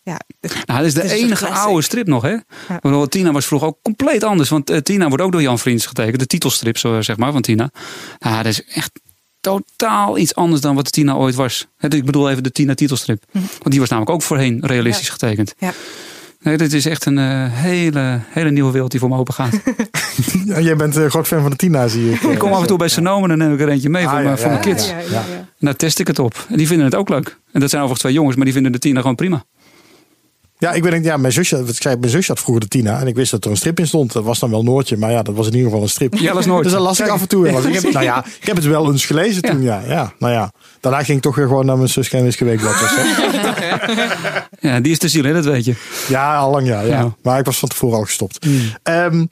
[0.03, 0.13] Ja.
[0.13, 2.37] ja, het- Nou, dat is de is enige oude strip nog, hè?
[2.81, 4.49] Want Tina was vroeger ook compleet anders.
[4.49, 6.19] Want eh, Tina wordt ook door Jan Vriends getekend.
[6.19, 7.71] De titelstrip, zo, zeg maar, van Tina.
[8.19, 8.91] Nou, dat is echt
[9.41, 11.67] totaal iets anders dan wat Tina ooit was.
[11.89, 13.23] Ik bedoel even de Tina titelstrip.
[13.33, 15.13] Want die was namelijk ook voorheen realistisch Ja.
[15.13, 15.55] getekend.
[15.59, 15.73] Ja.
[16.43, 19.53] Nee, dit is echt een eh, hele, hele nieuwe wereld die voor me open gaat.
[20.45, 22.21] Ja, jij bent een groot fan van de Tina, zie ik.
[22.23, 24.11] ik kom af en toe bij Sonoma en dan neem ik er eentje mee Ah,
[24.11, 24.89] voor, ja, mijn, voor ja, mijn kids.
[24.89, 25.11] ja, ja, Ja.
[25.11, 25.37] ja.
[25.39, 26.47] En daar test ik het op.
[26.49, 27.27] En die vinden het ook leuk.
[27.53, 29.45] En dat zijn overigens twee jongens, maar die vinden de Tina gewoon prima.
[30.61, 33.01] Ja, ik ben, ja, mijn zusje, wat ik zei, mijn zusje had vroeger de Tina.
[33.01, 34.13] En ik wist dat er een strip in stond.
[34.13, 34.97] Dat was dan wel Noortje.
[34.97, 36.15] Maar ja, dat was in ieder geval een strip.
[36.15, 36.63] Ja, dat is nooit.
[36.63, 37.49] Dus dan las ik af en toe.
[37.49, 39.83] Ik heb, nou ja, ik heb het wel eens gelezen toen, ja.
[39.87, 40.13] ja.
[40.19, 42.73] Nou ja, daarna ging ik toch weer gewoon naar mijn zus Weekblad.
[42.73, 43.03] of zo.
[44.69, 45.33] Ja, die is de ziel, hè?
[45.33, 45.75] dat weet je.
[46.09, 46.87] Ja, al lang ja, ja.
[46.87, 47.15] Ja.
[47.23, 48.47] Maar ik was van tevoren al gestopt.
[48.83, 49.25] Ehm,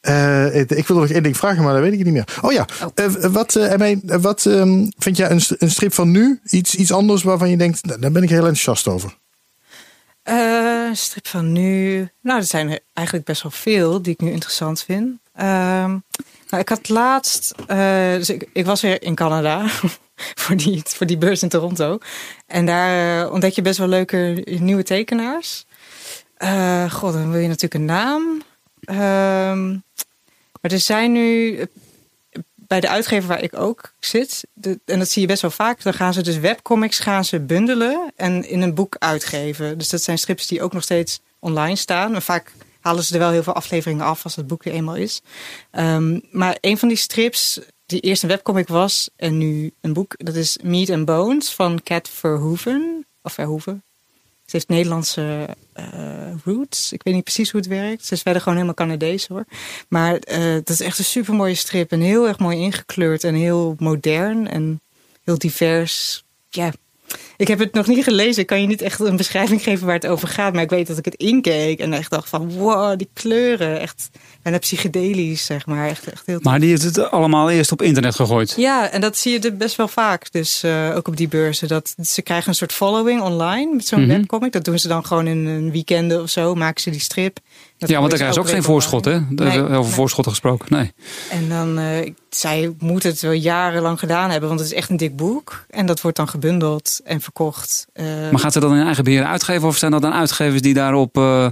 [0.00, 2.28] eh, ik ik wilde nog één ding vragen, maar dat weet ik niet meer.
[2.40, 2.66] Oh ja,
[3.30, 6.40] wat, eh, Emme, eh, wat ehm, vind jij een, een strip van nu?
[6.44, 9.20] Iets, iets anders waarvan je denkt, nou, daar ben ik heel enthousiast over.
[10.22, 12.08] Eh, strip van nu.
[12.20, 15.18] Nou, er zijn er eigenlijk best wel veel die ik nu interessant vind.
[15.34, 15.90] Ehm,
[16.48, 17.54] nou, ik had laatst.
[17.66, 19.68] eh, dus ik, was weer in Canada
[20.42, 21.98] voor, die, voor die beurs in Toronto.
[22.46, 25.64] En daar eh, ontdek je best wel leuke nieuwe tekenaars.
[26.90, 28.42] God, dan wil je natuurlijk een naam.
[28.80, 29.70] Ehm,
[30.60, 31.58] maar er zijn nu.
[32.72, 34.46] Bij de uitgever waar ik ook zit,
[34.84, 38.12] en dat zie je best wel vaak, dan gaan ze dus webcomics gaan ze bundelen
[38.16, 39.78] en in een boek uitgeven.
[39.78, 42.12] Dus dat zijn strips die ook nog steeds online staan.
[42.12, 44.96] Maar vaak halen ze er wel heel veel afleveringen af als het boek er eenmaal
[44.96, 45.22] is.
[45.70, 50.14] Ehm, maar een van die strips, die eerst een webcomic was en nu een boek,
[50.16, 53.06] dat is Meat and Bones van Cat Verhoeven.
[53.22, 53.84] Of Verhoeven.
[54.52, 55.84] Ze heeft Nederlandse eh,
[56.44, 56.92] roots.
[56.92, 58.04] Ik weet niet precies hoe het werkt.
[58.04, 59.44] Ze is verder gewoon helemaal Canadees hoor.
[59.88, 61.92] Maar eh, dat is echt een super mooie strip.
[61.92, 63.24] En heel erg mooi ingekleurd.
[63.24, 64.48] En heel modern.
[64.48, 64.80] En
[65.24, 66.24] heel divers.
[66.48, 66.72] Ja,
[67.42, 68.42] ik heb het nog niet gelezen.
[68.42, 70.52] Ik kan je niet echt een beschrijving geven waar het over gaat.
[70.52, 71.78] Maar ik weet dat ik het inkeek.
[71.80, 73.80] En echt dacht van wow, die kleuren.
[73.80, 74.10] Echt
[74.42, 75.88] bijna psychedelisch zeg maar.
[75.88, 78.54] Echt, echt heel Maar die heeft het allemaal eerst op internet gegooid.
[78.56, 80.32] ja, en dat zie je er best wel vaak.
[80.32, 81.68] Dus eh, ook op die beurzen.
[81.68, 84.08] Dat, ze krijgen een soort following online met zo'n Mhm.
[84.18, 84.52] webcomic.
[84.52, 86.54] Dat doen ze dan gewoon in een weekend of zo.
[86.54, 87.38] Maken ze die strip.
[87.82, 89.20] Dat Ja, want daar krijgen ze ook geen voorschot, hè?
[89.30, 89.82] Daar Nee, over nee.
[89.84, 90.66] voorschotten gesproken.
[90.70, 90.92] Nee.
[91.30, 94.48] En dan, eh, zij moet het wel jarenlang gedaan hebben.
[94.48, 95.64] Want het is echt een dik boek.
[95.70, 97.86] En dat wordt dan gebundeld en verkocht.
[97.92, 99.68] Eh, Maar gaat ze dat in eigen beheer uitgeven?
[99.68, 101.46] Of zijn dat dan uitgevers die daarop eh,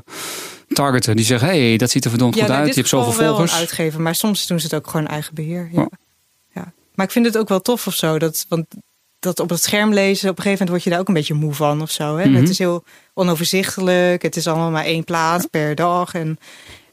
[0.69, 1.17] targeten?
[1.17, 2.71] Die zeggen, hé, hey, dat ziet er verdomd ja, goed nou, uit.
[2.75, 3.53] Je hebt zoveel wel volgers.
[3.53, 4.01] een uitgever.
[4.01, 5.69] Maar soms doen ze het ook gewoon eigen beheer.
[5.73, 5.81] Ja.
[5.81, 5.87] Oh.
[6.55, 6.73] Ja.
[6.95, 8.19] Maar ik vind het ook wel tof of zo.
[8.19, 8.67] Dat, want
[9.21, 11.35] dat op het scherm lezen, op een gegeven moment word je daar ook een beetje
[11.35, 12.17] moe van of zo.
[12.17, 12.27] Hè?
[12.27, 12.41] Mhm.
[12.41, 14.23] Het is heel onoverzichtelijk.
[14.23, 16.15] Het is allemaal maar één plaat per dag.
[16.15, 16.39] En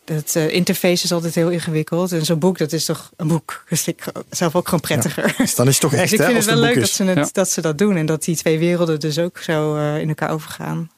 [0.05, 2.11] het eh, interface is altijd heel ingewikkeld.
[2.11, 3.63] En zo'n boek, dat is toch een boek.
[3.69, 5.33] Dus ik zelf ook gewoon prettiger.
[5.37, 6.89] Dus dan is het toch echt, dus ik hè, vind als het wel leuk dat
[6.89, 7.29] ze, het, Ja.
[7.31, 7.95] dat ze dat doen.
[7.95, 10.89] En dat die twee werelden dus ook zo eh, in elkaar overgaan.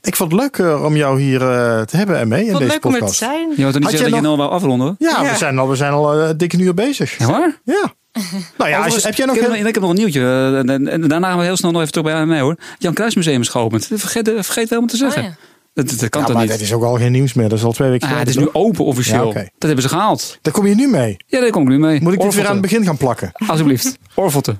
[0.00, 2.58] Ik vond het leuk eh, om jou hier eh, te hebben, Emme, in Ik vond
[2.62, 3.18] deze het leuk om er te podcast.
[3.18, 3.48] zijn.
[3.50, 4.86] Je toch niet Had zeggen dat je nou wel afronden?
[4.86, 4.96] hoor?
[4.98, 5.30] Ja, Ja.
[5.30, 7.18] We, zijn al, we zijn al dikke uur bezig.
[7.18, 7.60] Ja, waar?
[7.64, 7.94] Ja.
[8.58, 9.36] Nou ja, als heb jij nog...
[9.36, 10.20] ik, ik heb nog een nieuwtje.
[10.20, 12.56] eh, En, en daarna gaan we heel snel nog even terug bij mij hoor.
[12.78, 13.86] Jan Kruismuseum is geopend.
[13.94, 15.22] Vergeet, vergeet helemaal te zeggen.
[15.22, 15.28] Oh,
[15.74, 15.82] ja.
[15.82, 16.52] dat, kan Ja, toch maar niet?
[16.52, 17.48] dat is ook al geen nieuws meer.
[17.48, 19.26] Dat is al twee weken Ah, het is geleden, nu open officieel.
[19.26, 19.32] Ja.
[19.34, 20.38] Dat hebben ze gehaald.
[20.42, 21.16] Daar kom je nu mee.
[21.26, 22.00] Ja, daar kom ik nu mee.
[22.00, 23.30] Moet ik dit weer aan het begin gaan plakken?
[23.46, 23.98] Alsjeblieft.
[24.14, 24.56] Orvelte.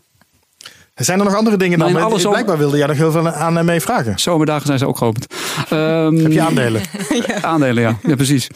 [0.95, 1.93] Zijn er nog andere dingen dan?
[1.93, 4.19] Maar in Want alle zomer- Blijkbaar wilde jij nog heel veel aan en mee vragen.
[4.19, 5.27] Zomerdagen zijn ze ook geopend.
[5.71, 6.83] Ehm, Heb je aandelen?
[7.43, 7.97] Aandelen, ja.
[8.03, 8.47] Ja, precies.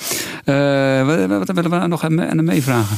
[0.44, 2.96] Eh, wat, wat willen we nou nog aan aan hem meevragen?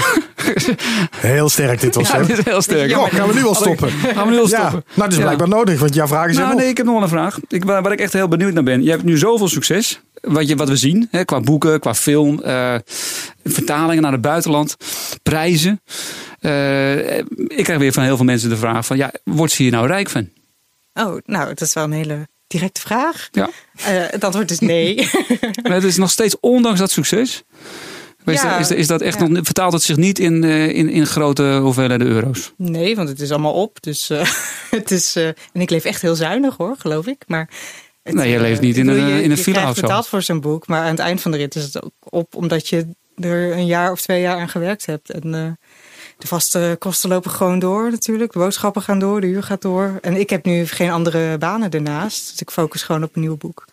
[1.16, 2.26] Heel sterk dit was, Ja, hè?
[2.26, 2.92] dit is heel sterk.
[2.92, 3.90] Goh, gaan we nu al stoppen?
[3.90, 4.84] Gaan we nu al Ja, stoppen?
[4.86, 5.22] nou, dat is Ja.
[5.22, 7.38] blijkbaar nodig, want jouw vragen zijn Nou, nee, ik heb nog wel een vraag.
[7.48, 8.82] Ik, waar, waar ik echt heel benieuwd naar ben.
[8.82, 10.00] Je hebt nu zoveel succes.
[10.20, 12.74] Wat, je, wat we zien, hè, qua boeken, qua film, eh,
[13.44, 14.76] vertalingen naar het buitenland,
[15.22, 15.80] prijzen.
[16.40, 19.72] Eh, ik krijg weer van heel veel mensen de vraag van, ja, wordt ze hier
[19.72, 20.28] nou rijk van?
[20.94, 23.28] Oh, nou, dat is wel een hele directe vraag.
[23.32, 23.50] Ja.
[23.76, 24.94] Eh, het antwoord is nee.
[25.62, 27.42] Maar het is nog steeds, ondanks dat succes,
[28.34, 29.26] is, Ja, dat, is, dat- is dat echt ja.
[29.26, 32.52] nog, vertaalt het zich niet in, eh, in, in grote hoeveelheden euro's?
[32.56, 33.82] nee, want het is allemaal op.
[33.82, 34.26] Dus eh,
[34.70, 35.16] het is.
[35.16, 37.24] eh, en ik leef echt heel zuinig hoor, geloof ik.
[37.26, 37.48] Maar.
[38.02, 39.80] het, Nee, je leeft niet in een, je- in een je villa of zo.
[39.80, 42.34] betaald voor zo'n boek, maar aan het eind van de rit is het ook op
[42.34, 45.10] omdat je er een jaar of twee jaar aan gewerkt hebt.
[45.10, 45.30] En
[46.18, 48.32] de vaste kosten lopen gewoon door natuurlijk.
[48.32, 49.98] De boodschappen gaan door, de huur gaat door.
[50.00, 52.30] En ik heb nu geen andere banen ernaast.
[52.30, 53.64] Dus ik focus gewoon op een nieuw boek.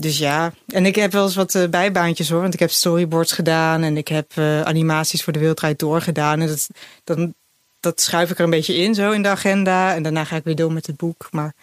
[0.00, 2.40] Dus ja, en ik heb wel eens wat eh, bijbaantjes hoor.
[2.40, 6.40] Want ik heb storyboards gedaan en ik heb eh, animaties voor de Wereldrijd Door gedaan.
[6.40, 6.68] En dat,
[7.04, 7.34] dan,
[7.80, 9.94] dat schuif ik er een beetje in zo in de agenda.
[9.94, 11.28] En daarna ga ik weer door met het boek.
[11.30, 11.54] Maar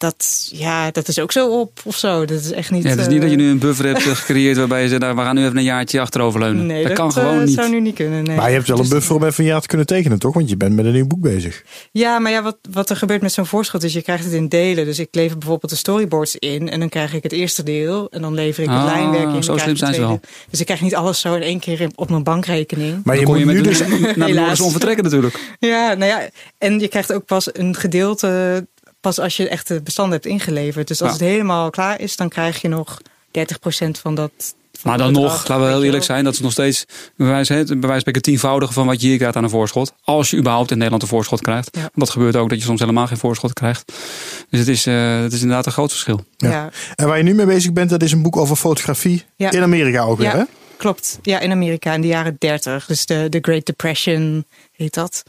[0.00, 2.24] dat, ja, dat is ook zo op of zo.
[2.24, 2.82] Dat is echt niet.
[2.82, 5.00] Ja, het is niet eh, dat je nu een buffer hebt gecreëerd waarbij je zegt,
[5.00, 6.66] nou, we gaan nu even een jaartje achteroverleunen.
[6.66, 7.54] Nee, dat, dat, kan gewoon eh, niet.
[7.54, 8.24] zou nu niet kunnen.
[8.24, 8.36] Nee.
[8.36, 10.34] Maar je hebt wel een Dus- buffer om even een jaar te kunnen tekenen, toch?
[10.34, 11.62] Want je bent met een nieuw boek bezig.
[11.92, 14.48] Ja, maar ja, wat, wat er gebeurt met zo'n voorschot is, je krijgt het in
[14.48, 14.84] delen.
[14.84, 18.22] Dus ik lever bijvoorbeeld de storyboards in en dan krijg ik het eerste deel en
[18.22, 19.34] dan lever ik het Ah, lijnwerk in.
[19.34, 20.20] en zo slim zijn ze tweede.
[20.50, 22.92] Dus ik krijg niet alles zo in één keer op mijn bankrekening.
[22.92, 23.78] Maar Dan je kon moet je nu dus...
[24.16, 25.38] naar de vertrekken natuurlijk.
[25.58, 26.28] Ja, nou ja,
[26.58, 28.66] en je krijgt ook pas een gedeelte
[29.00, 30.88] pas als je echt de bestanden hebt ingeleverd.
[30.88, 31.16] Dus als Ja.
[31.16, 34.30] het helemaal klaar is, dan krijg je nog 30% van dat.
[34.72, 36.84] van Maar dan bedrag, nog, laten we heel eerlijk zijn, dat is nog steeds
[37.16, 39.50] bij wijze, hè, bij wijze van spreken tienvoudige van wat je hier krijgt aan een
[39.50, 39.92] voorschot.
[40.04, 41.68] Als je überhaupt in Nederland een voorschot krijgt.
[41.72, 41.80] Ja.
[41.80, 43.92] Want dat gebeurt ook dat je soms helemaal geen voorschot krijgt.
[44.50, 46.24] Dus het is, eh, het is inderdaad een groot verschil.
[46.36, 46.50] Ja.
[46.50, 46.70] Ja.
[46.94, 49.24] En waar je nu mee bezig bent, dat is een boek over fotografie.
[49.36, 49.50] Ja.
[49.50, 50.36] In Amerika ook weer, hè?
[50.38, 50.46] Ja,
[50.76, 51.18] klopt.
[51.22, 52.86] Ja, in Amerika in de jaren 30.
[52.86, 55.22] Dus de, de Great Depression heet dat.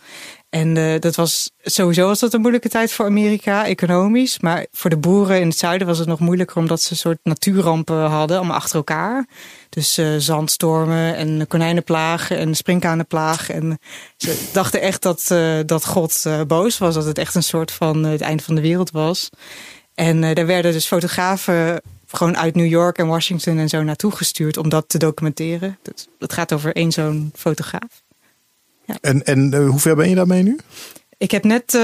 [0.52, 4.39] En eh, dat was sowieso was dat een moeilijke tijd voor Amerika, economisch.
[4.39, 7.20] Maar voor de boeren in het zuiden was het nog moeilijker omdat ze een soort
[7.24, 9.28] natuurrampen hadden, allemaal achter elkaar.
[9.70, 13.49] Dus eh, zandstormen en konijnenplagen en sprinkhanenplaag.
[13.49, 13.80] En
[14.18, 18.04] ze dachten echt dat, eh, dat God boos was, dat het echt een soort van
[18.04, 19.30] het einde van de wereld was.
[19.93, 24.58] En daar werden dus fotografen gewoon uit New York en Washington en zo naartoe gestuurd
[24.58, 25.78] om dat te documenteren.
[25.82, 28.02] Dat, dat gaat over één zo'n fotograaf.
[29.01, 30.59] En, en eh, hoe ver ben je daarmee nu?
[31.17, 31.81] Ik heb net eh,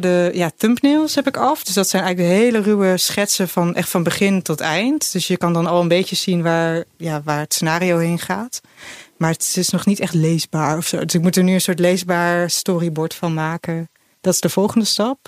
[0.00, 1.64] de ja, thumbnails heb ik af.
[1.64, 5.12] Dus dat zijn eigenlijk de hele ruwe schetsen van echt van begin tot eind.
[5.12, 8.60] Dus je kan dan al een beetje zien waar, ja, waar het scenario heen gaat.
[9.16, 11.04] Maar het is nog niet echt leesbaar of zo.
[11.04, 13.88] Dus ik moet er nu een soort leesbaar storyboard van maken.
[14.20, 15.18] Dat is de volgende stap.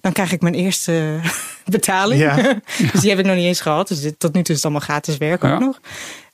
[0.00, 1.20] Dan krijg ik mijn eerste
[1.64, 2.20] betaling.
[2.20, 2.36] Ja.
[2.92, 3.88] dus die heb ik nog niet eens gehad.
[3.88, 5.80] Dus dit, tot nu toe is het allemaal gratis werk ook nog.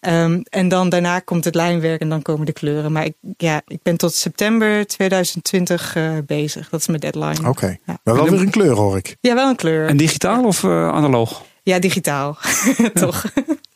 [0.06, 2.92] Ehm, en dan daarna komt het lijnwerk en dan komen de kleuren.
[2.92, 6.68] Maar ik, ja, ik ben tot september 2020 eh, bezig.
[6.68, 7.48] Dat is mijn deadline.
[7.48, 7.76] Oké.
[7.86, 7.98] Ja.
[8.04, 9.16] Maar wel weer een kleur, hoor ik.
[9.20, 9.88] Ja, wel een kleur.
[9.88, 11.42] En digitaal of eh, analoog?
[11.62, 12.36] Ja, digitaal.
[12.94, 13.24] Toch?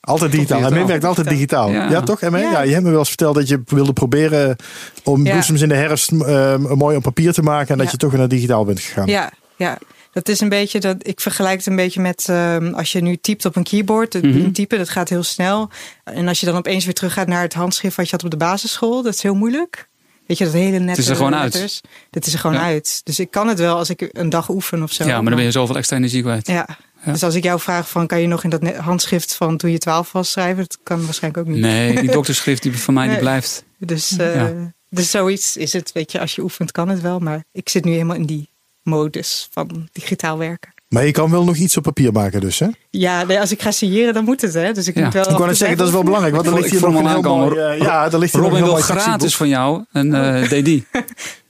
[0.00, 0.64] Altijd digitaal.
[0.64, 1.70] En werkt altijd digitaal.
[1.70, 2.00] Ja, Ja.
[2.00, 2.20] toch?
[2.20, 2.36] Ja.
[2.36, 2.60] Ja.
[2.62, 4.56] je hebt me wel eens verteld dat je wilde proberen
[5.04, 5.32] om Ja.
[5.32, 7.68] bloesems in de herfst eh, mooi op papier te maken.
[7.70, 7.92] En dat Ja.
[7.92, 9.06] je toch weer naar digitaal bent gegaan.
[9.06, 9.78] Ja, ja.
[10.12, 10.96] Dat is een beetje dat.
[11.06, 14.22] Ik vergelijk het een beetje met ehm, als je nu typt op een keyboard.
[14.22, 14.50] Mhm.
[14.52, 15.70] typen, dat gaat heel snel.
[16.04, 18.30] En als je dan opeens weer terug gaat naar het handschrift wat je had op
[18.30, 19.88] de basisschool, dat is heel moeilijk.
[20.26, 21.80] Weet je, dat hele nette is er gewoon uit.
[22.10, 22.62] Dat is er gewoon Ja.
[22.62, 23.00] uit.
[23.04, 25.04] Dus ik kan het wel als ik een dag oefen of zo.
[25.04, 26.46] Ja, maar dan ben je zoveel extra energie kwijt.
[26.46, 26.66] Ja.
[27.04, 27.12] Ja.
[27.12, 29.70] Dus als ik jou vraag van, kan je nog in dat net- handschrift van toen
[29.70, 30.56] je twaalf was schrijven?
[30.68, 31.62] Dat kan waarschijnlijk ook niet.
[31.62, 33.20] Nee, die dokterschrift die van mij die Nee.
[33.22, 33.64] blijft.
[33.78, 34.72] Dus, eh, Ja.
[34.88, 35.92] dus zoiets is het.
[35.92, 37.18] Weet je, als je oefent kan het wel.
[37.18, 38.49] Maar ik zit nu helemaal in die
[38.82, 40.72] modus van digitaal werken.
[40.88, 42.66] Maar je kan wel nog iets op papier maken dus, hè?
[42.90, 44.54] Ja, nee, als ik ga signeren, dan moet het.
[44.54, 44.72] Hè?
[44.72, 45.04] Dus ik Ja.
[45.04, 46.34] moet wel Ik wou net zeggen, dat is wel belangrijk.
[46.34, 47.54] Want er Ik ligt hier nog een heel mooi...
[47.82, 50.82] ja, er ligt hier nog Robin een heel wil gratis van jou een eh DD.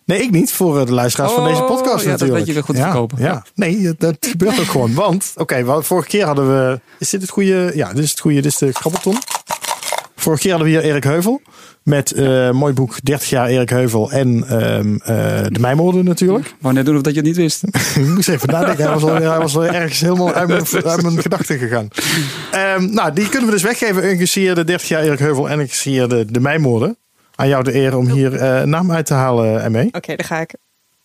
[0.04, 0.52] Nee, ik niet.
[0.52, 2.38] Voor de luisteraars van Oh, deze podcast ja, dat natuurlijk.
[2.38, 3.18] weet je weer goed te ja, verkopen.
[3.22, 3.44] Ja.
[3.54, 4.94] Nee, dat gebeurt ook gewoon.
[4.94, 6.80] Want, oké, wel, vorige keer hadden we...
[6.98, 7.72] Is dit het goede?
[7.74, 8.36] Ja, dit is het goede.
[8.40, 9.16] Dit is de krabbelton.
[10.20, 11.42] Vorige keer hadden we hier Erik Heuvel.
[11.82, 14.10] Met eh mooi boek 30 jaar Erik Heuvel.
[14.10, 16.54] En ehm, eh, de Mijmoorden natuurlijk.
[16.58, 17.62] Wou net doen of dat je het niet wist.
[17.96, 18.84] ik moest even nadenken.
[18.84, 21.88] Hij was al, hij was al ergens helemaal uit mijn, uit mijn gedachten gegaan.
[22.50, 24.10] Ehm, nou, die kunnen we dus weggeven.
[24.10, 26.96] Een gesigneerde 30 jaar Erik Heuvel en een gesigneerde de Mijmoorden.
[27.34, 29.88] Aan jou de eer om hier eh, een naam uit te halen, ME.
[29.92, 30.54] Oké, daar ga ik.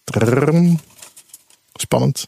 [0.03, 0.79] Trrrrm.
[1.73, 2.27] Spannend.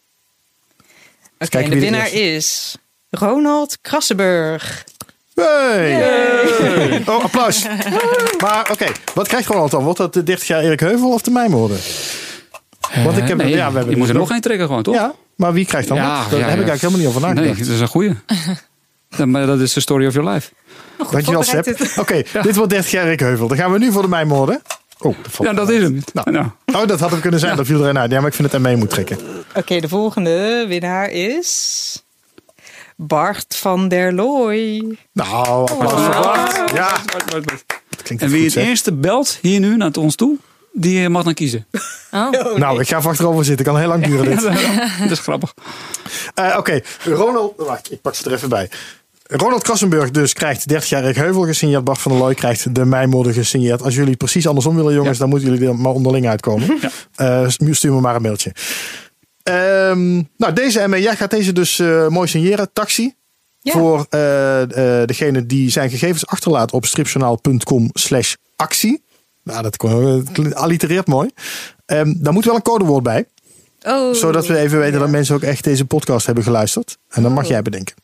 [1.40, 2.78] Oké, en de winnaar is
[3.10, 4.86] Ronald Krassenburg.
[5.42, 7.04] Hey.
[7.08, 7.66] Oh, applaus.
[8.44, 9.84] Maar oké, wat krijgt Ronald dan?
[9.84, 11.78] Wordt dat de 30 jaar Erik Heuvel of de Mijmoorden?
[13.04, 14.84] Want ik heb- Eh, nee, ja, we hebben je moet er nog één trekken gewoon,
[14.84, 14.94] toch?
[14.96, 16.30] Ja, maar wie krijgt dan Ja, wat?
[16.30, 17.60] Daar ja, heb ik eigenlijk helemaal niet over Nee, nagedacht.
[17.68, 18.14] dat is een goeie.
[19.18, 20.50] Ja, maar dat is de story of your life.
[21.12, 21.68] Dankjewel, Seb.
[22.00, 23.48] Oké, dit wordt 30 jaar Erik Heuvel.
[23.48, 24.62] Dan gaan we nu voor de Mijmoorden.
[25.00, 26.02] Oh, dat Ja, dat is hem.
[26.14, 26.32] Nou.
[26.32, 26.46] Nou.
[26.74, 27.56] Oh, dat had hem kunnen zijn.
[27.56, 28.12] Dat viel erin uit.
[28.12, 29.18] Ja, maar ik vind het mee moet trekken.
[29.56, 32.04] Oké, de volgende winnaar is
[33.00, 34.98] Bart van der Looy.
[35.12, 36.72] Nou, applaus voor Bart.
[36.74, 36.98] Ja,
[38.04, 40.38] klinkt En wie goed, het eerste belt hier nu naar ons toe,
[40.74, 41.66] die eh, mag dan kiezen.
[42.12, 42.32] Oh.
[42.58, 43.66] Nou, ik ga even achterover zitten.
[43.66, 44.42] Kan heel lang duren dit.
[45.02, 45.54] dat is grappig.
[46.34, 47.54] Eh, Oké, Ronald.
[47.58, 48.70] Wacht, ik pak ze er even bij.
[49.24, 51.84] Ronald Krassenburg dus krijgt 30 jaar Heuvel gesigneerd.
[51.84, 53.82] Bart van der Looy krijgt de Mijmoorden gesigneerd.
[53.82, 55.20] Als jullie precies andersom willen, jongens, Ja.
[55.20, 56.78] dan moeten jullie er maar onderling uitkomen.
[56.82, 56.90] Ja.
[57.44, 58.52] Eh, stuur me maar een mailtje.
[59.48, 62.74] Ehm, nou, deze ME, jij gaat deze dus eh, mooi signeren.
[62.74, 63.14] Taxi.
[63.62, 63.72] Ja.
[63.72, 69.04] Voor eh eh, degene die zijn gegevens achterlaat op stripjournaal.com slash actie.
[69.44, 69.84] Nou, dat
[70.54, 71.30] allitereert mooi.
[71.86, 73.26] Ehm daar moet wel een codewoord bij.
[73.82, 74.14] Oh.
[74.14, 76.98] Zodat we even weten dat mensen ook echt deze podcast hebben geluisterd.
[77.10, 77.50] En dan mag Oh.
[77.50, 77.96] jij bedenken.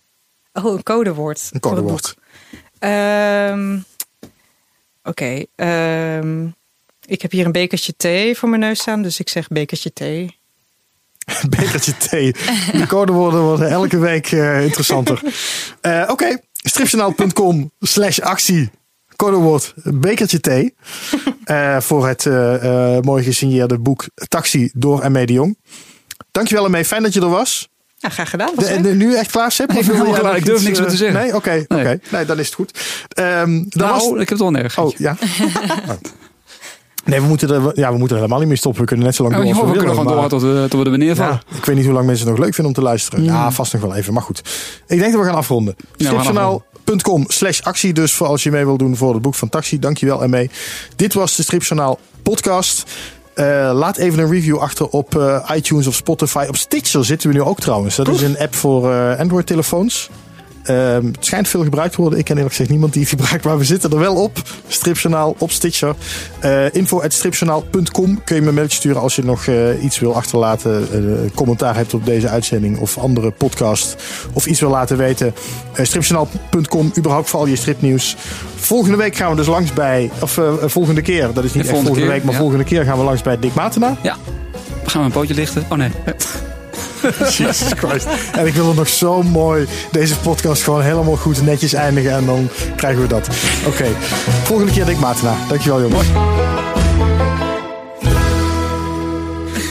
[0.54, 1.50] Oh, een codewoord.
[1.52, 2.16] Een codewoord.
[2.80, 3.78] Ehm,
[5.04, 5.46] Oké.
[7.06, 10.42] ik heb hier een bekertje thee voor mijn neus staan, dus ik zeg bekertje thee.
[11.50, 12.32] Bekertje thee.
[12.72, 15.22] De codewoorden worden elke week eh, interessanter.
[15.82, 18.70] Eh, Oké, stripjournaal.com slash actie.
[19.16, 20.76] Codewoord bekertje thee.
[21.44, 25.58] Eh, voor het eh, eh, mooi gesigneerde boek Taxi door en de Jong.
[26.32, 26.86] Dankjewel ermee.
[26.86, 27.70] Fijn dat je er was.
[27.98, 28.52] Ja, graag gedaan.
[28.56, 29.72] Was De, de- nu echt klaar, Sip?
[29.72, 30.38] Ik wil klaar.
[30.38, 31.20] Ik durf iets, niks meer te zeggen.
[31.22, 31.66] Nee, oké.
[31.68, 31.84] oké.
[31.84, 32.00] Nee.
[32.10, 32.80] Nee, dan is het goed.
[33.10, 34.04] Ehm dat Nou, was...
[34.08, 34.76] ik heb het wel nergens.
[34.76, 35.18] Oh, ja.
[37.06, 38.82] Nee, we moeten, er, ja, we moeten er helemaal niet meer stoppen.
[38.82, 40.86] We kunnen net zo lang Oh, door we kunnen gewoon doorgaan tot, we- tot we
[40.86, 41.42] er weer neervallen.
[41.50, 43.24] Ja, ik weet niet hoe lang mensen het nog leuk vinden om te luisteren.
[43.24, 44.40] Ja, vast nog wel even, maar goed.
[44.88, 45.76] Ik denk dat we gaan afronden.
[45.98, 49.80] Stripjournaal.com slash actie dus voor als je mee wil doen voor het boek van Taxi.
[49.80, 50.50] Dankjewel ermee.
[50.96, 52.84] Dit was de Stripjournaal podcast.
[53.34, 56.46] Eh, laat even een review achter op eh, iTunes of Spotify.
[56.48, 57.96] Op Stitcher zitten we nu ook trouwens.
[57.96, 59.48] Dat is een app voor eh, Android
[60.64, 62.20] Ehm, het schijnt veel gebruikt te worden.
[62.20, 64.42] Ik ken eerlijk gezegd niemand die het gebruikt, maar we zitten er wel op.
[64.68, 65.96] Stripjournaal op Stitcher.
[66.40, 70.00] Eh info at stripjournaal.com kun je me een mailtje sturen als je nog eh, iets
[70.00, 70.88] wil achterlaten.
[70.92, 73.96] eh, commentaar hebt op deze uitzending of andere podcast.
[74.34, 75.34] Of iets wil laten weten.
[75.74, 78.16] Eh stripjournaal.com, überhaupt voor al je stripnieuws.
[78.56, 81.72] Volgende week gaan we dus langs bij, of eh, volgende keer, dat is niet echt
[81.72, 82.40] volgende keer, week, maar ja.
[82.40, 83.98] volgende keer gaan we langs bij Dick Matena.
[84.02, 84.18] Ja.
[84.86, 85.66] Gaan we een pootje lichten?
[85.70, 85.90] Oh nee.
[87.38, 88.08] Jesus Christ.
[88.32, 92.12] En ik wil er nog zo mooi deze podcast gewoon helemaal goed netjes eindigen.
[92.12, 93.28] En dan krijgen we dat.
[93.68, 93.86] Oké.
[94.44, 95.36] Volgende keer Dick Matena.
[95.48, 96.08] Dankjewel jongens.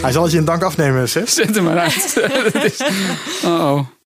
[0.03, 1.31] Hij zal het je een dank afnemen, Sef.
[1.31, 2.15] Zet hem maar uit.
[3.45, 3.87] Oh oh.